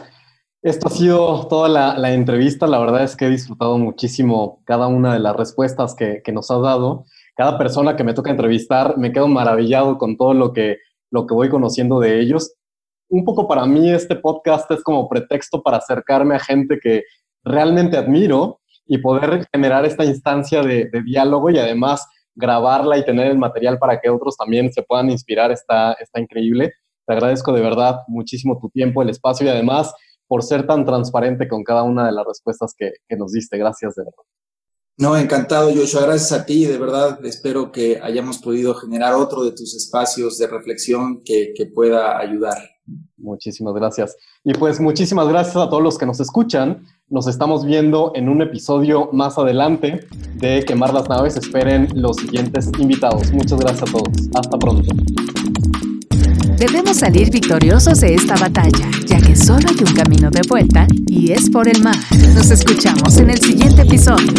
esto 0.63 0.89
ha 0.89 0.91
sido 0.91 1.47
toda 1.49 1.69
la, 1.69 1.97
la, 1.99 2.13
entrevista. 2.13 2.67
La 2.67 2.79
verdad 2.79 3.05
es 3.05 3.15
que 3.15 3.27
he 3.27 3.31
disfrutado 3.31 3.79
muchísimo 3.79 4.63
cada 4.65 4.89
una 4.89 5.13
de 5.13 5.21
las 5.21 5.37
respuestas 5.37 5.95
que, 5.95 6.23
que, 6.25 6.33
nos 6.33 6.51
has 6.51 6.61
dado. 6.63 7.05
Cada 7.37 7.59
persona 7.59 7.95
que 7.95 8.05
me 8.05 8.15
toca 8.15 8.31
entrevistar, 8.31 8.99
me 8.99 9.13
quedo 9.13 9.29
maravillado 9.29 9.99
con 9.99 10.17
todo 10.17 10.35
lo 10.35 10.53
que, 10.53 10.79
lo 11.11 11.27
que 11.27 11.35
voy 11.35 11.49
conociendo 11.49 12.01
de 12.01 12.21
ellos. 12.21 12.55
Un 13.09 13.25
poco 13.25 13.47
para 13.47 13.67
mí 13.67 13.91
este 13.91 14.17
podcast 14.17 14.71
es 14.71 14.83
como 14.83 15.09
pretexto 15.09 15.63
para 15.63 15.79
acercarme 15.79 16.35
a 16.35 16.41
gente 16.41 16.79
que 16.83 17.05
realmente 17.45 17.97
admiro 17.97 18.61
y 18.87 18.99
poder 18.99 19.47
generar 19.53 19.85
esta 19.85 20.05
instancia 20.05 20.63
de, 20.63 20.91
diálogo 21.05 21.51
y 21.51 21.59
además 21.59 22.07
grabarla 22.35 22.99
y 22.99 23.05
tener 23.05 23.31
el 23.31 23.39
material 23.39 23.79
para 23.79 24.01
que 24.01 24.11
otros 24.11 24.37
también 24.37 24.73
se 24.73 24.83
puedan 24.83 25.11
inspirar 25.11 25.51
está, 25.53 25.93
está 25.95 26.21
increíble. 26.21 26.73
Te 27.07 27.13
agradezco 27.13 27.53
de 27.53 27.63
verdad 27.63 28.01
muchísimo 28.09 28.59
tu 28.61 28.69
tiempo, 28.71 29.03
el 29.03 29.11
espacio 29.11 29.47
y 29.47 29.51
además 29.51 29.95
por 30.27 30.43
ser 30.43 30.67
tan 30.67 30.85
transparente 30.85 31.49
con 31.49 31.63
cada 31.63 31.85
una 31.85 32.07
de 32.07 32.13
las 32.13 32.27
respuestas 32.27 32.75
que, 32.77 32.93
que 33.09 33.17
nos 33.17 33.33
diste. 33.33 33.57
Gracias, 33.57 33.95
de 33.95 34.03
verdad. 34.03 34.36
No, 34.99 35.17
encantado, 35.17 35.71
Joshua. 35.75 36.03
Gracias 36.03 36.33
a 36.33 36.47
ti. 36.47 36.65
De 36.65 36.79
verdad, 36.79 37.25
espero 37.27 37.71
que 37.71 38.01
hayamos 38.03 38.39
podido 38.39 38.75
generar 38.75 39.15
otro 39.15 39.45
de 39.45 39.53
tus 39.53 39.75
espacios 39.75 40.39
de 40.39 40.47
reflexión 40.47 41.23
que, 41.23 41.53
que 41.55 41.67
pueda 41.67 42.19
ayudar. 42.19 42.57
Muchísimas 43.19 43.75
gracias. 43.75 44.17
Y 44.45 44.55
pues 44.55 44.81
muchísimas 44.81 45.29
gracias 45.29 45.57
a 45.57 45.69
todos 45.69 45.83
los 45.83 45.99
que 45.99 46.07
nos 46.07 46.21
escuchan. 46.21 46.87
Nos 47.09 47.27
estamos 47.27 47.65
viendo 47.65 48.13
en 48.15 48.29
un 48.29 48.41
episodio 48.41 49.11
más 49.13 49.37
adelante 49.39 50.07
de 50.37 50.65
Quemar 50.65 50.95
las 50.95 51.09
Naves. 51.09 51.37
Esperen 51.37 51.89
los 51.95 52.17
siguientes 52.17 52.71
invitados. 52.79 53.33
Muchas 53.33 53.59
gracias 53.61 53.91
a 53.91 53.93
todos. 53.93 54.31
Hasta 54.35 54.59
pronto. 54.59 54.89
Debemos 56.59 56.97
salir 56.97 57.31
victoriosos 57.31 58.01
de 58.01 58.15
esta 58.15 58.35
batalla, 58.37 58.89
ya 59.05 59.21
que 59.21 59.37
solo 59.37 59.69
hay 59.69 59.77
un 59.87 59.95
camino 59.95 60.31
de 60.31 60.41
vuelta 60.49 60.87
y 61.07 61.33
es 61.33 61.51
por 61.51 61.69
el 61.69 61.83
mar. 61.83 61.97
Nos 62.35 62.51
escuchamos 62.51 63.19
en 63.19 63.29
el 63.29 63.39
siguiente 63.39 63.83
episodio. 63.83 64.33